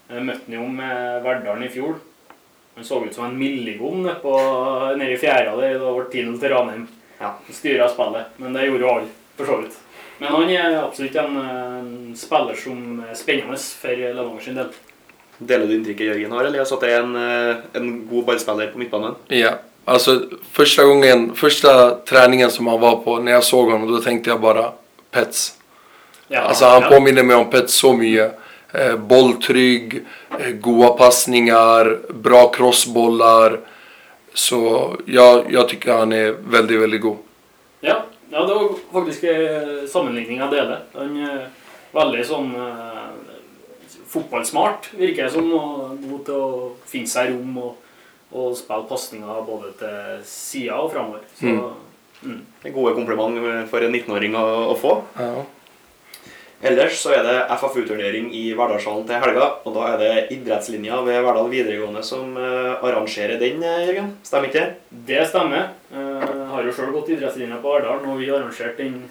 Jeg 0.09 0.25
møtte 0.25 0.49
han 0.49 0.57
jo 0.57 0.67
med 0.73 1.23
Verdalen 1.25 1.67
i 1.67 1.71
fjor. 1.73 1.99
Han 2.75 2.85
så 2.85 3.03
ut 3.05 3.15
som 3.15 3.27
en 3.27 3.39
milligon 3.39 4.03
nede 4.07 4.97
nede 4.97 5.13
i 5.13 5.21
fjæra 5.21 5.57
der. 5.61 5.79
Det 5.79 5.95
ble 5.97 6.07
10-0 6.09 6.39
til 6.41 6.55
Ranheim. 6.55 6.87
Ja. 7.21 7.35
Styra 7.53 7.89
spillet. 7.93 8.39
Men 8.41 8.57
det 8.57 8.69
gjorde 8.69 8.87
jo 8.87 8.93
alle, 8.95 9.11
for 9.37 9.51
så 9.51 9.59
vidt. 9.61 9.77
Men 10.19 10.33
han 10.33 10.51
er 10.55 10.79
absolutt 10.79 11.17
en, 11.17 11.37
eh, 11.43 12.17
spiller 12.17 12.55
som 12.57 13.05
er 13.09 13.15
spennende 13.15 13.59
for 13.59 13.89
Levanger 13.89 14.41
sin 14.41 14.55
del. 14.55 14.71
Deler 15.39 15.67
du 15.67 15.75
inntrykket 15.75 16.07
Jørgen 16.07 16.33
har, 16.33 16.45
Elias, 16.45 16.73
at 16.73 16.81
det 16.81 16.91
er 16.91 17.03
en, 17.03 17.17
eh, 17.17 17.57
en 17.75 18.09
god 18.09 18.25
ballspiller 18.25 18.73
på 18.73 18.79
midtbanen? 18.79 19.15
ja. 19.29 19.59
Alltså 19.85 20.23
första 20.53 20.85
gången, 20.85 21.35
första 21.35 21.91
träningen 21.91 22.51
som 22.51 22.67
han 22.67 22.81
var 22.81 22.97
på, 22.97 23.19
när 23.19 23.33
jag 23.33 23.45
såg 23.45 23.71
honom, 23.71 23.93
då 23.93 23.99
tänkte 23.99 24.31
jag 24.31 24.41
bara 24.41 24.73
Pets. 25.11 25.59
Ja, 26.33 26.41
Alltså 26.41 26.65
han 26.65 26.83
ja. 26.83 26.89
påminner 26.89 27.23
mig 27.23 27.37
om 27.37 27.51
Pets 27.51 27.75
så 27.75 27.93
mycket. 27.93 28.39
Eh, 28.73 28.97
bolltrygg, 28.97 30.05
eh, 30.39 30.51
goda 30.51 30.89
passningar, 30.89 31.99
bra 32.13 32.49
crossbollar. 32.49 33.61
Så 34.35 34.97
jag, 35.07 35.45
jag 35.53 35.69
tycker 35.69 35.93
han 35.93 36.13
är 36.13 36.37
väldigt, 36.45 36.81
väldigt 36.81 37.01
god. 37.01 37.17
Ja, 37.81 38.03
ja 38.31 38.45
det 38.47 38.55
var 38.55 38.69
faktisk 38.93 39.25
eh, 39.25 39.87
sammenligning 39.93 40.39
jeg 40.39 40.51
deler. 40.51 40.81
Han 40.97 41.17
er 41.21 41.47
veldig 41.93 42.25
sånn 42.25 42.51
eh, 42.57 43.07
fotballsmart, 44.09 44.93
virker 44.97 45.29
det 45.29 45.37
som. 45.37 45.53
Og 45.53 45.97
god 46.01 46.27
til 46.31 46.41
å 46.41 46.51
finne 46.89 47.13
seg 47.13 47.35
rom 47.35 47.59
og, 47.61 47.89
og 48.33 48.57
spille 48.57 48.89
pasninger 48.89 49.49
både 49.49 49.77
til 49.85 50.21
sida 50.25 50.81
og 50.81 50.95
framover. 50.97 51.29
Så 51.37 51.53
mm. 52.25 52.39
Det 52.63 52.71
er 52.71 52.79
gode 52.79 52.95
kompliment 52.97 53.37
eh, 53.37 53.67
for 53.69 53.85
en 53.85 53.93
19-åring 53.93 54.39
å, 54.39 54.47
å 54.73 54.79
få. 54.81 55.03
Ja. 55.21 55.43
Ellers 56.63 56.95
så 57.03 57.11
er 57.17 57.25
det 57.27 57.37
FFU-turnering 57.59 58.29
i 58.39 58.43
Verdalshallen 58.55 59.07
til 59.09 59.19
helga. 59.19 59.49
Og 59.67 59.75
da 59.75 59.87
er 59.93 59.97
det 59.99 60.11
idrettslinja 60.37 61.01
ved 61.03 61.19
Verdal 61.27 61.49
videregående 61.51 62.03
som 62.07 62.37
eh, 62.39 62.77
arrangerer 62.87 63.41
den, 63.41 63.63
eh, 63.67 63.81
Jørgen. 63.89 64.13
Stemmer 64.23 64.47
ikke 64.47 64.63
det? 64.63 65.01
Det 65.09 65.25
stemmer. 65.33 65.73
Eh, 65.91 66.23
Jeg 66.23 66.47
har 66.53 66.63
jo 66.69 66.77
sjøl 66.77 66.93
gått 66.95 67.11
idrettslinja 67.17 67.59
på 67.65 67.75
Verdalen, 67.75 68.07
og 68.13 68.21
vi 68.23 68.31
arrangerte 68.31 68.79
den 68.87 69.03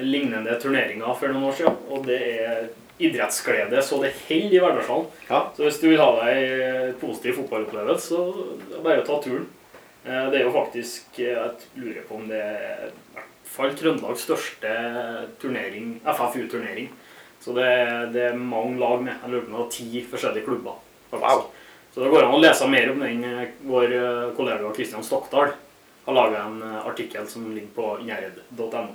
lignende 0.00 0.56
turneringa 0.60 1.12
for 1.20 1.28
noen 1.34 1.50
år 1.50 1.58
siden. 1.60 1.76
Og 1.92 2.08
det 2.08 2.18
er 2.46 2.66
idrettsglede 2.96 3.82
så 3.84 3.98
det 4.00 4.14
holder 4.24 4.56
i 4.56 4.62
Verdalshallen. 4.64 5.10
Ja. 5.28 5.42
Så 5.56 5.66
hvis 5.66 5.80
du 5.82 5.90
vil 5.90 6.00
ha 6.00 6.08
deg 6.22 6.42
en 6.48 6.94
positiv 7.02 7.36
fotballopplevelse, 7.42 8.08
så 8.08 8.24
er 8.32 8.72
det 8.72 8.84
bare 8.88 9.04
å 9.04 9.08
ta 9.10 9.20
turen. 9.26 9.44
Eh, 10.06 10.30
Det 10.32 10.40
er 10.40 10.44
jo 10.48 10.54
faktisk 10.56 11.18
eh, 11.20 11.34
Jeg 11.34 11.82
lurer 11.82 12.08
på 12.08 12.14
om 12.22 12.28
det 12.30 12.40
er 12.40 12.88
fall 13.56 13.74
Trøndelags 13.76 14.24
største 14.26 14.72
turnering, 15.42 15.96
FFU-turnering. 16.04 16.90
Så 17.40 17.54
det, 17.56 17.68
det 18.14 18.30
er 18.30 18.38
mange 18.38 18.78
lag 18.80 19.02
med. 19.04 19.14
Jeg 19.22 19.32
lurer 19.32 19.44
på 19.44 19.50
om 19.50 19.56
det 19.56 19.62
var 19.62 19.72
ti 19.74 20.02
forskjellige 20.10 20.46
klubber. 20.48 20.78
Wow. 21.12 21.46
Så 21.94 22.02
det 22.02 22.10
går 22.12 22.26
an 22.26 22.34
å 22.36 22.42
lese 22.42 22.68
mer 22.68 22.90
om 22.92 23.00
den. 23.00 23.24
eh, 23.24 23.52
Vår 23.64 23.92
eh, 23.96 24.22
kollega 24.36 24.72
Kristian 24.76 25.04
Stokdal 25.06 25.52
har 26.06 26.16
laga 26.16 26.42
en 26.44 26.58
eh, 26.60 26.80
artikkel 26.88 27.28
som 27.30 27.46
ligger 27.54 27.70
på 27.76 27.92
innherred.no. 28.02 28.86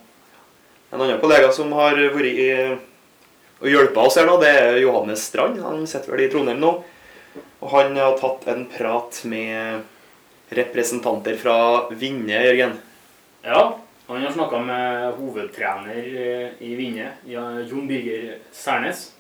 En 0.92 1.00
annen 1.02 1.22
kollega 1.22 1.52
som 1.56 1.72
har 1.78 1.96
vært 1.98 2.28
i, 2.28 2.50
og 3.62 3.70
hjulpet 3.72 4.02
oss 4.02 4.18
her 4.20 4.28
nå, 4.28 4.36
det 4.42 4.52
er 4.52 4.80
Johannes 4.82 5.24
Strand. 5.30 5.62
Han 5.64 5.86
sitter 5.88 6.12
vel 6.14 6.26
i 6.26 6.30
Trondheim 6.34 6.60
nå. 6.60 6.72
Og 7.62 7.72
han 7.72 7.96
har 7.96 8.18
tatt 8.20 8.48
en 8.52 8.66
prat 8.68 9.22
med 9.32 9.86
representanter 10.52 11.38
fra 11.40 11.56
Vinje, 11.96 12.42
Jørgen. 12.50 12.74
Ja, 13.46 13.62
han 14.14 14.24
har 14.24 14.32
snakka 14.32 14.60
med 14.60 15.04
eh, 15.04 15.16
hovedtrener 15.16 15.98
eh, 15.98 16.50
i 16.60 16.76
Vinje, 16.76 17.12
Jon 17.70 17.88
Birger 17.88 18.38
Særnes. 18.52 19.12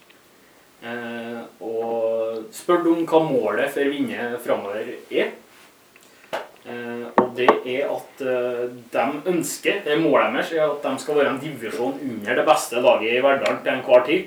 och 1.59 1.83
og 1.83 2.43
spurt 2.51 2.87
om 2.89 3.03
hva 3.05 3.19
målet 3.21 3.69
for 3.69 3.85
Vinje 3.85 4.37
framover 4.41 4.87
er. 5.11 5.29
Och 7.15 7.21
og 7.21 7.35
det 7.37 7.49
er 7.65 7.85
at 7.85 8.23
de 8.91 9.05
ønsker, 9.29 9.83
det 9.85 9.99
målet 10.01 10.33
deres, 10.33 10.51
er 10.51 10.65
at 10.65 10.81
de 10.83 10.99
skal 10.99 11.15
være 11.15 11.29
en 11.35 11.39
divisjon 11.39 11.99
under 12.01 12.35
det 12.35 12.45
beste 12.45 12.81
laget 12.81 13.13
i 13.13 13.21
Verdalen 13.21 13.61
til 13.63 13.73
enhver 13.73 14.05
tid. 14.05 14.25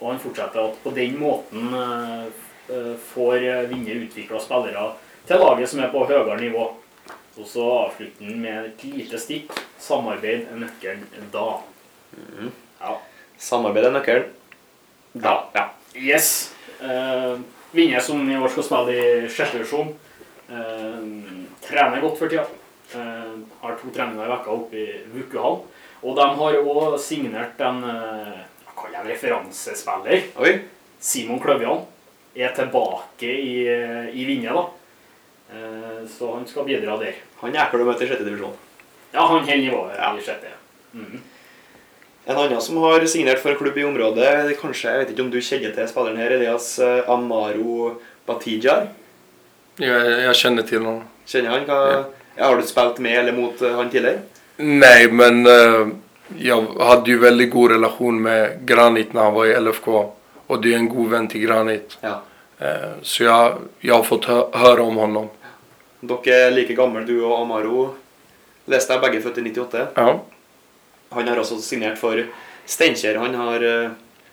Og 0.00 0.10
han 0.10 0.20
fortsetter 0.20 0.60
at 0.60 0.78
på 0.84 0.90
den 0.90 1.18
måten 1.18 1.74
får 3.14 3.68
Vinje 3.72 3.98
utvikla 4.04 4.40
spillere 4.40 4.86
til 5.26 5.40
laget 5.40 5.68
som 5.68 5.80
er 5.80 5.92
på 5.92 6.04
høyere 6.04 6.40
nivå. 6.40 6.68
Og 7.34 7.46
så 7.50 7.64
avslutter 7.66 8.28
han 8.28 8.40
med 8.42 8.68
et 8.68 8.84
lite 8.86 9.18
stikk. 9.18 9.50
Samarbeid 9.82 10.46
er 10.46 10.60
nøkkelen 10.60 11.30
da. 11.34 11.48
Ja. 12.80 12.94
Samarbeid 13.42 13.88
er 13.88 13.94
nøkkelen. 13.96 14.28
Da, 15.14 15.34
ja. 15.54 15.64
Yes. 15.94 16.52
Eh, 16.82 17.38
Vinje 17.74 18.00
som 18.02 18.22
i 18.30 18.36
år 18.38 18.50
skal 18.54 18.66
spille 18.66 18.94
i 18.94 19.30
sjette 19.30 19.58
divisjon. 19.58 19.90
Eh, 20.46 21.00
trener 21.66 22.02
godt 22.02 22.20
for 22.20 22.30
tida. 22.30 22.46
Eh, 22.94 23.34
har 23.62 23.78
to 23.80 23.90
treninger 23.94 24.26
i 24.26 24.30
vekka 24.30 24.54
oppe 24.54 24.78
i 24.78 24.86
Vukuhall. 25.14 25.60
Og 26.04 26.18
de 26.18 26.28
har 26.38 26.60
òg 26.60 26.98
signert 27.00 27.60
en 27.64 27.80
hva 27.82 28.74
kaller 28.76 29.00
jeg 29.00 29.14
referansespiller. 29.14 30.26
Oi. 30.38 30.54
Simon 31.00 31.40
Kløvjan 31.40 31.82
er 32.36 32.52
tilbake 32.56 33.30
i, 33.30 33.54
i 34.12 34.26
Vinje, 34.28 34.52
da. 34.52 34.66
Eh, 35.52 36.06
så 36.18 36.34
han 36.34 36.46
skal 36.46 36.64
bidra 36.64 36.96
der. 37.00 37.14
Han 37.40 37.54
er 37.56 37.84
møte 37.84 38.04
i 38.04 38.08
sjette 38.08 38.24
divisjon. 38.24 38.54
Ja, 39.12 39.20
han 39.26 39.38
holder 39.44 39.56
nivået 39.56 39.96
Ja. 39.98 40.16
i 40.16 40.20
sjette. 40.22 40.48
Mhm. 40.92 41.20
En 42.26 42.36
annen 42.36 42.60
som 42.60 42.76
har 42.76 43.04
signert 43.06 43.38
for 43.38 43.50
en 43.50 43.56
klubb 43.56 43.76
i 43.78 43.84
området, 43.84 44.48
det 44.48 44.56
kanskje, 44.60 44.90
jeg 44.90 44.98
vet 44.98 45.10
ikke 45.12 45.22
om 45.22 45.30
du 45.30 45.40
kjenner 45.40 45.74
til 45.74 45.88
spilleren 45.88 46.16
her, 46.16 46.30
Elias 46.32 46.78
eh, 46.78 47.04
Amaro 47.10 48.00
Batijar. 48.26 48.86
Jag, 49.76 50.22
jag 50.22 50.36
känner 50.36 50.62
till 50.62 50.78
honom. 50.84 51.02
Kjenner 51.26 51.50
han? 51.50 51.66
Hva, 51.66 52.04
ja, 52.36 52.44
har 52.46 52.56
du 52.56 52.62
spilt 52.62 52.98
med 52.98 53.18
eller 53.18 53.32
mot 53.32 53.62
eh, 53.62 53.74
han 53.76 53.90
tidligere? 53.90 54.18
Nej, 54.56 55.10
men 55.12 55.46
eh, 55.46 55.88
jag 56.38 56.62
hade 56.80 57.10
ju 57.10 57.18
väldigt 57.18 57.50
god 57.50 57.70
relation 57.70 58.22
med 58.22 58.66
Granit 58.66 59.12
när 59.12 59.22
han 59.22 59.34
var 59.34 59.46
i 59.46 59.60
LFK. 59.60 60.12
Och 60.46 60.62
det 60.62 60.72
är 60.74 60.76
en 60.78 60.88
god 60.88 61.10
vän 61.10 61.28
till 61.28 61.40
Granit. 61.40 61.98
Ja. 62.00 62.22
Eh, 62.64 62.90
så 63.02 63.24
jag, 63.24 63.58
jag 63.80 63.94
har 63.94 64.02
fått 64.02 64.24
hö 64.24 64.44
höra 64.52 64.82
om 64.82 64.96
honom. 64.96 65.28
Dere 66.00 66.46
er 66.46 66.50
like 66.50 66.74
gamle, 66.74 67.04
du 67.04 67.18
og 67.24 67.36
Amaro. 67.42 67.94
Leste 68.68 68.96
jeg 68.96 69.02
begge 69.02 69.20
født 69.24 69.40
i 69.40 69.44
98. 69.50 69.84
Ja. 69.96 70.14
Han 71.14 71.28
har 71.28 71.40
også 71.40 71.60
signert 71.60 72.00
for 72.00 72.20
Steinkjer. 72.66 73.18
Han 73.20 73.36
har 73.36 73.64
eh, 73.64 73.90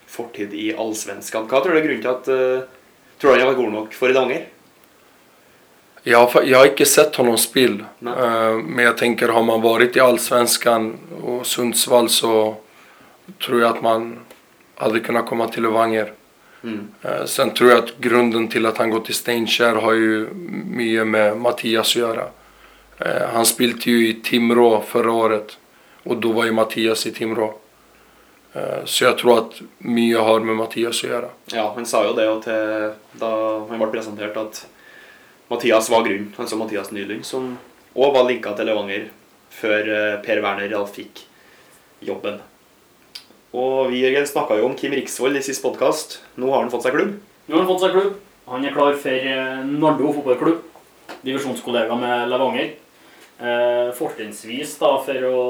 fortid 0.08 0.54
i 0.54 0.72
Allsvenskan. 0.76 1.50
Hva 1.52 1.60
tror 1.60 1.76
du 1.76 1.82
er 1.82 1.86
grunnen 1.88 2.06
til 2.06 2.14
at 2.14 2.32
eh, 2.32 2.70
Tror 3.22 3.36
du 3.36 3.44
han 3.44 3.52
var 3.52 3.60
god 3.60 3.74
nok 3.74 3.94
for 3.94 4.10
Levanger? 4.10 4.48
Jag, 6.04 6.26
har, 6.26 6.44
jag 6.44 6.58
har 6.58 6.66
inte 6.66 6.86
sett 6.86 7.16
honom. 7.16 7.38
Nej. 7.54 8.14
Eh, 8.18 8.58
men 8.58 8.86
jag 8.86 8.98
tänker, 8.98 9.28
har 9.30 9.44
man 9.44 9.62
varit 9.62 9.96
i 9.96 10.00
Allsvenskan 10.00 10.98
och 11.24 11.48
Sundsvall 11.48 12.10
så 12.10 12.56
tror 13.46 13.62
jag 13.62 13.76
att 13.76 13.82
man 13.82 14.20
hade 14.76 15.00
kunnat 15.00 15.26
komma 15.26 15.48
till 15.48 15.64
Levanger. 15.64 16.14
Mm. 16.64 16.88
Eh, 17.02 17.26
sen 17.26 17.54
tror 17.54 17.70
jag 17.70 17.80
att 17.80 17.98
grunden 17.98 18.48
till 18.48 18.66
att 18.66 18.78
han 18.78 18.90
går 18.90 19.00
till 19.00 19.16
Steinkjer 19.16 19.76
har 19.76 19.94
ju 19.94 20.30
mycket 20.66 21.08
med 21.08 21.38
Mattias 21.38 21.90
att 21.90 21.96
göra. 21.96 22.24
Eh, 22.98 23.30
han 23.34 23.46
spelade 23.46 23.92
ju 23.92 24.08
i 24.08 24.14
Timrå 24.14 24.82
förra 24.82 25.12
året 25.12 25.58
och 26.04 26.18
då 26.18 26.32
var 26.32 26.46
ju 26.46 26.52
Mattias 26.52 27.06
i 27.06 27.12
Timrå. 27.12 27.54
Eh, 28.54 28.86
så 28.86 29.04
jag 29.04 29.18
tror 29.18 29.38
att 29.38 29.62
mycket 29.78 30.22
har 30.22 30.40
med 30.40 30.56
Mattias 30.56 31.04
att 31.04 31.10
göra. 31.10 31.30
Ja, 31.46 31.72
han 31.76 31.86
sa 31.86 32.08
ju 32.08 32.14
det 32.14 32.30
och 32.30 32.44
till, 32.44 32.92
då 33.12 33.68
han 33.70 33.80
ble 33.80 33.88
presenterad 33.88 34.38
att 34.38 34.68
Mattias 35.48 35.90
var 35.90 36.04
grym. 36.04 36.34
Han 36.38 36.48
sa 36.48 36.56
Mathias 36.56 36.92
Nylund, 36.92 37.26
som 37.26 37.58
också 37.94 38.12
var 38.12 38.30
linkad 38.30 38.58
till 38.58 38.66
Levanger 38.66 39.08
för 39.50 39.84
Per 40.26 40.38
Werner 40.42 40.86
fick 40.86 41.28
jobben. 42.00 42.40
Og 43.52 43.90
vi 43.92 44.00
Jørgen, 44.00 44.24
snakka 44.24 44.56
jo 44.62 44.70
om 44.70 44.76
Kim 44.80 44.94
Riksvold 44.96 45.36
i 45.36 45.44
sist 45.44 45.60
podkast. 45.60 46.22
Nå 46.40 46.48
har 46.54 46.62
han 46.64 46.70
fått 46.72 46.86
seg 46.86 46.94
klubb. 46.96 47.18
Nå 47.50 47.58
har 47.58 47.66
han 47.66 47.68
fått 47.68 47.82
seg 47.84 47.96
klubb. 47.98 48.14
Han 48.48 48.64
er 48.64 48.72
klar 48.72 48.96
for 48.96 49.26
eh, 49.32 49.66
Nardo 49.68 50.14
fotballklubb. 50.16 50.62
Divisjonskollega 51.26 51.98
med 52.00 52.32
Levanger. 52.32 52.70
Eh, 53.44 53.90
Fortrinnsvis 53.98 54.78
for 54.80 55.28
å 55.28 55.42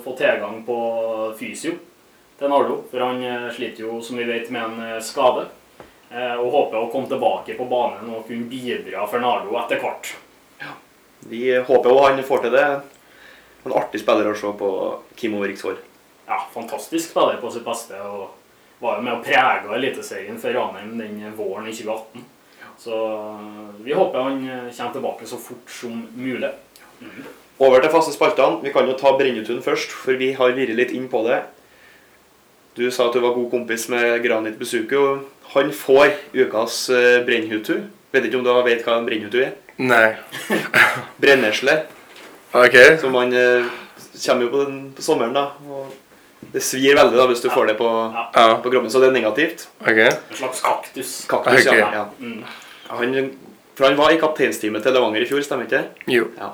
få 0.00 0.14
tilgang 0.16 0.62
på 0.64 0.78
fysio 1.36 1.74
til 2.40 2.48
Nardo. 2.48 2.78
For 2.88 3.04
han 3.04 3.20
eh, 3.28 3.50
sliter 3.52 3.84
jo, 3.84 4.00
som 4.00 4.16
vi 4.16 4.24
vet, 4.30 4.48
med 4.48 4.64
en 4.64 4.80
eh, 4.94 5.04
skade. 5.04 5.44
Eh, 6.08 6.40
og 6.40 6.48
håper 6.56 6.80
å 6.80 6.88
komme 6.88 7.12
tilbake 7.12 7.58
på 7.60 7.68
banen 7.68 8.08
og 8.08 8.24
kunne 8.30 8.48
bidra 8.48 9.04
for 9.04 9.20
Nardo 9.20 9.60
etter 9.60 9.84
hvert. 9.84 10.14
Vi 11.28 11.44
håper 11.60 11.92
jo 11.92 12.00
han 12.06 12.24
får 12.24 12.46
til 12.46 12.56
det. 12.56 12.66
En 13.68 13.76
artig 13.76 14.00
spiller 14.00 14.32
å 14.32 14.36
se 14.46 14.56
på 14.56 14.74
Kim 15.20 15.36
over 15.36 15.52
Riksvold. 15.52 15.89
Ja, 16.30 16.44
fantastisk 16.54 17.10
spiller 17.10 17.40
på 17.42 17.50
sitt 17.50 17.66
beste. 17.66 17.98
og 18.06 18.28
var 18.80 19.00
med 19.04 19.12
og 19.18 19.24
prega 19.24 19.76
Eliteserien 19.76 20.38
for 20.40 20.56
Ranheim 20.56 20.96
den 20.98 21.20
våren 21.36 21.68
i 21.68 21.74
2018. 21.76 22.24
Så 22.80 22.96
eh, 22.96 23.84
vi 23.84 23.92
håper 23.96 24.24
han 24.24 24.38
eh, 24.48 24.68
kommer 24.72 24.94
tilbake 24.94 25.28
så 25.28 25.36
fort 25.40 25.70
som 25.70 25.98
mulig. 26.16 26.50
Over 27.60 27.82
til 27.82 27.92
faste 27.92 28.14
spaltene. 28.14 28.62
Vi 28.64 28.72
kan 28.72 28.88
jo 28.88 28.96
ta 28.96 29.12
Brennetun 29.18 29.60
først, 29.64 29.92
for 29.92 30.16
vi 30.16 30.32
har 30.38 30.56
vært 30.56 30.72
litt 30.78 30.94
inn 30.96 31.10
på 31.12 31.20
det. 31.28 31.42
Du 32.78 32.86
sa 32.88 33.10
at 33.10 33.16
du 33.16 33.20
var 33.20 33.36
god 33.36 33.50
kompis 33.52 33.88
med 33.92 34.22
Granit 34.24 34.56
Besuku. 34.58 34.96
og 34.96 35.52
Han 35.52 35.72
får 35.76 36.14
ukas 36.32 36.86
eh, 36.94 37.20
brennhutu. 37.26 37.82
Vet 38.14 38.24
ikke 38.26 38.40
om 38.40 38.46
du 38.46 38.54
vet 38.64 38.86
hva 38.86 38.96
en 38.96 39.08
brennhutu 39.08 39.42
er? 39.44 39.58
Nej. 39.76 40.16
Brennesle. 41.20 41.82
Okej. 42.56 42.96
Som 43.02 43.12
man 43.12 43.34
kommer 43.34 44.46
jo 44.46 44.52
på, 44.54 44.64
den, 44.64 44.80
på 44.96 45.04
sommeren, 45.04 45.36
da. 45.36 45.50
Og 45.68 45.92
det 46.52 46.62
svir 46.66 46.96
veldig 46.98 47.16
da 47.18 47.26
hvis 47.30 47.42
du 47.44 47.48
får 47.50 47.66
det 47.70 47.76
på, 47.78 47.88
Ja. 48.34 48.56
på 48.62 48.70
kroppen, 48.72 48.90
så 48.90 49.00
det 49.00 49.08
er 49.10 49.16
negativt. 49.20 49.68
Okej. 49.80 50.08
En 50.30 50.36
slags 50.36 50.60
kaktus. 50.64 51.12
Kaktus, 51.30 51.66
Ok. 51.66 51.72
ja. 51.76 51.90
ja. 51.94 52.04
Mm. 52.20 52.44
Han, 52.88 53.30
for 53.78 53.86
han 53.86 53.96
var 53.96 54.10
i 54.12 54.18
kapteinsteamet 54.20 54.82
til 54.82 54.92
Levanger 54.92 55.22
i 55.22 55.28
fjor, 55.30 55.40
stemmer 55.46 55.64
ikke 55.68 55.78
det? 55.78 56.06
Jo. 56.10 56.26
Ja. 56.38 56.50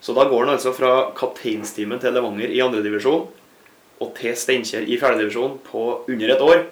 Så 0.00 0.12
da 0.14 0.24
går 0.28 0.44
han 0.46 0.54
altså 0.56 0.72
fra 0.76 1.10
kapteinsteamet 1.16 2.00
til 2.02 2.12
Levanger 2.12 2.50
i 2.52 2.60
andredivisjon 2.60 3.28
og 4.00 4.10
til 4.18 4.34
Steinkjer 4.36 4.84
i 4.84 4.98
fjerdedivisjon 5.00 5.58
på 5.70 5.84
under 6.08 6.34
et 6.34 6.40
år. 6.44 6.64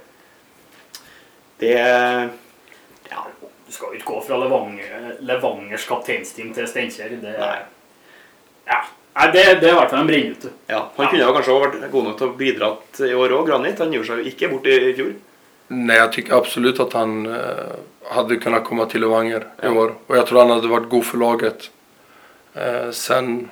Det 1.60 1.76
Ja. 3.10 3.22
Du 3.66 3.72
skal 3.72 3.86
jo 3.88 3.92
ikke 3.98 4.06
gå 4.12 4.20
fra 4.26 4.36
Levanger, 4.38 5.14
Levangers 5.20 5.86
kapteinsteam 5.88 6.52
til 6.54 6.66
Steinkjer. 6.68 7.08
Det, 7.22 7.32
Nei. 7.38 7.58
ja. 8.68 8.80
Nei, 9.14 9.26
det, 9.32 9.42
det 9.60 9.68
er 9.68 9.72
i 9.72 9.76
hvert 9.78 9.90
fall 9.90 10.00
en 10.00 10.06
brennute. 10.06 10.48
ja. 10.66 10.80
Han 10.96 11.06
kunne 11.06 11.22
jo 11.22 11.32
kanskje 11.36 11.52
ha 11.54 11.60
vært 11.62 11.90
god 11.92 12.04
nok 12.08 12.16
til 12.18 12.26
å 12.26 12.36
bidra 12.38 12.70
i 13.06 13.14
år 13.14 13.34
òg, 13.36 13.46
Granit. 13.46 13.78
Han 13.78 13.92
gjorde 13.94 14.06
seg 14.08 14.18
jo 14.24 14.30
ikke 14.32 14.48
bort 14.50 14.66
i 14.66 14.74
i 14.90 14.94
fjor. 14.94 15.12
Nej, 15.68 15.96
jag 15.96 16.12
tycker 16.12 16.34
absolut 16.34 16.80
att 16.80 16.92
han 16.92 17.26
eh, 17.26 17.40
hade 18.10 18.36
kunnat 18.36 18.64
komma 18.64 18.86
till 18.86 19.00
Levanger 19.00 19.40
i 19.40 19.44
Ja. 19.66 19.70
år. 19.72 19.94
Och 20.06 20.16
jag 20.16 20.26
tror 20.26 20.38
han 20.38 20.50
hade 20.50 20.68
varit 20.68 20.88
god 20.88 21.04
för 21.04 21.18
laget. 21.18 21.70
Eh, 22.54 22.90
sen, 22.90 23.50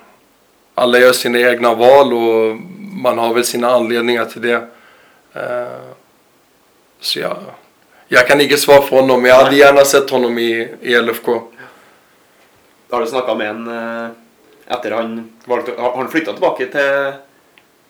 alla 0.75 0.99
gör 0.99 1.11
sina 1.11 1.39
egna 1.39 1.73
val 1.73 2.13
och 2.13 2.55
man 3.03 3.17
har 3.17 3.33
väl 3.33 3.43
sina 3.43 3.67
anledningar 3.69 4.25
till 4.25 4.41
det. 4.41 4.67
Eh, 5.33 5.89
så 6.99 7.19
jag, 7.19 7.37
jag 8.07 8.27
kan 8.27 8.41
inte 8.41 8.57
svara 8.57 8.81
för 8.81 8.95
honom, 9.01 9.21
men 9.21 9.29
jag 9.31 9.43
hade 9.43 9.55
gärna 9.55 9.85
sett 9.85 10.09
honom 10.09 10.37
i, 10.37 10.69
i 10.81 10.95
LFK. 11.01 11.41
Har 12.91 13.01
du 13.01 13.07
snakka 13.07 13.35
med 13.35 13.67
eh, 13.67 14.09
etter 14.73 14.91
han 14.91 15.29
valgte 15.45 15.71
Har 15.77 15.97
han 15.97 16.09
flytta 16.11 16.33
tilbake 16.33 16.65
til, 16.71 17.13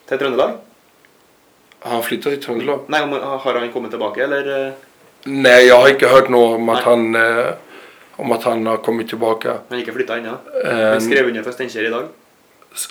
til 0.10 0.18
Trøndelag? 0.20 0.52
Har 1.80 1.92
han 1.98 2.04
flyttat 2.04 2.34
till 2.34 2.44
Tröndelag? 2.44 2.80
Nei, 2.88 3.02
om- 3.04 3.40
har 3.44 3.54
han 3.60 3.72
kommet 3.74 3.92
tilbake, 3.92 4.24
eller? 4.24 4.68
eh? 4.68 4.74
Nej, 5.26 5.66
jag 5.68 5.80
har 5.82 5.90
inte 5.90 6.08
hört 6.08 6.30
något 6.30 6.56
om 6.56 6.70
att 6.70 6.76
Nej. 6.76 6.84
han 6.86 7.16
eh, 7.16 7.46
om 8.16 8.32
att 8.32 8.44
han 8.44 8.66
har 8.68 8.78
kommit 8.78 9.10
tillbaka. 9.10 9.54
Han 9.70 9.80
ikke 9.80 9.92
flytta 9.94 10.18
ennå. 10.18 10.38
Eh, 10.66 10.78
Han 10.78 11.02
skrev 11.02 11.28
under 11.28 11.44
for 11.44 11.52
Steinkjer 11.52 11.86
i 11.86 11.90
dag. 11.90 12.04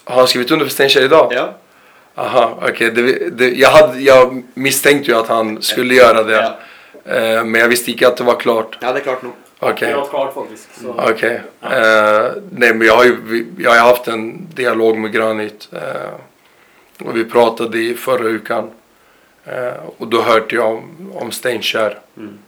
har 0.05 0.17
han 0.17 0.29
skrivit 0.29 0.51
under 0.51 0.67
för 0.67 0.73
Steinkjer 0.73 1.03
idag? 1.05 1.33
Ja. 1.35 1.49
Aha, 2.15 2.59
okej. 2.69 2.91
Det, 2.91 3.51
jag, 3.51 3.69
hade, 3.71 4.01
jag 4.01 4.43
misstänkte 4.55 5.11
ju 5.11 5.17
att 5.17 5.29
han 5.29 5.63
skulle 5.63 5.95
göra 5.95 6.23
det. 6.23 6.35
Ja. 7.05 7.15
Eh, 7.17 7.45
men 7.45 7.61
jag 7.61 7.69
visste 7.69 7.91
inte 7.91 8.09
att 8.09 8.17
det 8.17 8.25
var 8.25 8.41
klart. 8.41 8.79
ja, 8.81 8.93
det 8.93 8.99
er 9.01 9.05
klart 9.05 9.23
nå. 9.63 9.71
Okej. 9.71 9.93
Akkurat 9.93 10.11
klart, 10.11 10.35
faktisk. 10.35 10.69
Så. 10.81 10.95
Okej. 11.11 11.41
Eh, 11.63 12.33
nej, 12.51 12.75
men 12.75 12.87
jag 12.87 12.97
har 12.97 13.05
ju 13.05 13.47
jag 13.59 13.71
har 13.71 13.79
haft 13.79 14.09
en 14.09 14.47
dialog 14.55 14.99
med 14.99 15.13
Granit. 15.13 15.69
Eh, 15.73 17.07
och 17.07 17.17
vi 17.17 17.25
pratade 17.25 17.79
i 17.79 17.95
förra 17.95 18.29
veckan. 18.29 18.71
Eh, 19.45 19.73
och 19.99 20.07
då 20.07 20.23
hörde 20.23 20.57
jag 20.57 20.73
om, 20.73 21.13
om 21.15 21.31
Steinkjer. 21.31 21.99
Mm. 22.17 22.39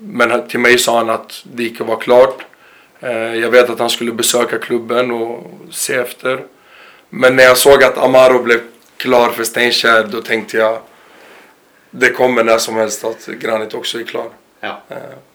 Men 0.00 0.48
till 0.48 0.60
mig 0.60 0.78
sa 0.78 0.98
han 0.98 1.10
att 1.10 1.44
det 1.44 1.64
inte 1.64 1.84
var 1.84 1.96
klart. 1.96 2.44
Eh, 3.00 3.34
jag 3.34 3.50
vet 3.50 3.70
att 3.70 3.78
han 3.78 3.90
skulle 3.90 4.12
besöka 4.12 4.58
klubben 4.58 5.10
och 5.10 5.50
se 5.70 5.94
efter. 5.94 6.44
Men 7.08 7.36
när 7.36 7.44
jag 7.44 7.56
såg 7.56 7.84
att 7.84 7.98
Amaro 7.98 8.42
blev 8.42 8.60
klar 8.96 9.30
för 9.30 9.44
Steinkjer 9.44 10.08
då 10.10 10.20
tänkte 10.20 10.56
jag 10.56 10.78
det 11.90 12.10
kommer 12.10 12.44
när 12.44 12.58
som 12.58 12.76
helst 12.76 13.04
att 13.04 13.26
Granit 13.26 13.74
också 13.74 14.00
är 14.00 14.04
klar. 14.04 14.28
Ja, 14.60 14.80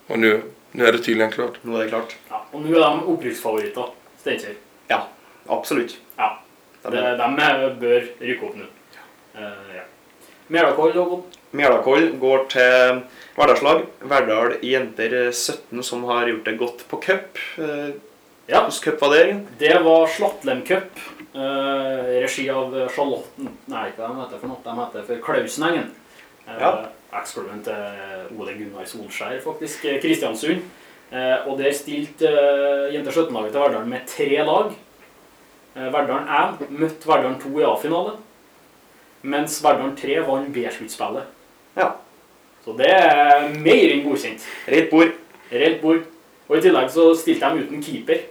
och 0.07 0.19
nu, 0.19 0.41
nu 0.77 0.85
är 0.87 0.91
det 0.91 0.99
tydligen 1.03 1.31
klart. 1.31 1.57
nå 1.65 1.77
er 1.77 1.83
det 1.83 1.89
klart. 1.89 2.15
Ja, 2.29 2.43
og 2.53 2.61
nå 2.61 2.69
er 2.75 2.83
de 2.85 3.03
opprykksfavoritter, 3.13 3.89
Steinkjer. 4.21 4.55
Ja, 4.91 5.01
absolutt. 5.49 5.97
Ja. 6.17 6.29
De 6.85 6.91
De, 7.81 7.93
rykke 8.21 8.45
opp 8.47 8.55
nå. 8.59 8.65
Eh, 9.35 9.75
ja. 9.75 9.83
Mjælakål, 10.47 10.93
Håkon. 10.95 11.23
Mjælakål 11.51 12.05
går 12.21 12.45
til 12.53 13.01
hverdagslag. 13.35 13.81
Verdal 13.99 14.55
jenter 14.63 15.17
17 15.31 15.83
som 15.83 16.03
har 16.07 16.27
gjort 16.29 16.45
det 16.45 16.57
godt 16.61 16.85
på 16.87 17.01
cup. 17.03 17.37
Eh, 17.57 17.89
Ja, 18.47 18.61
Hvilken 18.63 18.91
cup 18.93 19.01
var 19.01 19.09
det? 19.11 19.45
det 19.59 19.79
var 19.83 20.07
Slattlem 20.07 20.61
Cup. 20.65 20.99
eh, 21.35 22.21
regi 22.23 22.49
av 22.49 22.71
Charlotten 22.95 23.49
Nei, 23.67 23.89
hva 23.97 24.07
de 24.07 24.21
heter 24.21 24.39
for 24.39 24.47
noe? 24.47 24.61
De 24.63 24.75
heter 24.79 25.03
for 25.09 25.15
Klausenengen. 25.25 25.89
Uh, 26.47 26.53
Ja. 26.61 26.69
Eksklubben 27.15 27.63
til 27.63 28.35
Ole 28.35 28.57
Gunnar 28.57 28.85
Solskjær, 28.85 29.39
faktisk. 29.43 29.85
eh, 29.85 30.01
Kristiansund. 30.01 30.65
Eh, 31.11 31.47
og 31.47 31.55
der 31.59 31.71
stilte 31.71 32.27
Jenter 32.91 33.11
17-laget 33.11 33.51
til 33.51 33.61
Verdalen 33.61 33.89
med 33.89 34.07
tre 34.07 34.27
lag. 34.43 34.73
Uh, 35.77 35.93
Verdalen 35.93 36.27
1 36.63 36.71
møtte 36.73 37.07
Verdalen 37.07 37.37
2 37.41 37.59
i 37.59 37.63
A-finale. 37.63 38.15
Mens 39.21 39.59
Verdalen 39.63 39.95
3 39.95 40.15
vant 40.25 40.49
B-sluttspillet. 40.53 41.27
Ja. 41.77 41.91
Så 42.65 42.73
det 42.79 42.89
er 42.89 43.51
mer 43.53 43.91
enn 43.93 44.01
godkjent. 44.07 44.43
Rett 44.67 44.89
bord. 44.89 45.13
Reelt 45.51 45.81
bord. 45.83 46.01
Og 46.47 46.57
i 46.57 46.63
tillegg 46.65 46.89
så 46.91 47.11
stilte 47.15 47.51
de 47.53 47.67
uten 47.67 47.83
keeper. 47.83 48.23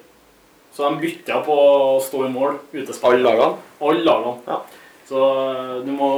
Så 0.74 0.90
de 0.90 1.00
bytta 1.00 1.38
på 1.46 1.54
å 1.54 2.00
stå 2.02 2.26
i 2.26 2.32
mål 2.34 2.58
utespill. 2.74 3.14
Alle 3.14 3.22
lagene. 3.24 3.62
Alle 3.80 4.04
lagene. 4.04 4.34
Ja. 4.50 4.58
Så 5.06 5.22
eh, 5.54 5.76
du 5.86 5.92
må 5.94 6.10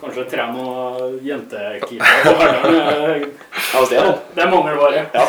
kanskje 0.00 0.24
trene 0.30 0.52
noen 0.56 1.18
jentekeepere 1.24 2.32
på 3.72 3.80
hvis 3.80 3.92
det 3.92 4.44
er 4.44 4.50
mangelvare. 4.52 5.06
Ja, 5.14 5.26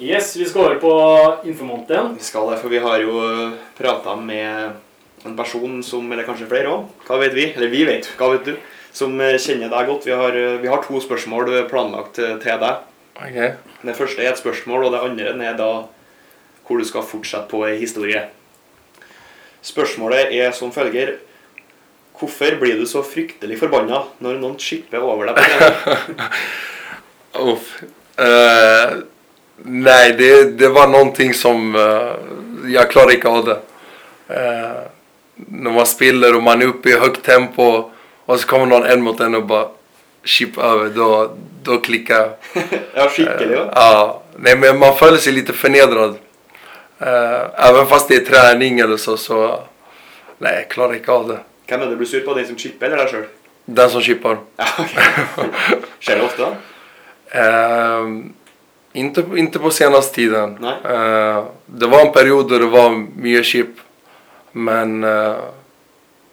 Yes, 0.00 0.32
vi 0.34 0.42
skal 0.44 0.64
over 0.64 0.80
på 0.82 0.94
informanten. 1.46 2.16
vi 2.18 2.24
skal 2.24 2.48
det, 2.50 2.56
for 2.58 2.68
vi 2.68 2.80
har 2.82 2.98
jo 2.98 3.52
prata 3.78 4.16
med 4.18 4.72
en 5.24 5.36
person 5.36 5.82
som, 5.86 6.08
eller 6.12 6.26
kanskje 6.26 6.48
flere 6.50 6.72
òg, 6.72 6.88
hva 7.06 7.18
vet 7.20 7.36
vi? 7.36 7.44
Eller 7.54 7.70
vi 7.70 7.84
vet, 7.86 8.08
hva 8.18 8.32
vet 8.32 8.48
du? 8.48 8.56
Som 8.94 9.14
eh, 9.22 9.38
kjenner 9.38 9.70
deg 9.70 9.86
godt. 9.86 10.06
Vi 10.06 10.12
har, 10.12 10.34
eh, 10.34 10.58
vi 10.62 10.68
har 10.70 10.82
to 10.82 10.98
spørsmål 11.00 11.52
planlagt 11.70 12.18
eh, 12.18 12.34
til 12.42 12.58
deg. 12.60 12.82
Okej. 13.14 13.52
Det 13.86 13.94
første 13.96 14.22
er 14.22 14.32
et 14.32 14.42
spørsmål, 14.42 14.88
og 14.88 14.92
det 14.92 15.04
andre 15.06 15.48
er 15.48 15.56
da 15.58 15.70
hvor 16.66 16.80
du 16.80 16.84
skal 16.88 17.06
fortsette 17.06 17.48
på 17.50 17.62
ei 17.68 17.78
historie. 17.78 18.26
Spørsmålet 19.64 20.34
er 20.34 20.50
som 20.56 20.72
følger 20.74 21.16
Hvorfor 22.18 22.56
blir 22.60 22.78
du 22.78 22.86
så 22.86 23.02
fryktelig 23.02 23.58
forbanna 23.58 24.04
når 24.22 24.38
noen 24.38 24.58
skipper 24.62 25.02
over 25.02 25.32
deg 25.32 25.40
på? 25.40 25.96
Uff. 27.52 27.82
Eh, 28.16 28.90
nej, 29.56 30.12
det, 30.12 30.58
det 30.58 30.68
var 30.68 30.88
någonting 30.88 31.34
som 31.34 31.74
eh, 31.74 32.12
jag 32.70 32.90
klarar 32.90 33.14
inte 33.14 33.28
av 33.28 33.44
det. 33.44 33.58
Eh, 34.28 34.80
när 35.34 35.70
man 35.70 35.86
spelar 35.86 36.34
och 36.34 36.42
man 36.42 36.62
är 36.62 36.66
uppe 36.66 36.88
i 36.88 36.98
högt 36.98 37.22
tempo 37.22 37.90
och 38.24 38.40
så 38.40 38.46
kommer 38.46 38.66
någon 38.66 38.84
en 38.84 39.02
mot 39.02 39.20
en 39.20 39.34
och 39.34 39.46
bara 39.46 39.68
chip 40.24 40.58
över, 40.58 40.88
då, 40.88 41.30
då 41.62 41.78
klickar. 41.78 42.30
Ja, 42.94 43.08
skikkelig, 43.08 43.56
ja. 43.56 43.70
Ja, 43.74 44.22
nej 44.36 44.56
men 44.56 44.78
man 44.78 44.96
följer 44.96 45.18
sig 45.18 45.32
lite 45.32 45.52
förnedrad. 45.52 46.16
Även 47.56 47.86
fast 47.86 48.08
det 48.08 48.14
är 48.14 48.24
träning 48.24 48.80
eller 48.80 48.96
så, 48.96 49.16
så 49.16 49.60
nej, 50.38 50.54
jag 50.54 50.68
klarar 50.68 50.94
inte 50.94 51.12
av 51.12 51.28
det. 51.28 51.38
Hvem 51.74 51.82
er 51.82 51.88
det 51.90 51.96
du 51.96 51.98
blir 51.98 52.06
sur 52.06 52.20
på? 52.22 52.34
Den 52.38 52.46
som 52.46 52.58
chipper, 52.58 52.86
eller 52.86 53.00
deg 53.02 53.08
sjøl? 53.10 53.22
Den 53.66 53.88
som 53.90 54.02
chippar. 54.02 54.36
Ja, 54.62 54.66
ok. 54.78 54.92
Skjer 55.98 56.20
det 56.20 56.22
ofte, 56.22 56.46
da? 56.46 56.50
Eh, 57.40 58.10
inte, 59.02 59.24
inte 59.36 59.58
på 59.58 59.70
senaste 59.70 60.14
tiden. 60.14 60.54
Eh, 60.64 61.44
det 61.66 61.86
var 61.86 62.00
en 62.00 62.12
period 62.12 62.48
då 62.48 62.58
det 62.58 62.66
var 62.66 62.90
mycket 63.16 63.46
chip. 63.46 63.80
Men 64.52 65.04
eh, 65.04 65.34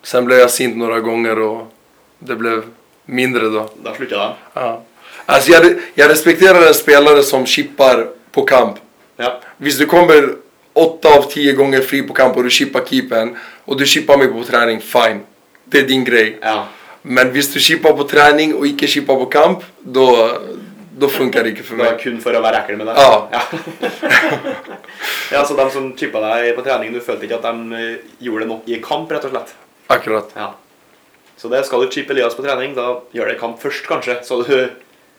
sen 0.03 0.25
blev 0.25 0.39
jag 0.39 0.51
sint 0.51 0.77
några 0.77 0.99
gånger 0.99 1.39
och 1.39 1.73
det 2.19 2.35
blev 2.35 2.63
mindre 3.05 3.49
då. 3.49 3.69
Da 3.83 3.95
slutter 3.95 4.17
de. 4.17 4.33
Ja. 4.53 4.81
Alltså 5.25 5.51
jag, 5.51 5.73
jag 5.93 6.09
respekterar 6.09 6.67
en 6.67 6.73
spelare 6.73 7.23
som 7.23 7.45
chippar 7.45 8.07
på 8.31 8.45
kamp. 8.45 8.77
Ja. 9.17 9.41
Visst 9.57 9.79
du 9.79 9.85
kommer 9.85 10.35
8 10.73 11.09
av 11.17 11.21
10 11.21 11.53
gånger 11.53 11.81
fri 11.81 12.01
på 12.03 12.13
kamp 12.13 12.37
och 12.37 12.43
du 12.43 12.49
chippar 12.49 12.85
keepern 12.85 13.37
och 13.65 13.77
du 13.77 13.85
chippar 13.85 14.17
mig 14.17 14.27
på 14.27 14.43
träning, 14.43 14.81
fine. 14.81 15.19
Det 15.71 15.79
är 15.79 15.87
din 15.87 16.03
grej. 16.03 16.37
ja. 16.41 16.67
Men 17.03 17.31
visst 17.33 17.53
du 17.53 17.59
chippar 17.59 17.93
på 17.93 18.03
träning 18.03 18.55
och 18.55 18.67
inte 18.67 18.87
chippar 18.87 19.15
på 19.15 19.25
kamp, 19.25 19.59
då, 19.79 20.31
då 20.97 21.07
funkar 21.07 21.43
det 21.43 21.49
inte 21.49 21.63
för 21.63 21.77
Det 21.77 21.83
var 21.83 21.91
mig. 21.91 21.99
kun 22.03 22.21
for 22.21 22.35
å 22.35 22.41
være 22.41 22.59
ekkel 22.61 22.77
med 22.77 22.87
deg? 22.87 22.95
Ja. 22.97 23.29
ja. 23.31 23.41
ja, 25.31 25.45
Så 25.45 25.53
de 25.57 25.65
som 25.71 25.87
chippa 25.97 26.19
deg 26.21 26.55
på 26.55 26.61
trening, 26.65 26.93
du 26.93 26.99
følte 27.01 27.25
ikke 27.25 27.39
at 27.39 27.47
de 27.47 27.73
eh, 27.73 27.95
gjorde 28.19 28.45
det 28.45 28.49
nok 28.51 28.69
i 28.69 28.77
kamp, 28.85 29.11
rett 29.11 29.25
og 29.25 29.31
slett? 29.33 29.55
Akkurat. 29.87 30.29
Ja. 30.35 30.51
Så 31.37 31.49
det 31.49 31.63
skal 31.65 31.81
du 31.81 31.89
chippe 31.91 32.13
Elias 32.13 32.35
på 32.37 32.45
trening, 32.45 32.75
da 32.77 32.99
gjør 33.15 33.31
det 33.33 33.39
kamp 33.41 33.57
først, 33.61 33.87
kanskje. 33.89 34.19
Så 34.23 34.41
du 34.43 34.69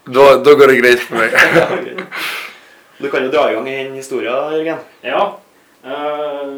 Då, 0.05 0.36
då 0.44 0.55
går 0.55 0.66
det 0.66 0.76
grejt 0.76 1.00
för 1.00 1.16
mig. 1.16 1.30
Du 2.98 3.11
kan 3.11 3.24
jo 3.24 3.30
dra 3.30 3.50
i 3.50 3.55
gang 3.55 3.68
en 3.68 3.94
historie, 3.94 4.30
Jørgen. 4.30 4.78
Ja. 5.03 5.38
eh, 5.84 6.48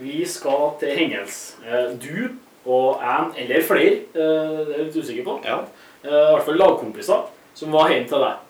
vi 0.00 0.24
skal 0.26 0.76
til 0.80 0.88
Hengels. 0.98 1.56
Eh, 1.66 1.90
du 1.98 2.28
og 2.66 3.00
en 3.02 3.32
eller 3.38 3.62
flere, 3.62 3.92
eh, 4.14 4.56
det 4.66 4.74
er 4.74 4.78
jeg 4.78 4.86
litt 4.86 4.96
usikker 5.04 5.24
på, 5.24 5.36
Ja. 5.44 5.58
eh, 6.04 6.10
i 6.10 6.32
hvert 6.34 6.44
fall 6.46 6.58
lagkompiser, 6.58 7.22
som 7.54 7.72
var 7.72 7.88
hjemme 7.90 8.08
til 8.08 8.18
deg. 8.18 8.42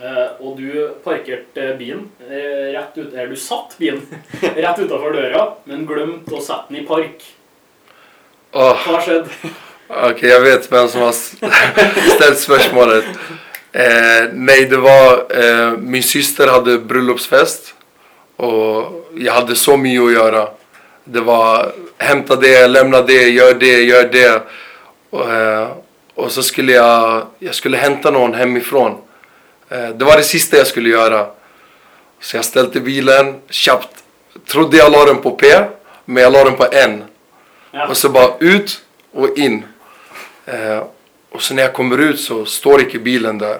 Eh, 0.00 0.28
og 0.40 0.56
du 0.56 0.90
parkerte 1.04 1.76
bilen 1.78 2.06
rett 2.28 2.96
ut, 2.96 3.12
eller 3.12 3.26
du 3.28 3.36
satt 3.36 3.74
bilen 3.78 4.02
rett 4.42 4.78
utenfor 4.78 5.12
døra, 5.12 5.44
men 5.66 5.86
glemte 5.88 6.32
å 6.36 6.40
sette 6.40 6.68
den 6.70 6.82
i 6.82 6.86
park. 6.88 7.22
Åh, 8.52 8.86
Hva 8.86 9.00
skjedde? 9.04 9.28
Okej, 9.90 10.28
jag 10.30 10.40
vet 10.40 10.72
vem 10.72 10.88
som 10.88 11.00
har 11.02 11.12
ställt 12.16 12.38
spörsmålet. 12.38 13.04
Eh, 13.72 14.28
nej, 14.32 14.64
det 14.70 14.76
var 14.76 15.26
eh, 15.30 15.72
min 15.78 16.02
syster 16.02 16.46
hade 16.48 16.78
bröllopsfest 16.78 17.74
och 18.36 19.06
jag 19.14 19.32
hade 19.32 19.54
så 19.56 19.76
mycket 19.76 20.02
att 20.02 20.12
göra. 20.12 20.48
Det 21.04 21.20
var 21.20 21.72
hämta 22.00 22.36
det, 22.36 22.66
lämna 22.68 23.02
det, 23.02 23.28
gör 23.28 23.54
det, 23.54 23.82
gör 23.82 24.08
det. 24.08 24.42
Och, 25.10 25.32
eh, 25.32 25.68
och 26.14 26.32
så 26.32 26.42
skulle 26.42 26.72
jag, 26.72 27.26
jag 27.38 27.54
skulle 27.54 27.76
hämta 27.76 28.10
någon 28.10 28.34
hemifrån. 28.34 28.98
Eh, 29.68 29.88
det 29.88 30.04
var 30.04 30.16
det 30.16 30.22
sista 30.22 30.56
jag 30.56 30.66
skulle 30.66 30.88
göra. 30.88 31.26
Så 32.20 32.36
jag 32.36 32.44
ställde 32.44 32.80
bilen, 32.80 33.40
köpt, 33.50 34.04
trodde 34.46 34.76
jag 34.76 34.92
la 34.92 35.04
den 35.04 35.16
på 35.16 35.30
P, 35.30 35.46
men 36.04 36.22
jag 36.22 36.32
la 36.32 36.44
den 36.44 36.56
på 36.56 36.66
N. 36.72 37.04
Ja. 37.70 37.88
Och 37.88 37.96
så 37.96 38.08
bara 38.08 38.34
ut 38.40 38.82
och 39.12 39.38
in. 39.38 39.64
Eh, 40.46 40.82
och 41.30 41.42
så 41.42 41.54
när 41.54 41.62
jag 41.62 41.72
kommer 41.72 41.98
ut 41.98 42.20
så 42.20 42.44
står 42.44 42.80
inte 42.80 42.98
bilen 42.98 43.38
där. 43.38 43.58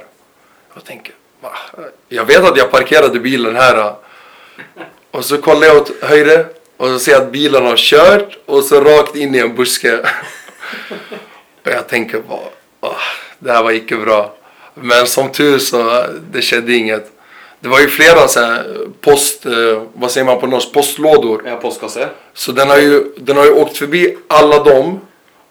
Jag 0.74 0.84
tänker, 0.84 1.14
va? 1.40 1.52
Jag 2.08 2.24
vet 2.24 2.44
att 2.44 2.56
jag 2.56 2.70
parkerade 2.70 3.20
bilen 3.20 3.56
här. 3.56 3.94
Och 5.10 5.24
så 5.24 5.38
kollar 5.38 5.66
jag 5.66 5.76
åt 5.76 6.02
höger 6.02 6.46
och 6.80 6.88
så 6.88 6.98
ser 6.98 7.12
jag 7.12 7.22
att 7.22 7.32
bilen 7.32 7.66
har 7.66 7.76
kört 7.76 8.38
och 8.46 8.64
så 8.64 8.80
rakt 8.80 9.16
in 9.16 9.34
i 9.34 9.38
en 9.38 9.54
buske. 9.56 9.98
och 11.64 11.70
jag 11.72 11.88
tänker 11.88 12.20
bara, 12.20 12.40
"Ah, 12.80 12.96
det 13.38 13.52
här 13.52 13.62
var 13.62 13.70
inte 13.70 13.96
bra. 13.96 14.34
Men 14.74 15.06
som 15.06 15.32
tur 15.32 15.58
så 15.58 16.04
det 16.32 16.42
skedde 16.42 16.72
inget. 16.74 17.12
Det 17.60 17.68
var 17.68 17.80
ju 17.80 17.88
flera 17.88 18.28
så 18.28 18.40
här 18.40 18.64
post, 19.00 19.46
eh, 19.46 19.82
vad 19.92 20.10
säger 20.10 20.24
man 20.24 20.40
på 20.40 20.46
norsk, 20.46 20.72
postlådor. 20.72 21.42
Ja, 21.46 21.56
postkasse. 21.56 22.08
Så 22.34 22.52
den 22.52 22.68
har, 22.68 22.78
ju, 22.78 23.04
den 23.16 23.36
har 23.36 23.44
ju 23.44 23.50
åkt 23.50 23.76
förbi 23.76 24.16
alla 24.28 24.64
dem 24.64 25.00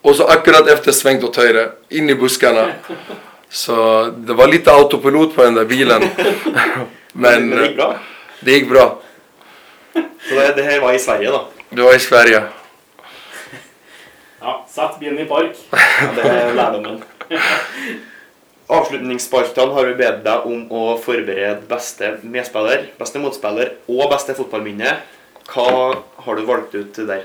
och 0.01 0.15
så 0.15 0.23
akkurat 0.27 0.67
efter 0.67 0.91
svängt 0.91 1.23
åt 1.23 1.35
höger, 1.37 1.71
in 1.89 2.09
i 2.09 2.15
buskarna. 2.15 2.67
Så 3.51 4.05
det 4.17 4.33
var 4.33 4.47
lite 4.47 4.71
autopilot 4.71 5.35
på 5.35 5.43
den 5.43 5.53
där 5.53 5.65
bilen. 5.65 6.01
Men 7.13 7.49
Men 7.49 7.59
det 7.59 7.67
gick 7.67 7.75
bra. 7.77 7.95
det 8.41 8.51
gick 8.51 8.69
bra. 8.69 8.98
Så 10.29 10.35
det, 10.35 10.53
det 10.55 10.63
här 10.63 10.79
var 10.79 10.93
i 10.93 10.99
Sverige 10.99 11.29
då. 11.29 11.47
Det 11.69 11.81
var 11.81 11.95
i 11.95 11.99
Sverige. 11.99 12.43
Ja, 14.39 14.65
Sett 14.69 14.99
bilen 14.99 15.19
i 15.19 15.25
park. 15.25 15.57
Ja, 15.71 16.07
det 16.15 16.29
er 16.29 16.53
lærdommen. 16.53 17.01
Avslutningsspaltene 18.69 19.73
har 19.73 19.87
vi 19.89 19.95
bedt 19.97 20.21
deg 20.25 20.45
om 20.45 20.67
å 20.69 20.83
forberede 21.01 21.65
beste 21.69 22.11
medspiller, 22.21 22.85
beste 22.99 23.21
motspiller 23.21 23.73
og 23.89 24.03
beste 24.11 24.35
fotballminne. 24.37 24.93
Hva 25.49 25.95
har 26.25 26.37
du 26.37 26.45
valgt 26.45 26.75
ut 26.77 26.99
der? 27.09 27.23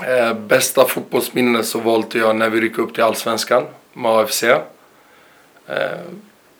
Eh, 0.00 0.34
bästa 0.34 0.84
fotbollsminne 0.84 1.64
så 1.64 1.80
valde 1.80 2.18
jag 2.18 2.36
när 2.36 2.48
vi 2.48 2.60
ryckte 2.60 2.80
upp 2.80 2.94
till 2.94 3.02
Allsvenskan 3.02 3.66
med 3.92 4.10
AFC. 4.10 4.42
Eh, 4.42 4.62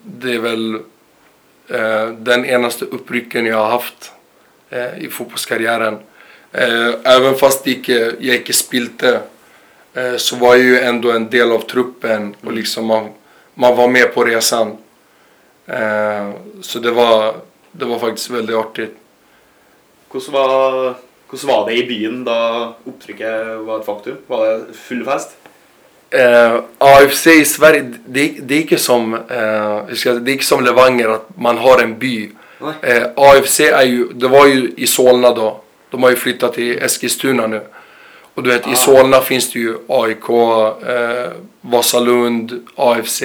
det 0.02 0.34
är 0.34 0.38
väl 0.38 0.74
eh, 1.68 2.08
den 2.08 2.44
enaste 2.44 2.84
upprycken 2.84 3.46
jag 3.46 3.56
har 3.56 3.70
haft 3.70 4.12
i 4.98 5.08
fotbollskarriären. 5.08 5.98
Eh, 6.52 6.94
även 7.04 7.34
fast 7.34 7.66
jag 7.66 7.76
inte, 7.76 8.16
jag 8.20 8.36
inte 8.36 8.52
spilte 8.52 9.20
eh, 9.94 10.16
så 10.16 10.36
var 10.36 10.54
jag 10.54 10.64
ju 10.64 10.78
ändå 10.78 11.12
en 11.12 11.30
del 11.30 11.52
av 11.52 11.60
truppen 11.60 12.34
och 12.40 12.52
liksom 12.52 12.86
man, 12.86 13.08
man 13.54 13.76
var 13.76 13.88
med 13.88 14.14
på 14.14 14.24
resan. 14.24 14.76
Eh, 15.66 16.30
så 16.60 16.78
det 16.78 16.90
var, 16.90 17.34
det 17.72 17.84
var 17.84 17.98
faktiskt 17.98 18.30
väldigt 18.30 18.56
artigt. 18.56 18.96
Hvordan 20.08 20.32
var, 20.32 20.94
var 21.42 21.70
det 21.70 21.76
i 21.76 21.86
byen 21.86 22.24
da 22.24 22.74
opptrykket 22.84 23.58
var 23.66 23.80
et 23.80 23.86
faktum? 23.86 24.16
Var 24.26 24.46
det 24.46 24.74
full 24.74 25.04
fest? 25.04 25.36
Eh, 26.10 26.60
AFC 26.78 27.26
i 27.26 27.44
Sverige, 27.44 27.92
det, 28.06 28.28
det 28.42 28.54
är 28.54 28.60
inte 28.60 28.78
som, 28.78 29.14
eh, 29.14 29.84
hur 29.86 29.94
säga, 29.94 30.14
det 30.14 30.30
är 30.30 30.32
inte 30.32 30.44
som 30.44 30.64
Levanger 30.64 31.08
att 31.08 31.36
man 31.36 31.58
har 31.58 31.82
en 31.82 31.98
by. 31.98 32.30
Eh, 32.82 33.02
AFC 33.16 33.60
är 33.60 33.82
ju, 33.82 34.08
det 34.12 34.28
var 34.28 34.46
ju 34.46 34.72
i 34.76 34.86
Solna 34.86 35.30
då. 35.34 35.60
De 35.90 36.02
har 36.02 36.10
ju 36.10 36.16
flyttat 36.16 36.54
till 36.54 36.82
Eskilstuna 36.82 37.46
nu. 37.46 37.60
Och 38.34 38.42
du 38.42 38.50
vet, 38.50 38.66
Ah. 38.66 38.72
i 38.72 38.74
Solna 38.76 39.20
finns 39.20 39.52
det 39.52 39.58
ju 39.58 39.74
AIK, 39.88 40.28
eh, 40.88 41.30
Vasalund, 41.60 42.66
AFC. 42.76 43.22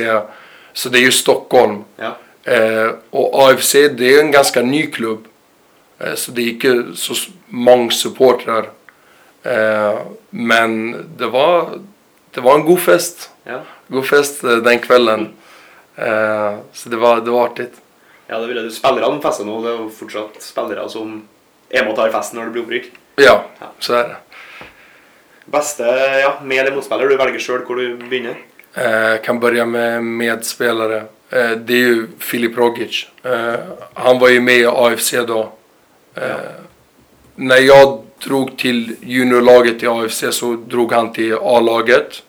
Så 0.74 0.90
det 0.90 0.98
är 1.00 1.02
ju 1.02 1.12
Stockholm. 1.12 1.84
Ja. 1.98 2.18
Eh, 2.54 2.92
och 3.10 3.50
AFC, 3.50 3.74
det 3.74 4.16
är 4.16 4.20
en 4.20 4.32
ganska 4.32 4.62
ny 4.62 4.88
klubb. 4.88 5.26
Eh, 6.00 6.14
så 6.16 6.32
det 6.32 6.42
är 6.42 6.50
inte 6.50 6.84
så 6.96 7.14
många 7.48 7.92
supportrar. 7.92 8.70
Eh, 9.44 10.00
men 10.30 10.92
det 11.18 11.28
var, 11.28 11.70
det 12.32 12.42
var 12.42 12.56
en 12.56 12.66
god 12.66 12.80
fest. 12.80 13.30
ja. 13.44 13.60
God 13.88 14.06
fest 14.06 14.44
eh, 14.44 14.56
den 14.56 14.80
kvällen. 14.80 15.30
Eh, 15.96 16.56
så 16.74 16.90
det 16.90 16.96
var, 16.98 17.22
det 17.22 17.32
var 17.32 17.46
artigt. 17.46 17.74
Ja, 18.28 18.40
det 18.40 18.48
ville 18.48 18.62
du. 18.62 18.72
Spillerne 18.72 19.22
fester 19.22 19.46
nå. 19.48 19.62
Det 19.64 19.72
er 19.72 19.78
jo 19.82 19.90
fortsatt 19.90 20.42
spillere 20.44 20.90
som 20.90 21.22
er 21.70 21.84
med 21.84 21.92
og 21.94 21.98
tar 22.00 22.12
festen 22.12 22.40
når 22.40 22.46
det 22.50 22.54
blir 22.58 22.64
opprykk. 22.66 22.92
Ja, 23.24 23.44
så 23.80 23.94
är 23.94 24.04
det. 24.10 24.16
Beste 25.46 25.84
ja, 26.22 26.40
med- 26.44 26.60
eller 26.60 26.76
motspiller? 26.76 27.08
Du 27.10 27.18
velger 27.18 27.40
sjøl 27.40 27.64
hvor 27.66 27.76
du 27.80 27.96
begynner. 28.10 28.36
Eh, 28.76 29.22
kan 29.24 29.40
börja 29.40 29.66
med 29.66 30.04
medspelare. 30.04 30.98
Eh, 31.30 31.52
Det 31.52 31.74
är 31.74 31.78
ju 31.78 32.08
Filip 32.20 32.58
Rogic. 32.58 33.08
Eh, 33.24 33.56
Han 33.94 34.20
var 34.20 34.30
ju 34.30 34.42
med 34.42 34.56
i 34.58 34.66
AFC 34.66 35.14
då. 35.28 35.52
Eh, 36.16 36.24
När 37.36 37.58
jag 37.58 38.04
drog 38.24 38.58
till 38.58 38.96
juniorlaget 39.02 39.84
i 39.84 39.88
AFC 39.88 40.32
så 40.32 40.54
drog 40.54 40.92
han 40.94 41.14
till 41.14 41.34
A-laget. 41.42 42.24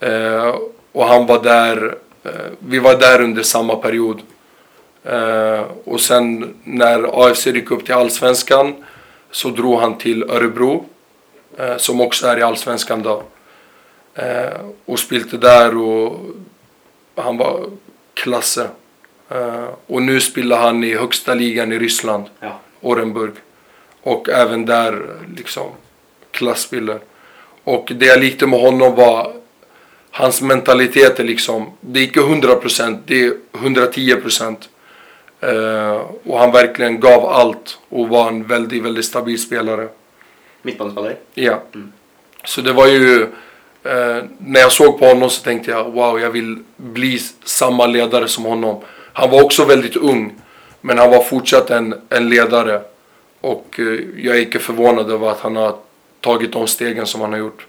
Eh, 0.00 0.54
Och 0.92 1.06
han 1.06 1.26
var 1.26 1.42
där, 1.42 1.96
eh, 2.24 2.30
vi 2.58 2.78
var 2.78 2.94
där 2.94 3.20
under 3.22 3.42
samma 3.42 3.76
period. 3.76 4.20
Eh, 5.04 5.64
Och 5.84 6.00
sen 6.00 6.54
när 6.64 7.26
AFC 7.26 7.46
gick 7.46 7.70
upp 7.70 7.84
till 7.84 7.94
Allsvenskan 7.94 8.74
så 9.30 9.48
drog 9.48 9.80
han 9.80 9.98
till 9.98 10.22
Örebro. 10.30 10.84
eh, 11.58 11.76
Som 11.76 12.00
också 12.00 12.26
är 12.26 12.38
i 12.38 12.42
Allsvenskan 12.42 13.02
då. 13.02 13.22
Eh, 14.14 14.60
och 14.84 14.98
spilte 14.98 15.36
där 15.36 15.76
och 15.76 16.20
han 17.14 17.36
var 17.36 17.70
klasse. 18.14 18.68
Eh, 19.28 19.64
och 19.86 20.02
nu 20.02 20.20
spelar 20.20 20.58
han 20.58 20.84
i 20.84 20.94
högsta 20.94 21.34
ligan 21.34 21.72
i 21.72 21.78
Ryssland, 21.78 22.24
Ja. 22.40 22.58
Orenburg. 22.80 23.32
Och 24.02 24.28
även 24.28 24.66
där 24.66 25.06
liksom 25.36 25.70
klasspiller. 26.30 27.00
Och 27.64 27.92
det 27.96 28.06
jag 28.06 28.20
likte 28.20 28.46
med 28.46 28.60
honom 28.60 28.94
var 28.94 29.32
hans 30.10 30.42
mentalitet 30.42 31.18
är 31.20 31.24
liksom, 31.24 31.70
det 31.80 32.00
är 32.00 32.04
inte 32.04 32.20
100% 32.20 32.98
det 33.06 33.24
är 33.24 33.32
110%. 33.52 34.68
Eh, 35.40 36.00
och 36.24 36.38
han 36.38 36.52
verkligen 36.52 37.00
gav 37.00 37.26
allt 37.26 37.78
och 37.88 38.08
var 38.08 38.28
en 38.28 38.46
väldigt, 38.46 38.82
väldigt 38.82 39.04
stabil 39.04 39.40
spelare. 39.40 39.88
Midtbanespiller. 40.62 41.16
Ja. 41.34 41.62
Så 42.44 42.60
det 42.60 42.72
var 42.72 42.86
ju... 42.86 43.22
Eh, 43.82 44.24
när 44.38 44.60
jag 44.60 44.72
såg 44.72 44.98
på 44.98 45.06
honom 45.06 45.30
så 45.30 45.42
tänkte 45.42 45.70
jag 45.70 45.84
wow, 45.90 46.20
jag 46.20 46.30
vill 46.30 46.58
bli 46.76 47.18
samma 47.44 47.86
ledare 47.86 48.28
som 48.28 48.44
honom. 48.44 48.80
Han 49.12 49.30
var 49.30 49.42
också 49.42 49.64
väldigt 49.64 49.96
ung, 49.96 50.34
men 50.80 50.98
han 50.98 51.10
var 51.10 51.22
fortsatt 51.22 51.70
en, 51.70 51.94
en 52.08 52.28
ledare. 52.28 52.82
Och 53.40 53.76
eh, 53.78 53.86
jag 54.16 54.36
är 54.36 54.40
inte 54.40 54.58
förvånad 54.58 55.10
över 55.10 55.30
att 55.30 55.40
han 55.40 55.56
har 55.56 55.76
tagit 56.20 56.52
de 56.52 56.66
stegen 56.66 57.06
som 57.06 57.20
han 57.20 57.32
har 57.32 57.38
gjort. 57.38 57.66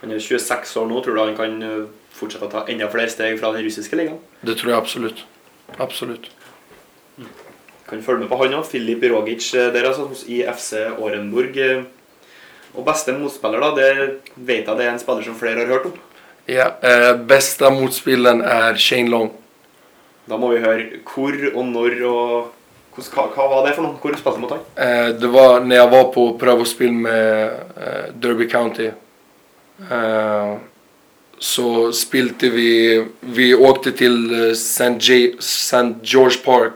Han 0.00 0.12
er 0.12 0.18
26 0.18 0.76
år 0.76 0.86
nå. 0.86 1.04
Tror 1.04 1.14
du 1.14 1.20
han 1.20 1.36
kan 1.36 1.62
eh, 1.62 1.84
fortsette 2.12 2.46
å 2.46 2.50
ta 2.50 2.64
enda 2.68 2.88
flere 2.90 3.10
steg 3.10 3.40
fra 3.40 3.52
den 3.52 3.62
russiske 3.62 3.96
ligaen? 3.96 4.18
Det 4.40 4.54
tror 4.54 4.72
jag 4.72 4.82
absolut. 4.82 5.24
Absolut. 5.76 6.30
Kan 7.88 8.02
følge 8.02 8.20
med 8.20 8.28
på 8.30 8.38
han 8.40 8.54
òg. 8.54 8.64
Filip 8.66 9.02
Rogic 9.12 9.54
eh, 9.54 9.72
der 9.74 9.88
altså, 9.88 10.06
hos 10.08 10.24
IFC 10.28 10.72
Orenburg. 10.98 11.56
eh. 11.56 11.82
Og 12.74 12.86
beste 12.86 13.12
motspiller, 13.12 13.60
da, 13.60 13.74
det 13.76 13.88
vet 14.36 14.64
jeg 14.66 14.76
det 14.78 14.86
er 14.86 14.94
en 14.94 14.98
spiller 14.98 15.22
som 15.26 15.36
flere 15.36 15.60
har 15.60 15.66
hørt 15.68 15.90
om. 15.90 15.92
Ja, 16.48 16.70
eh, 16.80 17.14
bästa 17.16 17.70
motspelaren 17.70 18.40
är 18.40 18.74
Shane 18.76 19.10
Long. 19.10 19.30
Da 20.26 20.36
må 20.36 20.48
vi 20.48 20.60
høre 20.62 21.02
hvor 21.04 21.36
og 21.54 21.66
når 21.66 22.02
og 22.06 22.52
hva, 22.96 23.26
hva 23.34 23.46
var 23.50 23.66
det 23.66 23.74
for 23.76 23.82
noe? 23.82 23.98
Hvor 24.00 24.16
spilte 24.16 24.38
du 24.38 24.40
mot 24.40 24.50
han? 24.50 24.64
Eh, 24.76 25.08
det 25.08 25.26
var 25.26 25.60
när 25.60 25.76
jag 25.76 25.90
var 25.90 26.04
på 26.12 26.38
prövospel 26.38 26.92
med 26.92 27.44
eh, 27.76 28.12
Derby 28.14 28.48
County. 28.48 28.90
Eh, 29.90 30.56
så 31.38 31.92
spilte 31.92 32.48
vi, 32.48 33.06
vi 33.20 33.54
åkte 33.54 33.92
till 33.92 34.44
eh, 34.44 34.50
St. 34.50 35.94
George 36.02 36.38
Park. 36.44 36.72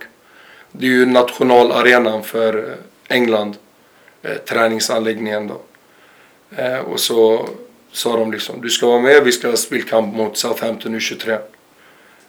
Det 0.78 0.86
är 0.86 0.90
ju 0.90 1.06
nationalarenan 1.06 2.22
för 2.22 2.70
eh, 2.70 3.16
England. 3.16 3.56
Eh, 4.22 4.36
träningsanläggningen 4.36 5.48
då. 5.48 5.60
Eh, 6.56 6.78
och 6.78 7.00
så 7.00 7.48
sa 7.92 8.16
de 8.16 8.32
liksom, 8.32 8.60
du 8.60 8.70
ska 8.70 8.86
vara 8.86 9.00
med, 9.00 9.24
vi 9.24 9.32
ska 9.32 9.56
spela 9.56 9.84
kamp 9.84 10.14
mot 10.14 10.36
Southampton 10.36 10.94
U23. 10.94 11.38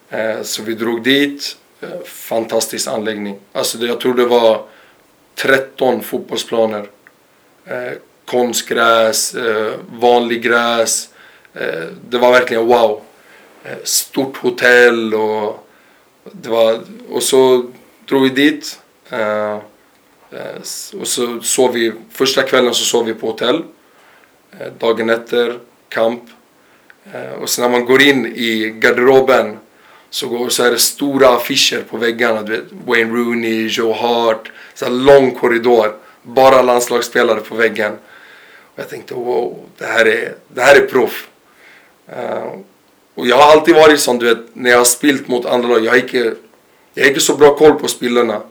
Eh, 0.10 0.42
så 0.42 0.64
vi 0.64 0.74
drog 0.74 1.04
dit. 1.04 1.58
Eh, 1.82 1.90
fantastisk 2.06 2.88
anläggning. 2.88 3.40
Alltså 3.52 3.78
det, 3.78 3.86
jag 3.86 4.00
tror 4.00 4.14
det 4.14 4.26
var 4.26 4.62
13 5.36 6.02
fotbollsplaner. 6.02 6.90
Eh, 7.66 7.92
konstgräs, 8.26 9.36
vanlig 9.92 10.42
gräs. 10.42 11.10
Det 12.10 12.18
var 12.18 12.32
verkligen 12.32 12.66
wow. 12.66 13.02
Stort 13.84 14.38
hotell 14.38 15.14
och 15.14 15.68
det 16.32 16.50
var, 16.50 16.80
och 17.10 17.24
så 17.24 17.72
drog 18.08 18.24
vi 18.24 18.30
dit. 18.30 18.80
Eh, 19.10 19.54
eh, 20.32 20.56
och 21.00 21.08
så 21.08 21.42
sov 21.42 21.74
vi, 21.74 21.94
första 22.12 22.44
kvällen 22.44 22.74
så 22.74 22.84
sov 22.86 23.06
vi 23.06 23.14
på 23.14 23.28
hotell. 23.28 23.64
Eh, 24.60 24.68
dagen 24.80 25.10
efter, 25.10 25.60
kamp. 25.90 26.24
Eh, 27.14 27.42
och 27.42 27.50
sen 27.50 27.64
när 27.64 27.70
man 27.70 27.86
går 27.86 28.02
in 28.02 28.26
i 28.26 28.70
garderoben 28.70 29.58
så, 30.10 30.28
går, 30.28 30.50
så 30.50 30.64
är 30.64 30.72
det 30.72 30.78
stora 30.78 31.30
affischer 31.30 31.84
på 31.90 31.98
väggarna. 31.98 32.42
Du 32.42 32.52
vet, 32.52 32.66
Wayne 32.86 33.14
Rooney, 33.14 33.68
Joe 33.68 33.94
Hart. 33.94 34.52
Så 34.74 34.86
här 34.86 34.92
lång 34.92 35.32
korridor. 35.32 35.96
Bara 36.24 36.62
landslagsspelare 36.62 37.40
på 37.40 37.56
väggen. 37.56 37.92
Och 38.74 38.80
jag 38.80 38.90
tänkte 38.90 39.14
wow, 39.14 39.60
det 39.78 39.86
här 39.86 40.06
är, 40.06 40.36
det 40.48 40.62
här 40.62 40.76
är 40.76 40.86
proff. 40.86 41.30
Uh, 42.10 42.60
och 43.16 43.28
jag 43.28 43.36
har 43.36 43.52
alltid 43.52 43.76
varit 43.76 44.00
sån, 44.00 44.20
du 44.20 44.26
vet, 44.26 44.56
när 44.56 44.70
jag 44.70 44.78
har 44.78 44.86
spilt 44.86 45.28
mot 45.28 45.46
andra 45.46 45.68
lag. 45.68 45.86
Jag 45.86 45.92
har 45.92 45.98
inte, 45.98 46.36
jag 46.98 47.04
har 47.04 47.10
inte 47.10 47.22
så 47.22 47.36
bra 47.36 47.56
koll 47.56 47.74
på 47.74 47.88
spelarna. 47.88 48.42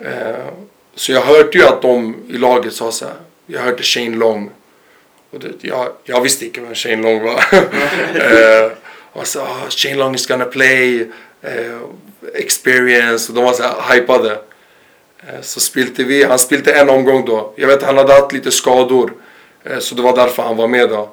Eh, 0.00 0.48
så 0.94 1.12
jag 1.12 1.20
hörde 1.20 1.58
ju 1.58 1.64
att 1.64 1.82
de 1.82 2.16
i 2.28 2.38
laget 2.38 2.72
sa 2.72 2.92
så 2.92 3.04
här. 3.04 3.14
Jag 3.46 3.60
hörde 3.60 3.82
Shane 3.82 4.16
Long. 4.16 4.50
Och 5.30 5.40
det, 5.40 5.48
jag, 5.60 5.88
jag 6.04 6.20
visste 6.20 6.44
inte 6.44 6.60
vem 6.60 6.74
Shane 6.74 7.02
Long 7.02 7.22
var. 7.22 7.44
eh, 8.14 8.72
och 9.12 9.26
så, 9.26 9.40
ah, 9.40 9.70
Shane 9.70 9.96
Long 9.96 10.14
is 10.14 10.26
gonna 10.26 10.44
play. 10.44 11.00
Eh, 11.42 11.78
experience. 12.34 13.32
Och 13.32 13.36
de 13.36 13.44
var 13.44 13.52
så 13.52 13.62
här 13.62 13.94
hypade. 13.94 14.32
Eh, 15.26 15.40
så 15.42 15.60
spilte 15.60 16.04
vi. 16.04 16.24
Han 16.24 16.38
spilte 16.38 16.72
en 16.72 16.90
omgång 16.90 17.24
då. 17.24 17.52
Jag 17.56 17.68
vet 17.68 17.82
han 17.82 17.96
hade 17.96 18.12
haft 18.12 18.32
lite 18.32 18.50
skador. 18.50 19.12
Eh, 19.64 19.78
så 19.78 19.94
det 19.94 20.02
var 20.02 20.16
därför 20.16 20.42
han 20.42 20.56
var 20.56 20.68
med 20.68 20.88
då. 20.88 21.10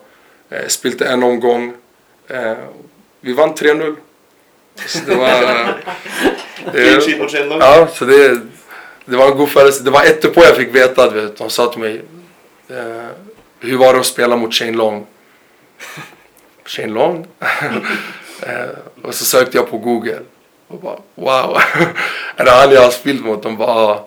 Eh, 0.50 0.68
spilte 0.68 1.06
en 1.06 1.24
omgång. 1.24 1.74
Eh, 2.28 2.54
vi 3.22 3.34
vann 3.34 3.54
3-0. 3.54 3.96
Så 4.88 5.00
det 5.06 5.16
var... 5.16 5.30
Shane 7.30 7.46
Long. 7.46 7.60
Ja, 7.60 7.88
så 7.94 8.06
det, 8.06 8.42
det 9.06 9.18
var 9.18 9.32
en 9.32 9.38
god 9.38 9.50
föreställning. 9.50 9.94
Det 9.94 10.00
var 10.00 10.06
etterpå 10.06 10.42
jag 10.44 10.56
fick 10.56 10.76
veta, 10.76 11.10
vet. 11.10 11.38
De 11.38 11.50
sa 11.50 11.72
till 11.72 11.80
mig, 11.80 12.02
eh, 12.70 13.08
hur 13.60 13.78
var 13.78 13.94
det 13.94 14.00
att 14.00 14.06
spela 14.06 14.36
mot 14.36 14.54
Shane 14.54 14.78
Long? 14.78 15.06
Shane 16.66 16.94
Long? 16.94 17.28
eh, 18.42 18.70
och 19.04 19.14
så 19.14 19.26
sökte 19.26 19.58
jag 19.58 19.70
på 19.70 19.78
Google. 19.78 20.20
Och 20.68 20.80
bara, 20.80 21.00
wow. 21.16 21.58
är 22.36 22.46
det 22.46 22.52
han 22.52 22.72
jag 22.72 22.82
har 22.82 22.92
spelat 22.92 23.26
mot? 23.26 23.44
De 23.44 23.58
bara, 23.58 24.00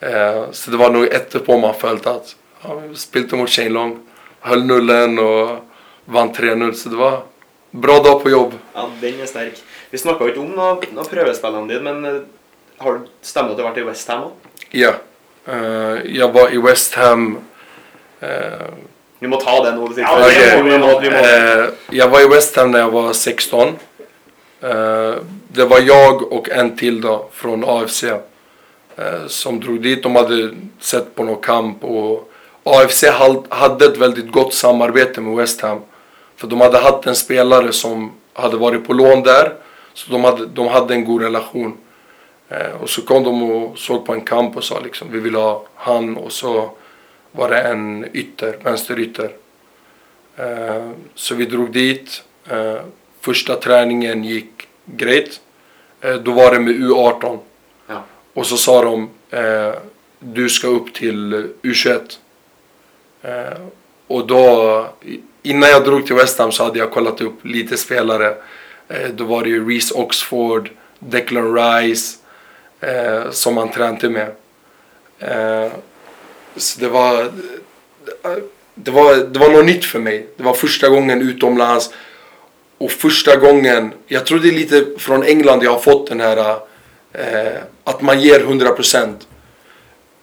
eh, 0.00 0.50
Så 0.52 0.70
det 0.70 0.76
var 0.76 0.90
nog 0.90 1.04
etterpå 1.04 1.58
man 1.58 1.74
följt 1.74 2.06
att, 2.06 2.36
ja, 2.62 2.82
spelade 2.94 3.36
mot 3.36 3.50
Shane 3.50 3.68
Long. 3.68 3.98
Höll 4.40 4.64
nullen 4.64 5.18
och 5.18 5.58
vann 6.04 6.34
3-0. 6.34 6.72
Så 6.72 6.88
det 6.88 6.96
var 6.96 7.22
bra 7.70 8.02
dag 8.02 8.22
på 8.22 8.30
jobb. 8.30 8.52
Ja, 8.74 8.90
den 9.00 9.20
er 9.20 9.26
sterk. 9.26 9.54
Vi 9.92 9.98
snakka 10.00 10.28
ikke 10.30 10.40
om 10.40 10.52
noe, 10.56 10.78
noe 10.96 11.04
prøvespillene 11.08 11.68
dine, 11.68 11.82
men 11.84 12.04
eh, 12.08 12.20
har 12.82 12.98
du 13.02 13.10
stemmer 13.24 13.52
det 13.52 13.54
at 13.54 13.58
du 13.58 13.62
har 13.62 13.70
vært 13.72 13.82
i 13.82 13.88
Westham 13.90 14.22
òg? 14.28 14.50
Ja. 14.72 14.92
Eh, 15.46 15.98
jag 16.16 16.32
var 16.32 16.52
i 16.54 16.60
West 16.64 16.94
Ham. 16.96 17.26
eh, 18.20 18.70
Vi 19.20 19.28
må 19.30 19.36
ta 19.42 19.58
det 19.64 19.74
nå. 19.76 19.88
det 19.92 20.00
Ja, 20.02 20.14
siste. 20.24 20.40
det 20.46 20.62
vi, 20.62 20.70
må 20.70 20.78
må, 20.86 20.98
vi 21.00 21.10
må, 21.10 21.16
Eh, 21.16 21.68
jag 21.90 22.08
var 22.08 22.20
i 22.24 22.28
West 22.28 22.56
Ham 22.56 22.70
när 22.70 22.78
jag 22.78 22.90
var 22.90 23.12
16. 23.12 23.68
Eh, 24.62 25.14
det 25.48 25.64
var 25.64 25.80
jag 25.80 26.32
och 26.32 26.48
en 26.50 26.76
till 26.76 27.00
då 27.00 27.28
från 27.32 27.64
AFC 27.64 28.04
eh, 28.04 29.26
som 29.26 29.60
drog 29.60 29.82
dit. 29.82 30.02
De 30.02 30.16
hade 30.16 30.50
sett 30.80 31.14
på 31.14 31.24
någon 31.24 31.42
kamp 31.42 31.84
och 31.84 32.28
AFC 32.64 33.04
hade 33.48 33.84
ett 33.84 33.96
väldigt 33.96 34.32
gott 34.32 34.54
samarbete 34.54 35.20
med 35.20 35.36
West 35.36 35.60
Ham. 35.60 35.80
För 36.36 36.46
de 36.46 36.60
hade 36.60 36.78
haft 36.78 37.06
en 37.06 37.14
spelare 37.16 37.72
som 37.72 38.12
hade 38.34 38.56
varit 38.56 38.86
på 38.86 38.92
lån 38.92 39.22
där. 39.22 39.52
Så 39.94 40.12
de 40.12 40.24
hade, 40.24 40.46
de 40.46 40.68
hade 40.68 40.94
en 40.94 41.04
god 41.04 41.22
relation. 41.22 41.76
Eh, 42.48 42.72
och 42.80 42.90
så 42.90 43.02
kom 43.02 43.24
de 43.24 43.42
och 43.42 43.78
såg 43.78 44.06
på 44.06 44.12
en 44.12 44.20
kamp 44.20 44.56
och 44.56 44.64
sa 44.64 44.80
liksom 44.80 45.08
vi 45.12 45.20
vill 45.20 45.34
ha 45.34 45.66
han 45.74 46.16
och 46.16 46.32
så 46.32 46.70
var 47.32 47.48
det 47.50 47.60
en 47.60 48.06
ytter, 48.12 48.58
vänsterytter. 48.62 49.30
Eh, 50.36 50.90
så 51.14 51.34
vi 51.34 51.44
drog 51.44 51.72
dit. 51.72 52.22
Eh, 52.48 52.80
första 53.20 53.56
träningen 53.56 54.24
gick 54.24 54.68
grejt. 54.84 55.40
Eh, 56.00 56.14
då 56.14 56.32
var 56.32 56.52
det 56.52 56.60
med 56.60 56.74
U18. 56.74 57.38
Ja. 57.86 58.02
Och 58.34 58.46
så 58.46 58.56
sa 58.56 58.84
de 58.84 59.10
eh, 59.30 59.74
du 60.18 60.48
ska 60.48 60.66
upp 60.66 60.94
till 60.94 61.48
U21. 61.62 62.18
Eh, 63.22 63.60
och 64.06 64.26
då, 64.26 64.86
innan 65.42 65.68
jag 65.70 65.84
drog 65.84 66.06
till 66.06 66.16
West 66.16 66.38
Ham 66.38 66.52
så 66.52 66.64
hade 66.64 66.78
jag 66.78 66.90
kollat 66.90 67.20
upp 67.20 67.44
lite 67.44 67.76
spelare. 67.76 68.34
Eh, 68.92 69.08
då 69.08 69.24
var 69.24 69.42
det 69.42 69.48
ju 69.48 69.70
Reese 69.70 69.92
Oxford, 69.92 70.70
Declan 70.98 71.54
Rice 71.54 72.16
eh, 72.80 73.30
som 73.30 73.54
man 73.54 73.70
tränade 73.70 74.10
med. 74.10 74.30
Eh, 75.18 75.72
så 76.56 76.80
det 76.80 76.88
var, 76.88 77.32
det 78.74 78.90
var, 78.90 79.14
det 79.16 79.38
var 79.38 79.48
något 79.48 79.66
nytt 79.66 79.84
för 79.84 79.98
mig. 79.98 80.26
Det 80.36 80.42
var 80.42 80.54
första 80.54 80.88
gången 80.88 81.22
utomlands. 81.22 81.90
Och 82.78 82.90
första 82.90 83.36
gången, 83.36 83.92
jag 84.06 84.26
tror 84.26 84.38
det 84.38 84.48
är 84.48 84.52
lite 84.52 84.86
från 84.98 85.22
England 85.22 85.62
jag 85.62 85.70
har 85.70 85.78
fått 85.78 86.08
den 86.08 86.20
här 86.20 86.56
eh, 87.12 87.62
att 87.84 88.02
man 88.02 88.20
ger 88.20 88.40
100%. 88.40 89.14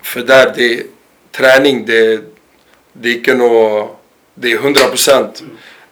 För 0.01 0.22
där 0.22 0.53
det 0.55 0.84
träning, 1.32 1.86
det, 1.86 2.22
det 2.93 3.09
är 3.09 3.13
inte 3.13 3.88
det 4.34 4.51
är 4.51 4.57
100%. 4.57 5.43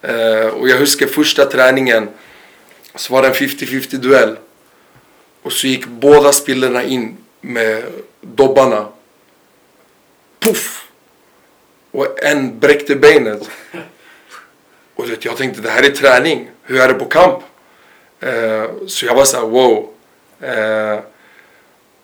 Eh, 0.02 0.48
och 0.48 0.70
jag 0.70 0.78
huskar 0.78 1.08
första 1.08 1.46
träningen 1.46 2.10
så 2.98 3.14
var 3.14 3.22
det 3.22 3.28
en 3.28 3.34
50-50 3.34 3.98
duell. 3.98 4.38
Och 5.42 5.54
så 5.54 5.68
gick 5.68 5.86
båda 5.86 6.32
spelarna 6.34 6.84
in 6.84 7.18
med 7.42 7.84
dobbarna. 8.22 8.88
Puff! 10.40 10.88
Och 11.92 12.24
en 12.24 12.60
bräckte 12.60 12.96
benet. 12.96 13.50
Och 14.96 15.04
du 15.04 15.10
vet, 15.10 15.26
jag 15.26 15.38
tänkte 15.38 15.62
det 15.62 15.70
här 15.70 15.84
är 15.84 15.90
träning. 15.90 16.50
Hur 16.64 16.82
är 16.82 16.88
det 16.88 16.94
på 16.94 17.06
kamp? 17.06 17.44
Eh, 18.20 18.66
så 18.88 19.06
jag 19.06 19.16
var 19.16 19.26
såhär, 19.26 19.46
wow. 19.46 19.90
Eh, 20.42 21.00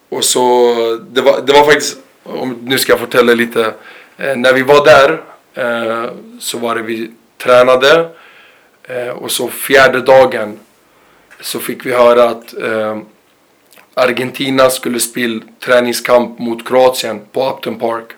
och 0.10 0.24
så, 0.24 0.74
det 1.12 1.22
var, 1.22 1.42
det 1.42 1.54
var 1.54 1.66
faktiskt, 1.66 1.98
om, 2.24 2.60
nu 2.64 2.78
ska 2.78 2.92
jag 2.92 3.00
fortälla 3.00 3.34
lite. 3.34 3.74
Eh, 4.18 4.36
när 4.36 4.54
vi 4.54 4.62
var 4.62 4.86
där 4.86 5.24
eh, 5.54 6.12
så 6.40 6.58
var 6.58 6.76
det 6.76 6.82
vi 6.82 7.12
tränade. 7.38 8.10
Eh, 8.84 9.10
och 9.10 9.32
så 9.32 9.48
fjärde 9.48 10.02
dagen 10.02 10.60
så 11.44 11.60
fick 11.60 11.86
vi 11.86 11.94
höra 11.94 12.24
att 12.24 12.54
eh, 12.54 12.98
Argentina 13.94 14.70
skulle 14.70 15.00
spela 15.00 15.42
träningskamp 15.60 16.40
mot 16.40 16.68
Kroatien 16.68 17.22
på 17.32 17.50
Upton 17.50 17.80
Park. 17.80 18.12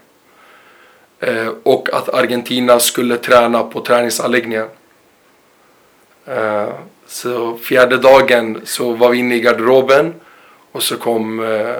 Eh, 1.19 1.47
och 1.63 1.89
att 1.93 2.09
Argentina 2.09 2.79
skulle 2.79 3.17
träna 3.17 3.63
på 3.63 3.81
träningsanläggningen. 3.81 4.67
Eh, 6.25 6.69
så 7.07 7.57
fjärde 7.57 7.97
dagen 7.97 8.61
så 8.63 8.91
var 8.91 9.09
vi 9.09 9.17
inne 9.17 9.35
i 9.35 9.39
garderoben 9.39 10.13
och 10.71 10.83
så 10.83 10.97
kom 10.97 11.39
eh, 11.39 11.75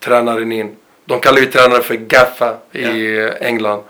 tränaren 0.00 0.52
in. 0.52 0.76
De 1.04 1.20
kallar 1.20 1.38
ju 1.38 1.46
tränaren 1.46 1.82
för 1.82 1.94
Gaffa 1.94 2.56
i 2.72 3.18
eh, 3.18 3.30
England. 3.40 3.82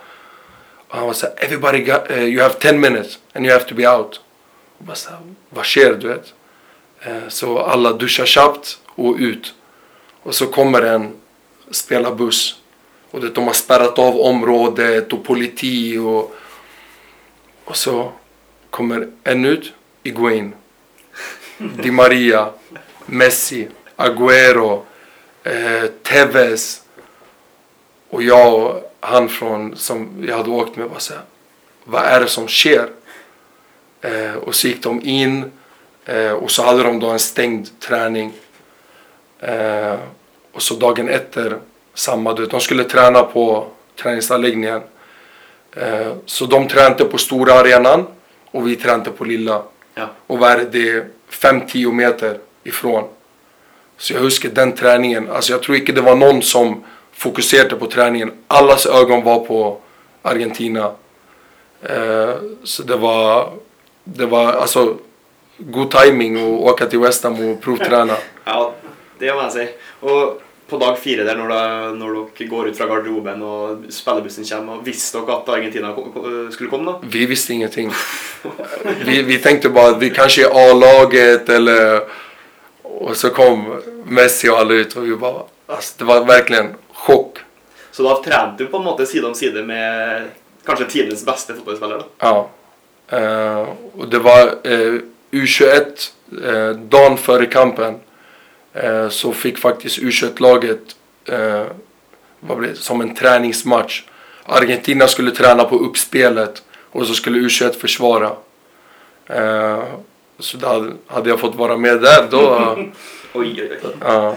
Och 0.89 0.97
han 0.97 1.07
var 1.07 1.13
såhär, 1.13 1.35
everybody 1.39 1.79
got, 1.79 2.11
eh, 2.11 2.25
you 2.25 2.43
have 2.43 2.55
10 2.55 2.73
minutes 2.73 3.19
and 3.33 3.47
you 3.47 3.53
have 3.55 3.69
to 3.69 3.75
be 3.75 3.89
out. 3.89 4.21
Och 4.79 4.85
bara 4.85 4.97
så 4.97 5.11
här, 5.11 5.19
vad 5.51 5.65
sker 5.65 5.95
du 5.95 6.09
vet? 6.09 6.35
Eh, 7.05 7.29
så 7.29 7.59
alla 7.59 7.93
duschar 7.93 8.27
snabbt 8.27 8.79
och 8.87 9.17
ut. 9.19 9.55
Och 10.23 10.35
så 10.35 10.47
kommer 10.47 10.83
en 10.83 11.13
spelarbuss. 11.71 12.61
Och 13.11 13.21
det, 13.21 13.29
de 13.29 13.47
har 13.47 13.53
spärrat 13.53 13.99
av 13.99 14.21
området 14.21 15.13
och 15.13 15.25
politi 15.25 15.99
och... 15.99 16.35
Och 17.65 17.77
så 17.77 18.13
kommer 18.71 19.09
en 19.25 19.45
ut, 19.45 19.73
Iguain. 20.03 20.55
Di 21.59 21.91
Maria, 21.91 22.51
Messi, 23.07 23.69
Agüero, 23.97 24.83
eh, 25.45 25.87
Tevez. 26.03 26.83
Och 28.09 28.23
jag 28.23 28.55
och 28.55 28.97
han 29.01 29.29
från, 29.29 29.77
som 29.77 30.25
jag 30.27 30.37
hade 30.37 30.51
åkt 30.51 30.77
med 30.77 30.87
var 30.87 30.99
så 30.99 31.15
här, 31.15 31.23
vad 31.85 32.05
är 32.05 32.21
det 32.21 32.29
som 32.29 32.49
sker? 32.49 32.89
Eh, 34.01 34.35
och 34.35 34.55
så 34.55 34.69
gick 34.69 34.83
de 34.83 35.01
in 35.05 35.51
eh, 36.07 36.33
och 36.33 36.51
så 36.51 36.63
hade 36.63 36.83
de 36.83 37.01
då 37.01 37.09
en 37.09 37.19
stängd 37.19 37.81
träning. 37.81 38.33
Eh, 39.41 39.95
och 40.53 40.63
så 40.63 40.75
dagen 40.75 41.09
efter, 41.09 41.59
samma 41.95 42.33
du 42.33 42.43
vet, 42.43 42.51
de 42.51 42.61
skulle 42.61 42.85
träna 42.85 43.23
på 43.23 43.67
träningsanläggningen. 44.03 44.81
Eh, 45.77 46.13
så 46.27 46.47
de 46.47 46.69
tränade 46.69 47.05
på 47.05 47.19
stora 47.19 47.55
arenan 47.55 48.07
och 48.51 48.69
vi 48.69 48.77
tränade 48.77 49.11
på 49.11 49.25
lilla. 49.25 49.63
Ja. 49.95 50.09
Och 50.27 50.39
vad 50.39 50.51
är 50.51 50.59
det? 50.59 50.65
Det 50.65 50.91
är 50.91 51.07
5-10 51.31 51.93
meter 51.93 52.39
ifrån. 52.65 53.05
Så 53.97 54.13
jag 54.13 54.21
huskar 54.21 54.49
den 54.49 54.73
träningen. 54.73 55.31
Alltså 55.31 55.53
jag 55.53 55.63
tror 55.63 55.77
inte 55.77 55.93
det 55.93 56.01
var 56.01 56.17
någon 56.17 56.43
som 56.43 56.85
fokuserade 57.13 57.77
på 57.77 57.87
träningen. 57.87 58.33
Allas 58.47 58.87
ögon 58.87 59.23
var 59.23 59.39
på 59.41 59.79
Argentina. 60.23 60.93
Eh, 61.83 62.35
så 62.65 62.83
det 62.83 62.97
var, 62.97 63.53
det 64.05 64.27
var 64.27 64.53
alltså 64.53 64.97
god 65.71 65.91
timing 65.91 66.37
att 66.37 66.61
åka 66.61 66.87
till 66.87 66.99
West 66.99 67.25
Ham 67.25 67.51
och 67.51 67.61
provträna. 67.61 68.17
Ja, 68.45 68.75
det 69.19 69.35
må 69.35 69.43
jeg 69.43 69.53
si. 69.53 69.67
Og 70.03 70.41
på 70.67 70.79
dag 70.81 70.97
fire 70.99 71.25
der, 71.27 71.37
når, 71.39 71.51
da, 71.53 71.91
når 71.95 72.15
dere 72.17 72.49
går 72.49 72.71
ut 72.73 72.79
fra 72.79 72.89
garderoben 72.91 73.43
og 73.47 73.85
spillerbussen 73.93 74.47
kommer, 74.49 74.81
visste 74.83 75.21
dere 75.21 75.37
at 75.37 75.51
Argentina 75.53 75.93
skulle 76.51 76.71
komme, 76.71 76.91
da? 76.91 77.11
Vi 77.13 77.27
visste 77.31 77.53
ingenting. 77.55 77.93
Vi, 79.07 79.23
vi 79.23 79.39
tänkte 79.39 79.69
bara 79.69 79.89
att 79.89 80.03
vi 80.03 80.11
kanske 80.11 80.47
är 80.47 80.71
A-laget 80.71 81.49
eller... 81.49 82.01
Och 82.83 83.17
så 83.17 83.31
kom 83.31 83.83
Messi 84.05 84.49
och 84.49 84.59
alla 84.59 84.75
ut 84.75 84.97
och 84.97 85.07
vi 85.07 85.17
bara... 85.17 85.43
Alltså 85.67 85.95
det 85.99 86.05
var 86.05 86.25
verkligen 86.25 86.75
chock. 86.93 87.39
Så 87.91 88.03
da 88.03 88.23
trente 88.25 88.65
du 88.65 88.67
på 88.67 88.77
en 88.77 88.85
måte 88.85 89.07
side 89.07 89.25
om 89.25 89.35
side 89.35 89.65
med 89.67 90.29
kanskje 90.65 90.87
tidens 90.87 91.25
beste 91.27 91.55
fotballspiller? 91.55 91.99
da? 91.99 92.05
Ja. 92.19 92.49
Eh, 93.19 93.69
och 93.99 94.09
det 94.09 94.19
var 94.19 94.55
eh, 94.63 94.95
U21, 95.33 96.11
eh, 96.45 96.71
dagen 96.71 97.17
före 97.17 97.47
kampen. 97.47 97.95
Eh, 98.75 99.09
så 99.09 99.33
fick 99.33 99.59
faktiskt 99.59 99.99
U21-laget 99.99 100.97
eh, 101.25 101.65
vad 102.41 102.59
blev 102.59 102.71
det, 102.71 102.77
som 102.77 103.01
en 103.01 103.15
träningsmatch. 103.15 104.03
Argentina 104.45 105.09
skulle 105.09 105.31
träna 105.31 105.65
på 105.65 105.77
uppspelet 105.79 106.63
och 106.91 107.07
så 107.07 107.15
skulle 107.15 107.39
U21 107.39 107.73
försvara. 107.73 108.31
Eh, 109.27 109.83
så 110.39 110.57
då 110.57 110.93
hade, 111.07 111.31
jag 111.31 111.41
fått 111.41 111.55
vara 111.55 111.77
med 111.77 112.01
där 112.01 112.27
då... 112.31 112.77
Oi, 112.77 112.91
oi, 113.35 113.63
oi. 113.63 113.79
ja. 114.01 114.37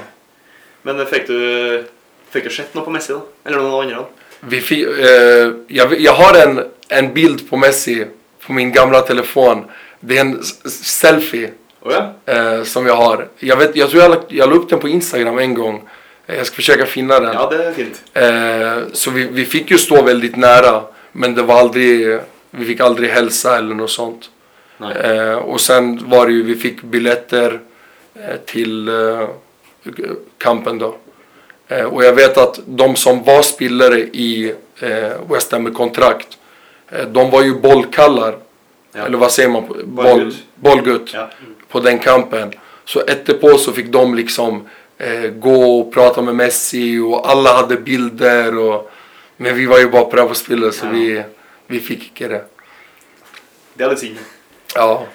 Men 0.81 1.05
fikk 1.05 1.27
du, 1.27 1.83
fikk 2.29 2.43
du 2.43 2.49
sett 2.49 2.75
noe 2.75 2.85
på 2.85 2.91
Messi, 2.93 3.13
da? 3.13 3.21
Eller 3.43 3.81
andre? 3.81 3.95
da? 3.95 4.05
Vi 4.39 4.61
fi, 4.61 4.83
eh, 4.83 5.53
jag, 5.67 5.99
jag 5.99 6.13
har 6.13 6.37
en, 6.47 6.63
en 6.89 7.13
bild 7.13 7.49
på 7.49 7.57
Messi 7.57 8.05
på 8.45 8.53
min 8.53 8.71
gamla 8.71 9.01
telefon 9.01 9.65
Det 9.99 10.17
är 10.17 10.21
en 10.21 10.43
selfie 10.69 11.51
Å 11.81 11.91
ja. 11.91 12.33
eh, 12.33 12.63
som 12.63 12.85
jag 12.87 12.95
har. 12.95 13.27
Jag, 13.39 13.57
vet, 13.57 13.75
jag 13.75 13.89
tror 13.89 14.01
jag, 14.01 14.11
la- 14.11 14.23
jag 14.27 14.49
la 14.49 14.55
upp 14.55 14.69
den 14.69 14.79
på 14.79 14.87
Instagram 14.89 15.37
en 15.39 15.53
gång. 15.53 15.89
Eh, 16.27 16.35
Jag 16.37 16.45
ska 16.47 16.55
försöka 16.55 16.85
finna 16.85 17.19
den. 17.19 17.33
ja, 17.33 17.49
det 17.49 17.63
är 17.65 17.71
fint. 17.73 18.01
Eh, 18.13 18.93
så 18.93 19.11
vi, 19.11 19.23
vi 19.31 19.45
fick 19.45 19.71
ju 19.71 19.77
stå 19.77 20.01
väldigt 20.01 20.35
nära. 20.35 20.81
Men 21.11 21.35
det 21.35 21.41
var 21.41 21.59
aldrig, 21.59 22.19
vi 22.51 22.65
fick 22.65 22.79
aldrig 22.79 23.09
hälsa 23.09 23.57
eller 23.57 23.75
något 23.75 23.91
sånt. 23.91 24.29
Nej. 24.77 24.95
Eh, 24.97 25.33
och 25.35 25.61
sen 25.61 26.09
var 26.09 26.25
det 26.27 26.33
ju, 26.33 26.43
vi 26.43 26.55
fick 26.55 26.81
biljetter 26.81 27.59
eh, 28.15 28.35
till 28.45 28.87
eh, 28.87 29.27
kampen 30.37 30.77
då. 30.77 30.95
Och 31.91 32.03
jag 32.03 32.13
vet 32.13 32.37
att 32.37 32.59
de 32.65 32.95
som 32.95 33.23
var 33.23 33.41
spelare 33.41 33.99
i 33.99 34.53
West 35.29 35.51
Ham 35.51 35.63
med 35.63 35.73
kontrakt, 35.73 36.27
de 37.07 37.29
var 37.29 37.43
ju 37.43 37.53
bollkallar. 37.59 38.35
Ja. 38.95 39.05
Eller 39.05 39.17
vad 39.17 39.31
säger 39.31 39.49
man? 39.49 39.67
Boll, 39.67 39.83
Bollgutt. 39.85 40.35
bollgutt. 40.55 41.13
Ja. 41.13 41.29
På 41.69 41.79
den 41.79 41.99
kampen. 41.99 42.53
Så 42.85 43.01
efterpå 43.01 43.57
så 43.57 43.73
fick 43.73 43.87
de 43.87 44.15
liksom 44.15 44.67
eh, 44.97 45.21
gå 45.21 45.79
och 45.79 45.93
prata 45.93 46.21
med 46.21 46.35
Messi 46.35 46.99
och 46.99 47.29
alla 47.29 47.53
hade 47.53 47.75
bilder. 47.77 48.57
Och, 48.57 48.91
men 49.37 49.55
vi 49.55 49.65
var 49.65 49.79
ju 49.79 49.89
bara 49.89 50.03
på 50.05 50.15
det 50.15 50.35
spelare 50.35 50.71
så 50.71 50.85
Ja. 50.85 50.89
vi, 50.91 51.23
vi 51.67 51.79
fick 51.79 52.21
inte 52.21 52.33
det. 52.33 52.45
Det 53.73 53.83
är 53.83 53.89
lite 53.89 54.01
synd. 54.01 54.17
Ja. 54.75 55.05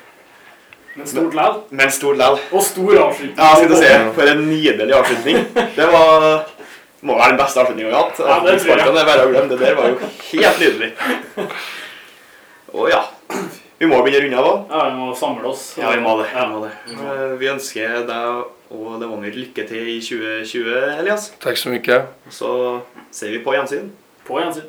Men 0.95 1.07
stort 1.07 1.35
lall. 1.35 1.61
Men 1.69 1.91
stor 1.91 2.15
lall. 2.15 2.39
Och 2.51 2.63
stor 2.63 2.99
avslutning. 2.99 3.35
Ja, 3.39 3.57
skal 3.57 3.69
du 3.69 3.77
se. 3.77 4.13
For 4.15 4.27
en 4.27 4.51
nydelig 4.51 4.93
avslutning. 4.95 5.37
Det 5.77 5.87
var 5.87 6.47
må 7.01 7.17
være 7.17 7.33
den 7.33 7.39
beste 7.41 7.61
avslutningen 7.61 7.91
vi 7.91 7.97
har 7.97 8.03
hatt. 8.03 8.19
Ja, 8.19 8.41
det 8.45 8.59
tror 8.61 8.77
glemme. 9.33 9.49
Det 9.49 9.61
der 9.61 9.75
var 9.75 9.89
jo 9.89 9.99
helt 10.33 10.61
nydelig. 10.61 10.91
Og 12.73 12.91
ja, 12.91 13.01
vi 13.81 13.89
må 13.89 13.99
begynne 14.05 14.21
å 14.21 14.25
runde 14.27 14.41
av. 14.45 14.57
Ja, 14.69 14.81
vi 14.91 14.97
må 14.99 15.13
samle 15.17 15.49
oss. 15.49 15.63
Ja, 15.81 15.91
vi 15.95 16.03
må 16.05 16.19
det. 16.21 16.27
Ja. 16.35 16.43
Vi, 16.51 16.53
må 16.53 16.65
det. 16.67 16.73
Eh, 17.01 17.31
vi 17.41 17.49
ønsker 17.49 18.03
deg 18.11 18.43
og 18.71 18.91
Levanger 19.01 19.35
lykke 19.35 19.65
til 19.67 19.89
i 19.95 19.97
2020, 20.05 20.75
Elias. 21.01 21.31
Tack 21.43 21.57
så 21.59 21.73
mycket. 21.73 22.11
Og 22.29 22.35
så 22.37 22.51
ser 23.11 23.33
vi 23.33 23.41
på 23.43 23.57
gjensyn. 23.57 23.89
På 24.29 24.37
gjensyn. 24.43 24.69